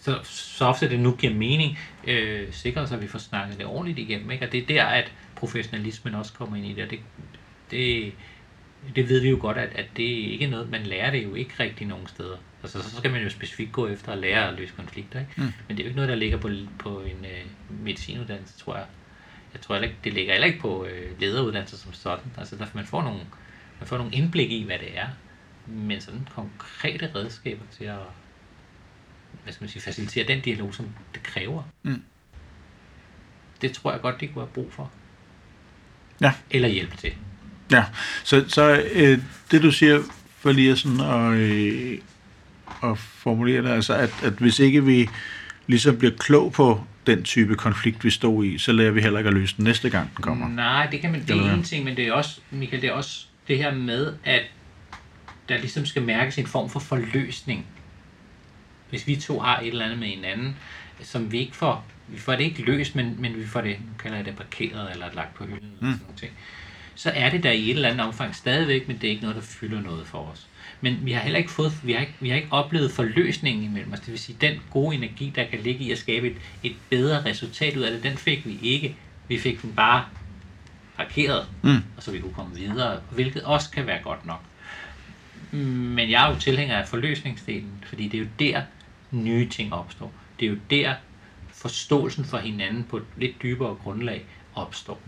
så, 0.02 0.18
så 0.24 0.64
ofte 0.64 0.90
det 0.90 1.00
nu 1.00 1.16
giver 1.16 1.34
mening, 1.34 1.78
øh, 2.06 2.52
sikrer 2.52 2.86
sig, 2.86 2.96
at 2.96 3.02
vi 3.02 3.08
får 3.08 3.18
snakket 3.18 3.58
det 3.58 3.66
ordentligt 3.66 3.98
igennem. 3.98 4.30
Ikke? 4.30 4.46
Og 4.46 4.52
det 4.52 4.62
er 4.62 4.66
der, 4.66 4.84
at 4.84 5.12
professionalismen 5.36 6.14
også 6.14 6.32
kommer 6.32 6.56
ind 6.56 6.66
i 6.66 6.72
det. 6.72 6.90
det, 6.90 7.00
det 7.70 8.12
det 8.96 9.08
ved 9.08 9.20
vi 9.20 9.30
jo 9.30 9.38
godt, 9.40 9.56
at, 9.56 9.72
at 9.74 9.86
det 9.96 10.02
ikke 10.02 10.44
er 10.44 10.50
noget, 10.50 10.70
man 10.70 10.82
lærer 10.82 11.10
det 11.10 11.24
jo 11.24 11.34
ikke 11.34 11.54
rigtig 11.60 11.86
nogen 11.86 12.06
steder. 12.06 12.36
Altså, 12.62 12.82
så 12.82 12.96
skal 12.96 13.10
man 13.10 13.22
jo 13.22 13.30
specifikt 13.30 13.72
gå 13.72 13.88
efter 13.88 14.12
at 14.12 14.18
lære 14.18 14.48
at 14.48 14.54
løse 14.54 14.72
konflikter, 14.76 15.20
ikke? 15.20 15.32
Mm. 15.36 15.42
Men 15.42 15.76
det 15.76 15.78
er 15.78 15.84
jo 15.84 15.88
ikke 15.88 15.96
noget, 15.96 16.08
der 16.08 16.14
ligger 16.14 16.38
på, 16.38 16.50
på 16.78 17.00
en 17.00 17.24
øh, 17.24 17.80
medicinuddannelse, 17.84 18.58
tror 18.58 18.76
jeg. 18.76 18.86
Jeg 19.52 19.60
tror 19.60 19.74
heller 19.74 19.88
ikke, 19.88 20.00
det 20.04 20.12
ligger 20.12 20.32
heller 20.32 20.46
ikke 20.46 20.60
på 20.60 20.84
øh, 20.84 21.20
lederuddannelse 21.20 21.78
som 21.78 21.92
sådan. 21.92 22.24
Altså, 22.38 22.56
der, 22.56 22.66
man, 22.74 22.84
får 22.84 23.02
nogle, 23.02 23.20
man 23.80 23.88
får 23.88 23.98
nogle 23.98 24.12
indblik 24.12 24.50
i, 24.50 24.64
hvad 24.64 24.78
det 24.78 24.98
er, 24.98 25.06
men 25.66 26.00
sådan 26.00 26.28
konkrete 26.34 27.10
redskaber 27.14 27.64
til 27.70 27.84
at 27.84 27.98
hvad 29.42 29.52
skal 29.52 29.64
man 29.64 29.70
sige, 29.70 29.82
facilitere 29.82 30.26
den 30.28 30.40
dialog, 30.40 30.74
som 30.74 30.86
det 31.14 31.22
kræver. 31.22 31.62
Mm. 31.82 32.02
Det 33.62 33.72
tror 33.72 33.92
jeg 33.92 34.00
godt, 34.00 34.20
de 34.20 34.26
kunne 34.26 34.42
have 34.42 34.52
brug 34.54 34.72
for. 34.72 34.90
Ja. 36.20 36.32
Eller 36.50 36.68
hjælp 36.68 36.98
til. 36.98 37.12
Ja, 37.72 37.84
så, 38.24 38.44
så 38.48 38.84
øh, 38.92 39.18
det 39.50 39.62
du 39.62 39.70
siger, 39.70 40.02
for 40.38 40.52
lige 40.52 40.76
sådan 40.76 41.00
at, 41.00 41.38
øh, 41.38 41.98
at 42.84 42.98
formulere 42.98 43.62
det, 43.62 43.68
altså 43.68 43.94
at, 43.94 44.14
at 44.22 44.32
hvis 44.32 44.58
ikke 44.58 44.84
vi 44.84 45.08
ligesom 45.66 45.98
bliver 45.98 46.14
klog 46.18 46.52
på 46.52 46.84
den 47.06 47.22
type 47.22 47.54
konflikt, 47.54 48.04
vi 48.04 48.10
står 48.10 48.42
i, 48.42 48.58
så 48.58 48.72
lærer 48.72 48.90
vi 48.90 49.00
heller 49.00 49.18
ikke 49.18 49.28
at 49.28 49.34
løse 49.34 49.56
den 49.56 49.64
næste 49.64 49.90
gang, 49.90 50.16
den 50.16 50.22
kommer. 50.22 50.48
Nej, 50.48 50.86
det 50.86 51.00
kan 51.00 51.12
man, 51.12 51.20
det 51.20 51.30
er 51.30 51.54
en 51.54 51.62
ting, 51.62 51.84
men 51.84 51.96
det 51.96 52.06
er 52.06 52.12
også, 52.12 52.40
Michael, 52.50 52.82
det 52.82 52.88
er 52.88 52.92
også 52.92 53.26
det 53.48 53.58
her 53.58 53.74
med, 53.74 54.14
at 54.24 54.42
der 55.48 55.58
ligesom 55.58 55.86
skal 55.86 56.02
mærkes 56.02 56.38
en 56.38 56.46
form 56.46 56.70
for 56.70 56.80
forløsning. 56.80 57.66
Hvis 58.92 59.06
vi 59.06 59.16
to 59.16 59.40
har 59.40 59.60
et 59.60 59.68
eller 59.68 59.84
andet 59.84 59.98
med 59.98 60.08
hinanden, 60.08 60.56
som 61.00 61.32
vi 61.32 61.38
ikke 61.38 61.56
får, 61.56 61.84
vi 62.08 62.18
får 62.18 62.32
det 62.32 62.44
ikke 62.44 62.62
løst, 62.62 62.94
men, 62.94 63.16
men 63.18 63.36
vi 63.36 63.46
får 63.46 63.60
det, 63.60 63.76
nu 63.80 63.92
kalder 63.98 64.16
jeg 64.16 64.26
det 64.26 64.36
parkeret 64.36 64.92
eller 64.92 65.06
lagt 65.14 65.34
på 65.34 65.44
hylden, 65.44 65.68
mm. 65.80 65.86
eller 65.86 65.92
sådan 65.92 66.06
noget 66.06 66.20
ting 66.20 66.32
så 66.94 67.10
er 67.14 67.30
det 67.30 67.42
der 67.42 67.50
i 67.50 67.64
et 67.64 67.70
eller 67.70 67.88
andet 67.88 68.06
omfang 68.06 68.34
stadigvæk, 68.34 68.88
men 68.88 68.96
det 68.96 69.04
er 69.04 69.10
ikke 69.10 69.22
noget, 69.22 69.36
der 69.36 69.42
fylder 69.42 69.80
noget 69.80 70.06
for 70.06 70.18
os. 70.32 70.46
Men 70.80 70.98
vi 71.02 71.12
har 71.12 71.20
heller 71.20 71.38
ikke 71.38 71.50
fået, 71.50 71.72
vi 71.82 71.92
har 71.92 72.00
ikke, 72.00 72.14
vi 72.20 72.28
har 72.28 72.36
ikke 72.36 72.48
oplevet 72.50 72.90
forløsningen 72.90 73.64
imellem 73.64 73.92
os. 73.92 74.00
Det 74.00 74.10
vil 74.10 74.18
sige, 74.18 74.36
den 74.40 74.60
gode 74.70 74.96
energi, 74.96 75.32
der 75.36 75.44
kan 75.44 75.58
ligge 75.60 75.84
i 75.84 75.92
at 75.92 75.98
skabe 75.98 76.26
et, 76.26 76.36
et 76.62 76.76
bedre 76.90 77.24
resultat 77.24 77.76
ud 77.76 77.82
af 77.82 77.92
det, 77.92 78.02
den 78.02 78.16
fik 78.16 78.46
vi 78.46 78.58
ikke. 78.62 78.96
Vi 79.28 79.38
fik 79.38 79.62
den 79.62 79.72
bare 79.72 80.04
parkeret, 80.96 81.46
mm. 81.62 81.82
og 81.96 82.02
så 82.02 82.10
vi 82.10 82.18
kunne 82.18 82.34
komme 82.34 82.56
videre, 82.56 83.00
hvilket 83.10 83.42
også 83.42 83.70
kan 83.70 83.86
være 83.86 84.02
godt 84.02 84.26
nok. 84.26 84.42
Men 85.50 86.10
jeg 86.10 86.26
er 86.26 86.34
jo 86.34 86.40
tilhænger 86.40 86.76
af 86.76 86.88
forløsningsdelen, 86.88 87.84
fordi 87.86 88.08
det 88.08 88.14
er 88.14 88.22
jo 88.22 88.28
der, 88.38 88.62
nye 89.12 89.48
ting 89.48 89.72
opstår. 89.72 90.12
Det 90.40 90.46
er 90.46 90.50
jo 90.50 90.58
der, 90.70 90.94
forståelsen 91.48 92.24
for 92.24 92.38
hinanden 92.38 92.84
på 92.84 92.96
et 92.96 93.04
lidt 93.16 93.42
dybere 93.42 93.74
grundlag 93.74 94.26
opstår 94.54 95.00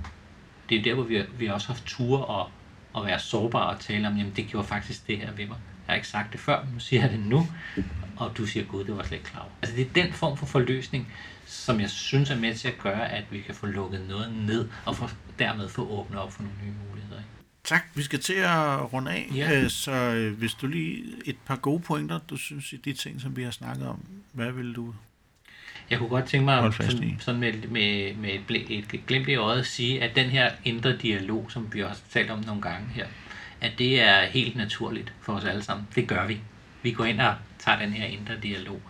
det 0.69 0.79
er 0.79 0.83
der, 0.83 0.95
hvor 0.95 1.05
vi, 1.05 1.23
vi 1.39 1.47
også 1.47 1.67
har 1.67 1.75
haft 1.75 1.87
ture 1.87 2.25
og, 2.25 2.51
og 2.93 3.07
være 3.07 3.19
sårbare 3.19 3.75
og 3.75 3.81
tale 3.81 4.09
om, 4.09 4.17
jamen 4.17 4.33
det 4.37 4.47
gjorde 4.47 4.67
faktisk 4.67 5.07
det 5.07 5.19
her 5.19 5.33
ved 5.33 5.47
mig. 5.47 5.57
Jeg 5.87 5.93
har 5.93 5.95
ikke 5.95 6.09
sagt 6.09 6.33
det 6.33 6.41
før, 6.41 6.65
men 6.65 6.75
nu 6.75 6.81
siger 6.81 7.03
jeg 7.03 7.11
det 7.11 7.21
nu, 7.21 7.47
og 8.17 8.37
du 8.37 8.47
siger, 8.47 8.67
gud, 8.67 8.85
det 8.85 8.97
var 8.97 9.03
slet 9.03 9.19
ikke 9.19 9.31
klar 9.31 9.41
over. 9.41 9.51
Altså 9.63 9.77
det 9.77 9.87
er 9.87 10.03
den 10.05 10.13
form 10.13 10.37
for 10.37 10.47
forløsning, 10.47 11.13
som 11.47 11.81
jeg 11.81 11.91
synes 11.91 12.31
er 12.31 12.37
med 12.37 12.55
til 12.55 12.69
at 12.69 12.79
gøre, 12.79 13.11
at 13.11 13.25
vi 13.31 13.41
kan 13.41 13.55
få 13.55 13.67
lukket 13.67 14.01
noget 14.09 14.33
ned, 14.47 14.69
og 14.85 14.97
for, 14.97 15.11
dermed 15.39 15.69
få 15.69 15.89
åbnet 15.89 16.21
op 16.21 16.33
for 16.33 16.43
nogle 16.43 16.57
nye 16.65 16.73
muligheder. 16.89 17.04
Tak. 17.65 17.85
Vi 17.95 18.03
skal 18.03 18.21
til 18.21 18.35
at 18.35 18.93
runde 18.93 19.11
af, 19.11 19.31
ja. 19.35 19.63
Øh, 19.63 19.71
så 19.71 19.93
øh, 19.93 20.39
hvis 20.39 20.55
du 20.55 20.67
lige 20.67 21.05
et 21.25 21.37
par 21.47 21.57
gode 21.57 21.81
pointer, 21.81 22.19
du 22.31 22.37
synes 22.37 22.73
i 22.73 22.77
de 22.77 22.93
ting, 22.93 23.21
som 23.21 23.37
vi 23.37 23.43
har 23.43 23.51
snakket 23.51 23.87
om, 23.87 24.05
hvad 24.33 24.53
vil 24.53 24.75
du 24.75 24.95
jeg 25.91 25.99
kunne 25.99 26.09
godt 26.09 26.25
tænke 26.25 26.45
mig 26.45 26.75
sådan, 26.75 27.17
sådan 27.21 27.41
med, 27.41 27.53
med, 27.53 28.15
med 28.15 28.31
et, 28.51 28.71
et 28.95 29.07
glimt 29.07 29.29
i 29.29 29.35
øjet 29.35 29.61
at 29.61 29.67
sige, 29.67 30.03
at 30.03 30.17
den 30.17 30.31
her 30.31 30.51
indre 30.65 30.97
dialog, 30.97 31.47
som 31.49 31.69
vi 31.73 31.83
også 31.83 32.03
har 32.05 32.21
talt 32.21 32.31
om 32.31 32.45
nogle 32.47 32.63
gange 32.63 32.89
her, 32.95 33.07
at 33.61 33.73
det 33.79 34.01
er 34.01 34.27
helt 34.27 34.57
naturligt 34.57 35.13
for 35.23 35.33
os 35.33 35.45
alle 35.45 35.63
sammen. 35.63 35.87
Det 35.95 36.09
gør 36.09 36.27
vi. 36.27 36.41
Vi 36.83 36.93
går 36.93 37.05
ind 37.05 37.21
og 37.21 37.35
tager 37.59 37.79
den 37.79 37.93
her 37.93 38.05
indre 38.05 38.35
dialog. 38.43 38.81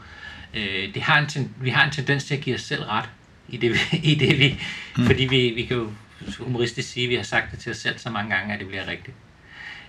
Øh, 0.54 0.94
det 0.94 1.02
har 1.02 1.18
en 1.36 1.54
vi 1.60 1.70
har 1.70 1.84
en 1.84 1.90
tendens 1.90 2.24
til 2.24 2.34
at 2.34 2.40
give 2.40 2.54
os 2.54 2.62
selv 2.62 2.82
ret 2.82 3.08
i 3.48 3.56
det, 3.56 3.76
i 4.12 4.14
det 4.14 4.38
vi, 4.38 4.60
mm. 4.96 5.06
fordi 5.06 5.24
vi, 5.24 5.52
vi 5.56 5.64
kan 5.64 5.76
jo 5.76 5.92
humoristisk 6.38 6.92
sige, 6.92 7.04
at 7.04 7.10
vi 7.10 7.14
har 7.14 7.22
sagt 7.22 7.50
det 7.50 7.58
til 7.58 7.70
os 7.70 7.76
selv 7.76 7.98
så 7.98 8.10
mange 8.10 8.34
gange, 8.34 8.54
at 8.54 8.60
det 8.60 8.68
bliver 8.68 8.86
rigtigt. 8.86 9.16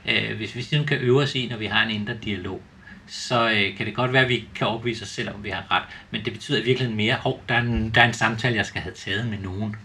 Øh, 0.05 0.37
hvis 0.37 0.55
vi 0.55 0.77
nu 0.77 0.83
kan 0.83 0.97
øve 0.97 1.21
os 1.21 1.35
i, 1.35 1.47
når 1.47 1.57
vi 1.57 1.65
har 1.65 1.83
en 1.83 1.91
indre 1.91 2.17
dialog, 2.23 2.61
så 3.07 3.49
øh, 3.49 3.77
kan 3.77 3.85
det 3.85 3.95
godt 3.95 4.13
være, 4.13 4.23
at 4.23 4.29
vi 4.29 4.47
kan 4.55 4.67
overbevise 4.67 5.03
os 5.03 5.09
selv 5.09 5.29
om, 5.29 5.43
vi 5.43 5.49
har 5.49 5.71
ret. 5.71 5.83
Men 6.11 6.25
det 6.25 6.33
betyder 6.33 6.57
i 6.57 6.63
virkeligheden 6.63 6.97
mere, 6.97 7.15
hov, 7.15 7.43
der 7.49 7.55
er, 7.55 7.61
en, 7.61 7.89
der 7.89 8.01
er 8.01 8.07
en 8.07 8.13
samtale, 8.13 8.55
jeg 8.55 8.65
skal 8.65 8.81
have 8.81 8.95
taget 8.95 9.27
med 9.27 9.37
nogen 9.37 9.75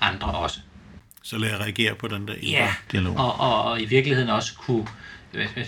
andre 0.00 0.30
også. 0.30 0.60
Så 1.22 1.38
lad 1.38 1.48
jeg 1.48 1.60
reagere 1.60 1.94
på 1.94 2.08
den 2.08 2.28
der 2.28 2.34
ja, 2.42 2.74
dialog. 2.92 3.16
Og, 3.16 3.40
og, 3.40 3.62
og 3.62 3.82
i 3.82 3.84
virkeligheden 3.84 4.30
også 4.30 4.54
kunne 4.56 4.86
hvad, 5.32 5.46
hvad, 5.54 5.64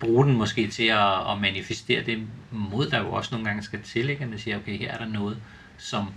bruge 0.00 0.26
den 0.26 0.36
måske 0.36 0.68
til 0.68 0.82
at, 0.84 1.30
at 1.32 1.40
manifestere 1.40 2.04
det 2.04 2.26
mod, 2.50 2.90
der 2.90 2.98
jo 2.98 3.12
også 3.12 3.28
nogle 3.32 3.46
gange 3.46 3.62
skal 3.62 3.82
til, 3.82 4.10
ikke? 4.10 4.22
at 4.22 4.30
man 4.30 4.38
siger, 4.38 4.56
okay, 4.56 4.78
her 4.78 4.92
er 4.92 4.98
der 4.98 5.06
noget, 5.06 5.36
som 5.78 6.08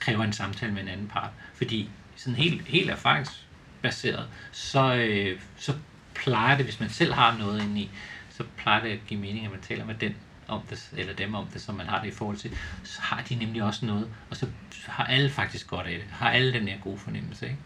kræver 0.00 0.24
en 0.24 0.32
samtale 0.32 0.72
med 0.72 0.82
en 0.82 0.88
anden 0.88 1.08
part. 1.08 1.30
Fordi 1.54 1.90
sådan 2.16 2.34
helt, 2.34 2.66
helt 2.66 2.90
erfaringsbaseret, 2.90 4.26
så, 4.52 4.94
øh, 4.94 5.40
så 5.56 5.74
plejer 6.14 6.56
det, 6.56 6.64
hvis 6.64 6.80
man 6.80 6.90
selv 6.90 7.12
har 7.12 7.38
noget 7.38 7.62
inde 7.62 7.80
i, 7.80 7.90
så 8.30 8.44
plejer 8.56 8.82
det 8.82 8.90
at 8.90 8.98
give 9.06 9.20
mening, 9.20 9.44
at 9.44 9.50
man 9.50 9.60
taler 9.60 9.84
med 9.84 9.94
den 9.94 10.14
om 10.48 10.60
det, 10.70 10.90
eller 10.96 11.14
dem 11.14 11.34
om 11.34 11.46
det, 11.52 11.60
som 11.60 11.74
man 11.74 11.86
har 11.86 12.00
det 12.02 12.08
i 12.08 12.14
forhold 12.14 12.36
til, 12.36 12.50
så 12.84 13.02
har 13.02 13.22
de 13.28 13.34
nemlig 13.34 13.62
også 13.62 13.86
noget, 13.86 14.08
og 14.30 14.36
så 14.36 14.46
har 14.86 15.04
alle 15.04 15.30
faktisk 15.30 15.66
godt 15.68 15.86
af 15.86 15.98
det, 15.98 16.04
har 16.10 16.30
alle 16.30 16.52
den 16.52 16.68
her 16.68 16.78
gode 16.78 16.98
fornemmelse. 16.98 17.46
Ikke? 17.46 17.58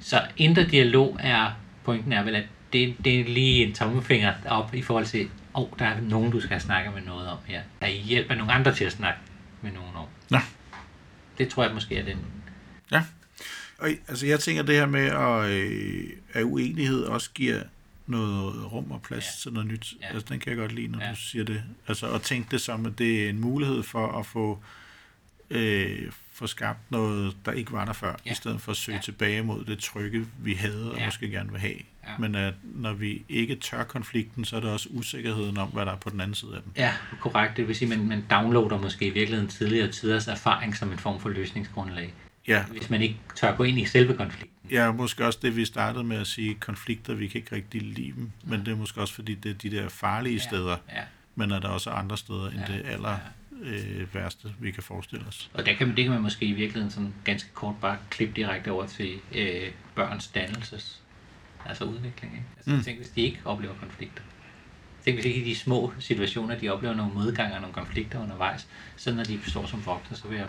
Så 0.00 0.22
indre 0.36 0.64
dialog 0.64 1.16
er, 1.20 1.50
pointen 1.84 2.12
er 2.12 2.22
vel, 2.22 2.34
at 2.34 2.44
det, 2.72 2.96
det 3.04 3.20
er 3.20 3.24
lige 3.24 3.66
en 3.66 3.74
tommefinger 3.74 4.34
op 4.46 4.74
i 4.74 4.82
forhold 4.82 5.06
til, 5.06 5.28
åh, 5.54 5.62
oh, 5.62 5.68
der 5.78 5.84
er 5.84 6.00
nogen, 6.00 6.30
du 6.30 6.40
skal 6.40 6.60
snakke 6.60 6.90
med 6.90 7.02
noget 7.02 7.28
om 7.28 7.38
her. 7.46 7.62
Der 7.80 7.86
hjælper 7.86 8.34
nogle 8.34 8.52
andre 8.52 8.74
til 8.74 8.84
at 8.84 8.92
snakke 8.92 9.20
med 9.62 9.72
nogen 9.72 9.96
om. 9.96 10.06
Ja. 10.30 10.40
Det 11.38 11.48
tror 11.48 11.64
jeg 11.64 11.74
måske 11.74 11.96
er 11.96 12.04
den. 12.04 12.18
Ja. 12.92 13.04
Og, 13.78 13.88
altså 14.08 14.26
jeg 14.26 14.40
tænker 14.40 14.62
det 14.62 14.74
her 14.74 14.86
med, 14.86 15.06
at, 15.06 15.50
øh, 15.50 16.10
at 16.32 16.42
uenighed 16.42 17.02
også 17.04 17.30
giver 17.34 17.62
noget 18.06 18.72
rum 18.72 18.90
og 18.90 19.02
plads 19.02 19.24
ja. 19.24 19.42
til 19.42 19.52
noget 19.52 19.68
nyt. 19.68 19.94
Ja. 20.00 20.06
Altså, 20.06 20.26
den 20.28 20.40
kan 20.40 20.50
jeg 20.50 20.58
godt 20.58 20.72
lide, 20.72 20.88
når 20.88 21.04
ja. 21.04 21.10
du 21.10 21.16
siger 21.16 21.44
det. 21.44 21.62
Altså, 21.88 22.12
at 22.12 22.22
tænke 22.22 22.50
det 22.50 22.60
som, 22.60 22.86
at 22.86 22.98
det 22.98 23.24
er 23.24 23.28
en 23.28 23.40
mulighed 23.40 23.82
for 23.82 24.18
at 24.18 24.26
få, 24.26 24.62
øh, 25.50 26.12
få 26.32 26.46
skabt 26.46 26.90
noget, 26.90 27.36
der 27.44 27.52
ikke 27.52 27.72
var 27.72 27.84
der 27.84 27.92
før, 27.92 28.16
ja. 28.26 28.32
i 28.32 28.34
stedet 28.34 28.60
for 28.60 28.70
at 28.70 28.76
søge 28.76 28.96
ja. 28.96 29.02
tilbage 29.02 29.42
mod 29.42 29.64
det 29.64 29.78
trygge, 29.78 30.26
vi 30.38 30.54
havde 30.54 30.92
og 30.92 30.98
ja. 30.98 31.04
måske 31.04 31.30
gerne 31.30 31.50
vil 31.50 31.60
have. 31.60 31.78
Ja. 32.08 32.18
Men 32.18 32.34
at 32.34 32.54
når 32.62 32.92
vi 32.92 33.22
ikke 33.28 33.56
tør 33.56 33.84
konflikten, 33.84 34.44
så 34.44 34.56
er 34.56 34.60
der 34.60 34.72
også 34.72 34.88
usikkerheden 34.90 35.58
om, 35.58 35.68
hvad 35.68 35.86
der 35.86 35.92
er 35.92 35.96
på 35.96 36.10
den 36.10 36.20
anden 36.20 36.34
side 36.34 36.56
af 36.56 36.62
den. 36.62 36.72
Ja, 36.76 36.92
korrekt. 37.20 37.56
Det 37.56 37.68
vil 37.68 37.76
sige, 37.76 37.92
at 37.92 37.98
man, 37.98 38.08
man 38.08 38.24
downloader 38.30 38.78
måske 38.78 39.06
i 39.06 39.10
virkeligheden 39.10 39.50
tidligere 39.50 39.92
tiders 39.92 40.28
erfaring 40.28 40.76
som 40.76 40.92
en 40.92 40.98
form 40.98 41.20
for 41.20 41.28
løsningsgrundlag. 41.28 42.14
Ja. 42.48 42.64
Hvis 42.64 42.90
man 42.90 43.02
ikke 43.02 43.16
tør 43.36 43.56
gå 43.56 43.62
ind 43.64 43.78
i 43.78 43.84
selve 43.84 44.16
konflikten. 44.16 44.70
Ja, 44.70 44.92
måske 44.92 45.26
også 45.26 45.38
det, 45.42 45.56
vi 45.56 45.64
startede 45.64 46.04
med 46.04 46.16
at 46.16 46.26
sige, 46.26 46.54
konflikter, 46.54 47.14
vi 47.14 47.28
kan 47.28 47.38
ikke 47.40 47.56
rigtig 47.56 47.82
lide 47.82 48.12
dem, 48.12 48.30
men 48.44 48.60
det 48.60 48.68
er 48.68 48.76
måske 48.76 49.00
også, 49.00 49.14
fordi 49.14 49.34
det 49.34 49.50
er 49.50 49.54
de 49.54 49.70
der 49.70 49.88
farlige 49.88 50.34
ja. 50.34 50.42
steder, 50.42 50.76
ja. 50.92 51.02
men 51.34 51.50
er 51.50 51.60
der 51.60 51.68
også 51.68 51.90
andre 51.90 52.18
steder 52.18 52.50
end 52.50 52.60
ja. 52.68 52.72
det 52.72 52.82
aller 52.86 53.18
ja. 53.64 53.70
øh, 53.70 54.14
værste, 54.14 54.48
vi 54.60 54.70
kan 54.70 54.82
forestille 54.82 55.26
os. 55.26 55.50
Og 55.54 55.66
der 55.66 55.74
kan, 55.74 55.96
det 55.96 56.04
kan 56.04 56.12
man 56.12 56.22
måske 56.22 56.46
i 56.46 56.52
virkeligheden 56.52 56.90
sådan 56.90 57.14
ganske 57.24 57.50
kort 57.54 57.74
bare 57.80 57.96
klippe 58.10 58.34
direkte 58.36 58.72
over 58.72 58.86
til 58.86 59.14
øh, 59.34 59.70
børns 59.94 60.28
dannelses, 60.28 61.02
altså 61.66 61.84
udvikling. 61.84 62.32
Ikke? 62.32 62.44
Altså, 62.56 62.70
mm. 62.70 62.82
tænk, 62.82 62.98
hvis 62.98 63.08
de 63.08 63.20
ikke 63.20 63.40
oplever 63.44 63.74
konflikter. 63.80 64.22
Tænk, 65.04 65.16
hvis 65.16 65.24
ikke 65.24 65.40
i 65.40 65.44
de 65.44 65.56
små 65.56 65.92
situationer, 65.98 66.58
de 66.58 66.68
oplever 66.68 66.94
nogle 66.94 67.14
modgange 67.14 67.54
og 67.54 67.60
nogle 67.60 67.74
konflikter 67.74 68.22
undervejs, 68.22 68.66
så 68.96 69.14
når 69.14 69.24
de 69.24 69.38
står 69.46 69.66
som 69.66 69.86
voksne, 69.86 70.16
så 70.16 70.28
vil 70.28 70.38
jeg 70.38 70.46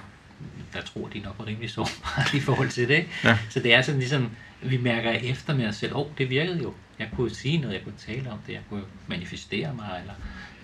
der 0.74 0.82
tror, 0.82 1.08
de 1.08 1.20
nok 1.20 1.36
var 1.40 1.48
rimelig 1.48 1.70
sårbare 1.70 2.26
i 2.38 2.40
forhold 2.40 2.70
til 2.70 2.88
det. 2.88 3.06
Ja. 3.24 3.38
Så 3.50 3.60
det 3.60 3.74
er 3.74 3.82
sådan 3.82 4.00
ligesom, 4.00 4.30
vi 4.62 4.78
mærker 4.78 5.12
efter 5.12 5.56
med 5.56 5.68
os 5.68 5.76
selv, 5.76 5.96
åh, 5.96 6.02
oh, 6.02 6.08
det 6.18 6.30
virkede 6.30 6.64
jo. 6.64 6.74
Jeg 7.00 7.10
kunne 7.16 7.30
sige 7.30 7.58
noget, 7.58 7.74
jeg 7.74 7.84
kunne 7.84 7.98
tale 7.98 8.32
om 8.32 8.40
det, 8.48 8.54
jeg 8.54 8.62
kunne 8.70 8.84
manifestere 9.08 9.74
mig, 9.74 10.00
eller 10.02 10.14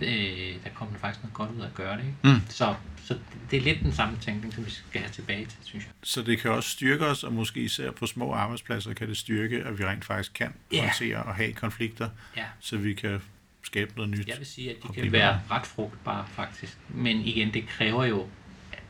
øh, 0.01 0.63
der 0.63 0.69
kom 0.73 0.87
faktisk 0.95 1.23
noget 1.23 1.33
godt 1.33 1.51
ud 1.51 1.61
af 1.61 1.65
at 1.65 1.73
gøre 1.73 1.97
det. 1.97 2.03
Ikke? 2.03 2.15
Mm. 2.23 2.41
Så, 2.49 2.75
så 3.03 3.17
det 3.51 3.57
er 3.57 3.61
lidt 3.61 3.79
den 3.79 3.93
samme 3.93 4.17
tænkning, 4.21 4.53
som 4.53 4.65
vi 4.65 4.71
skal 4.71 5.01
have 5.01 5.11
tilbage 5.11 5.45
til, 5.45 5.57
synes 5.63 5.83
jeg. 5.85 5.93
Så 6.03 6.21
det 6.21 6.39
kan 6.39 6.51
også 6.51 6.69
styrke 6.69 7.05
os, 7.05 7.23
og 7.23 7.33
måske 7.33 7.59
især 7.59 7.91
på 7.91 8.05
små 8.05 8.33
arbejdspladser 8.33 8.93
kan 8.93 9.07
det 9.07 9.17
styrke, 9.17 9.63
at 9.63 9.79
vi 9.79 9.85
rent 9.85 10.05
faktisk 10.05 10.33
kan 10.33 10.53
ja. 10.71 10.81
håndtere 10.81 11.23
og 11.23 11.35
have 11.35 11.53
konflikter, 11.53 12.09
ja. 12.37 12.45
så 12.59 12.77
vi 12.77 12.93
kan 12.93 13.21
skabe 13.63 13.91
noget 13.95 14.11
nyt. 14.11 14.27
Jeg 14.27 14.37
vil 14.37 14.47
sige, 14.47 14.69
at 14.69 14.75
de 14.83 15.01
kan 15.01 15.11
være 15.11 15.41
ret 15.51 15.65
frugtbare 15.65 16.25
faktisk. 16.27 16.77
Men 16.89 17.17
igen, 17.17 17.53
det 17.53 17.67
kræver 17.67 18.05
jo 18.05 18.27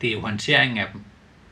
det 0.00 0.08
er 0.08 0.12
jo 0.12 0.20
håndteringen 0.20 0.78
af 0.78 0.86
dem, 0.92 1.00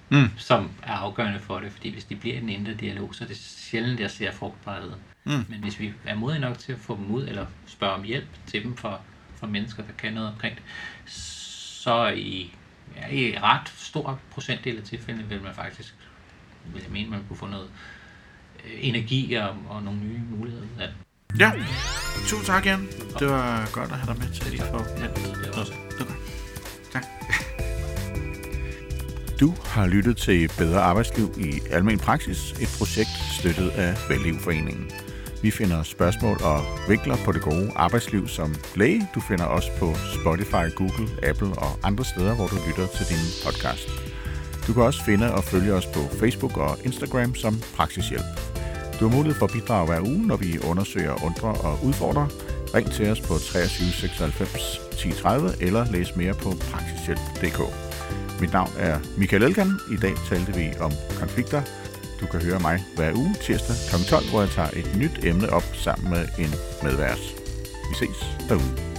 mm. 0.08 0.28
som 0.36 0.70
er 0.82 0.92
afgørende 0.92 1.40
for 1.40 1.60
det, 1.60 1.72
fordi 1.72 1.92
hvis 1.92 2.04
de 2.04 2.16
bliver 2.16 2.36
i 2.36 2.40
den 2.40 2.48
indre 2.48 2.74
dialog, 2.74 3.14
så 3.14 3.24
er 3.24 3.28
det 3.28 3.36
sjældent, 3.36 4.00
jeg 4.00 4.10
ser 4.10 4.32
frugtbarheden. 4.32 5.00
Mm. 5.24 5.44
Men 5.48 5.60
hvis 5.60 5.80
vi 5.80 5.92
er 6.06 6.14
modige 6.14 6.40
nok 6.40 6.58
til 6.58 6.72
at 6.72 6.78
få 6.78 6.96
dem 6.96 7.10
ud, 7.10 7.26
eller 7.28 7.46
spørge 7.66 7.92
om 7.92 8.02
hjælp 8.02 8.28
til 8.46 8.64
dem 8.64 8.76
for, 8.76 9.00
for 9.36 9.46
mennesker, 9.46 9.82
der 9.82 9.92
kan 9.98 10.12
noget 10.12 10.28
omkring 10.32 10.56
det, 10.56 10.64
så 11.12 12.08
i, 12.08 12.54
ja, 12.96 13.08
i 13.08 13.38
ret 13.38 13.68
stor 13.76 14.20
procentdel 14.30 14.76
af 14.76 14.82
tilfældene 14.82 15.28
vil 15.28 15.42
man 15.42 15.54
faktisk, 15.54 15.94
vil 16.64 16.82
jeg 16.82 16.92
mene, 16.92 17.10
man 17.10 17.24
kunne 17.28 17.36
få 17.36 17.46
noget 17.46 17.70
energi 18.80 19.34
og, 19.34 19.56
og 19.68 19.82
nogle 19.82 20.00
nye 20.00 20.20
muligheder. 20.30 20.66
Ja. 20.80 20.88
Ja, 21.38 21.52
tusind 22.26 22.46
tak 22.46 22.66
igen. 22.66 22.88
Det 23.18 23.28
var 23.28 23.70
godt 23.72 23.92
at 23.92 23.98
have 23.98 24.14
dig 24.14 24.22
med 24.22 24.34
til 24.34 24.50
lige 24.50 24.62
for 24.62 24.78
det 24.78 25.48
også. 25.58 25.72
Det 25.90 26.00
var 26.00 26.06
godt. 26.06 26.18
Tak. 26.92 27.04
Du 29.40 29.54
har 29.64 29.86
lyttet 29.86 30.16
til 30.16 30.50
Bedre 30.58 30.80
Arbejdsliv 30.80 31.34
i 31.38 31.60
Almen 31.70 31.98
Praksis, 31.98 32.52
et 32.52 32.68
projekt 32.78 33.10
støttet 33.40 33.70
af 33.70 33.96
Vellivforeningen. 34.08 34.90
Vi 35.44 35.50
finder 35.50 35.82
spørgsmål 35.82 36.36
og 36.42 36.60
vinkler 36.88 37.16
på 37.24 37.32
det 37.32 37.42
gode 37.42 37.72
arbejdsliv 37.76 38.28
som 38.28 38.54
læge. 38.76 39.08
Du 39.14 39.20
finder 39.20 39.46
os 39.46 39.70
på 39.78 39.94
Spotify, 40.20 40.66
Google, 40.76 41.08
Apple 41.22 41.52
og 41.64 41.70
andre 41.82 42.04
steder, 42.04 42.34
hvor 42.36 42.46
du 42.46 42.56
lytter 42.66 42.86
til 42.96 43.06
din 43.12 43.24
podcast. 43.44 43.88
Du 44.66 44.72
kan 44.72 44.82
også 44.82 45.04
finde 45.04 45.34
og 45.34 45.44
følge 45.44 45.72
os 45.72 45.86
på 45.86 46.00
Facebook 46.20 46.56
og 46.56 46.78
Instagram 46.84 47.34
som 47.34 47.54
Praksishjælp. 47.76 48.30
Du 49.00 49.08
har 49.08 49.16
mulighed 49.16 49.38
for 49.38 49.46
at 49.46 49.52
bidrage 49.52 49.86
hver 49.86 50.00
uge, 50.00 50.26
når 50.26 50.36
vi 50.36 50.58
undersøger, 50.70 51.24
undrer 51.26 51.54
og 51.68 51.78
udfordrer. 51.84 52.26
Ring 52.74 52.90
til 52.90 53.10
os 53.10 53.20
på 53.20 53.34
23 53.38 53.88
96 53.88 54.80
10 54.98 55.12
30 55.12 55.50
eller 55.60 55.92
læs 55.92 56.16
mere 56.16 56.34
på 56.34 56.50
praksishjælp.dk. 56.70 57.60
Mit 58.40 58.52
navn 58.52 58.70
er 58.78 58.98
Michael 59.18 59.42
Elkan. 59.42 59.70
I 59.92 59.96
dag 59.96 60.14
talte 60.28 60.54
vi 60.54 60.66
om 60.80 60.92
konflikter. 61.20 61.62
Du 62.24 62.28
kan 62.28 62.42
høre 62.42 62.60
mig 62.60 62.84
hver 62.96 63.12
uge 63.12 63.34
tirsdag 63.42 63.76
kl. 63.90 64.04
12, 64.08 64.30
hvor 64.30 64.40
jeg 64.40 64.50
tager 64.50 64.70
et 64.72 64.96
nyt 64.96 65.24
emne 65.24 65.52
op 65.52 65.64
sammen 65.74 66.10
med 66.10 66.28
en 66.38 66.54
medværs. 66.82 67.34
Vi 67.90 67.94
ses 67.94 68.48
derude. 68.48 68.93